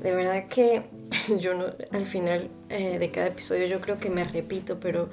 De 0.03 0.15
verdad 0.15 0.49
que 0.49 0.85
yo 1.39 1.55
no, 1.55 1.67
al 1.91 2.07
final 2.07 2.51
eh, 2.71 2.99
de 2.99 3.11
cada 3.11 3.29
episodio 3.29 3.67
yo 3.67 3.81
creo 3.81 3.99
que 3.99 4.09
me 4.09 4.25
repito, 4.25 4.81
pero 4.81 5.11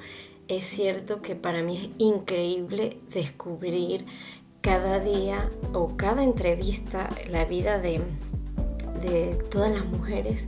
es 0.48 0.66
cierto 0.66 1.20
que 1.20 1.36
para 1.36 1.62
mí 1.62 1.76
es 1.76 1.88
increíble 1.98 2.98
descubrir 3.12 4.06
cada 4.62 5.00
día 5.00 5.50
o 5.74 5.96
cada 5.96 6.24
entrevista 6.24 7.10
la 7.28 7.44
vida 7.44 7.78
de, 7.78 8.00
de 9.02 9.36
todas 9.50 9.70
las 9.70 9.84
mujeres 9.84 10.46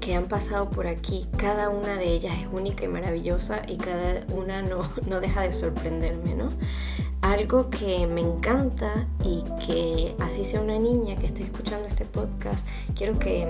que 0.00 0.14
han 0.14 0.26
pasado 0.26 0.70
por 0.70 0.86
aquí, 0.86 1.26
cada 1.36 1.68
una 1.68 1.96
de 1.96 2.06
ellas 2.06 2.36
es 2.40 2.48
única 2.52 2.84
y 2.84 2.88
maravillosa 2.88 3.62
y 3.68 3.76
cada 3.76 4.24
una 4.34 4.62
no, 4.62 4.88
no 5.08 5.20
deja 5.20 5.42
de 5.42 5.52
sorprenderme, 5.52 6.34
¿no? 6.34 6.50
Algo 7.22 7.70
que 7.70 8.06
me 8.06 8.20
encanta 8.20 9.06
y 9.24 9.42
que 9.66 10.14
así 10.20 10.44
sea 10.44 10.60
una 10.60 10.78
niña 10.78 11.16
que 11.16 11.26
esté 11.26 11.42
escuchando 11.42 11.86
este 11.86 12.04
podcast, 12.04 12.66
quiero 12.94 13.18
que, 13.18 13.48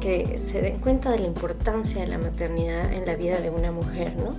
que 0.00 0.38
se 0.38 0.60
den 0.60 0.78
cuenta 0.78 1.10
de 1.10 1.18
la 1.18 1.26
importancia 1.26 2.02
de 2.02 2.08
la 2.08 2.18
maternidad 2.18 2.92
en 2.92 3.06
la 3.06 3.16
vida 3.16 3.40
de 3.40 3.50
una 3.50 3.72
mujer, 3.72 4.14
¿no? 4.16 4.30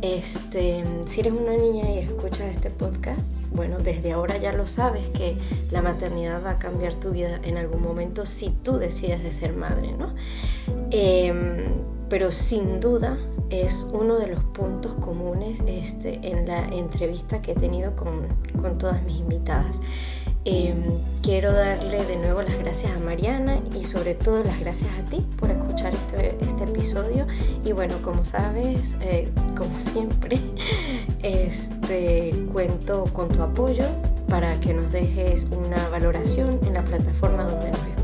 Este, 0.00 0.84
si 1.06 1.20
eres 1.20 1.32
una 1.32 1.56
niña 1.56 1.90
y 1.90 1.98
escuchas 1.98 2.54
este 2.54 2.70
podcast, 2.70 3.32
bueno, 3.52 3.78
desde 3.78 4.12
ahora 4.12 4.36
ya 4.36 4.52
lo 4.52 4.68
sabes 4.68 5.08
que 5.08 5.34
la 5.72 5.82
maternidad 5.82 6.42
va 6.44 6.50
a 6.50 6.58
cambiar 6.58 6.94
tu 6.94 7.10
vida 7.10 7.40
en 7.42 7.56
algún 7.56 7.82
momento 7.82 8.24
si 8.24 8.50
tú 8.50 8.78
decides 8.78 9.24
de 9.24 9.32
ser 9.32 9.54
madre, 9.54 9.92
¿no? 9.92 10.14
Em, 10.92 11.97
pero 12.08 12.32
sin 12.32 12.80
duda 12.80 13.18
es 13.50 13.86
uno 13.92 14.18
de 14.18 14.28
los 14.28 14.42
puntos 14.44 14.92
comunes 14.94 15.62
este, 15.66 16.20
en 16.22 16.46
la 16.46 16.66
entrevista 16.68 17.40
que 17.40 17.52
he 17.52 17.54
tenido 17.54 17.96
con, 17.96 18.26
con 18.60 18.78
todas 18.78 19.02
mis 19.02 19.20
invitadas. 19.20 19.76
Em, 20.44 20.82
quiero 21.22 21.52
darle 21.52 22.04
de 22.06 22.16
nuevo 22.16 22.40
las 22.40 22.58
gracias 22.58 22.98
a 22.98 23.04
Mariana 23.04 23.58
y 23.78 23.84
sobre 23.84 24.14
todo 24.14 24.42
las 24.42 24.58
gracias 24.60 24.98
a 24.98 25.02
ti 25.10 25.26
por 25.38 25.50
escuchar 25.50 25.92
este, 25.92 26.36
este 26.40 26.64
episodio. 26.64 27.26
Y 27.64 27.72
bueno, 27.72 27.96
como 28.02 28.24
sabes, 28.24 28.96
eh, 29.02 29.28
como 29.56 29.78
siempre, 29.78 30.38
este, 31.22 32.32
cuento 32.52 33.04
con 33.12 33.28
tu 33.28 33.42
apoyo 33.42 33.84
para 34.28 34.58
que 34.60 34.72
nos 34.72 34.90
dejes 34.92 35.46
una 35.50 35.88
valoración 35.90 36.60
en 36.66 36.74
la 36.74 36.82
plataforma 36.82 37.44
donde 37.44 37.70
nos 37.70 37.80
escuchas. 37.80 37.97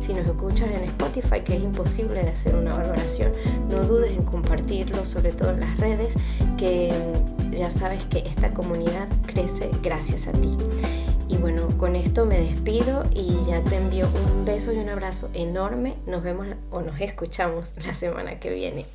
Si 0.00 0.14
nos 0.14 0.26
escuchas 0.26 0.70
en 0.70 0.84
Spotify, 0.84 1.40
que 1.40 1.56
es 1.56 1.62
imposible 1.62 2.22
de 2.22 2.30
hacer 2.30 2.54
una 2.54 2.76
valoración, 2.76 3.32
no 3.70 3.78
dudes 3.84 4.12
en 4.12 4.24
compartirlo, 4.24 5.04
sobre 5.04 5.32
todo 5.32 5.50
en 5.52 5.60
las 5.60 5.78
redes, 5.78 6.14
que 6.56 6.92
ya 7.50 7.70
sabes 7.70 8.04
que 8.06 8.18
esta 8.20 8.52
comunidad 8.52 9.08
crece 9.26 9.70
gracias 9.82 10.26
a 10.26 10.32
ti. 10.32 10.56
Y 11.28 11.36
bueno, 11.36 11.68
con 11.76 11.94
esto 11.94 12.24
me 12.24 12.40
despido 12.40 13.04
y 13.14 13.44
ya 13.46 13.62
te 13.62 13.76
envío 13.76 14.08
un 14.08 14.44
beso 14.44 14.72
y 14.72 14.78
un 14.78 14.88
abrazo 14.88 15.28
enorme. 15.34 15.94
Nos 16.06 16.22
vemos 16.22 16.46
o 16.70 16.80
nos 16.80 17.00
escuchamos 17.00 17.72
la 17.86 17.94
semana 17.94 18.40
que 18.40 18.50
viene. 18.50 18.86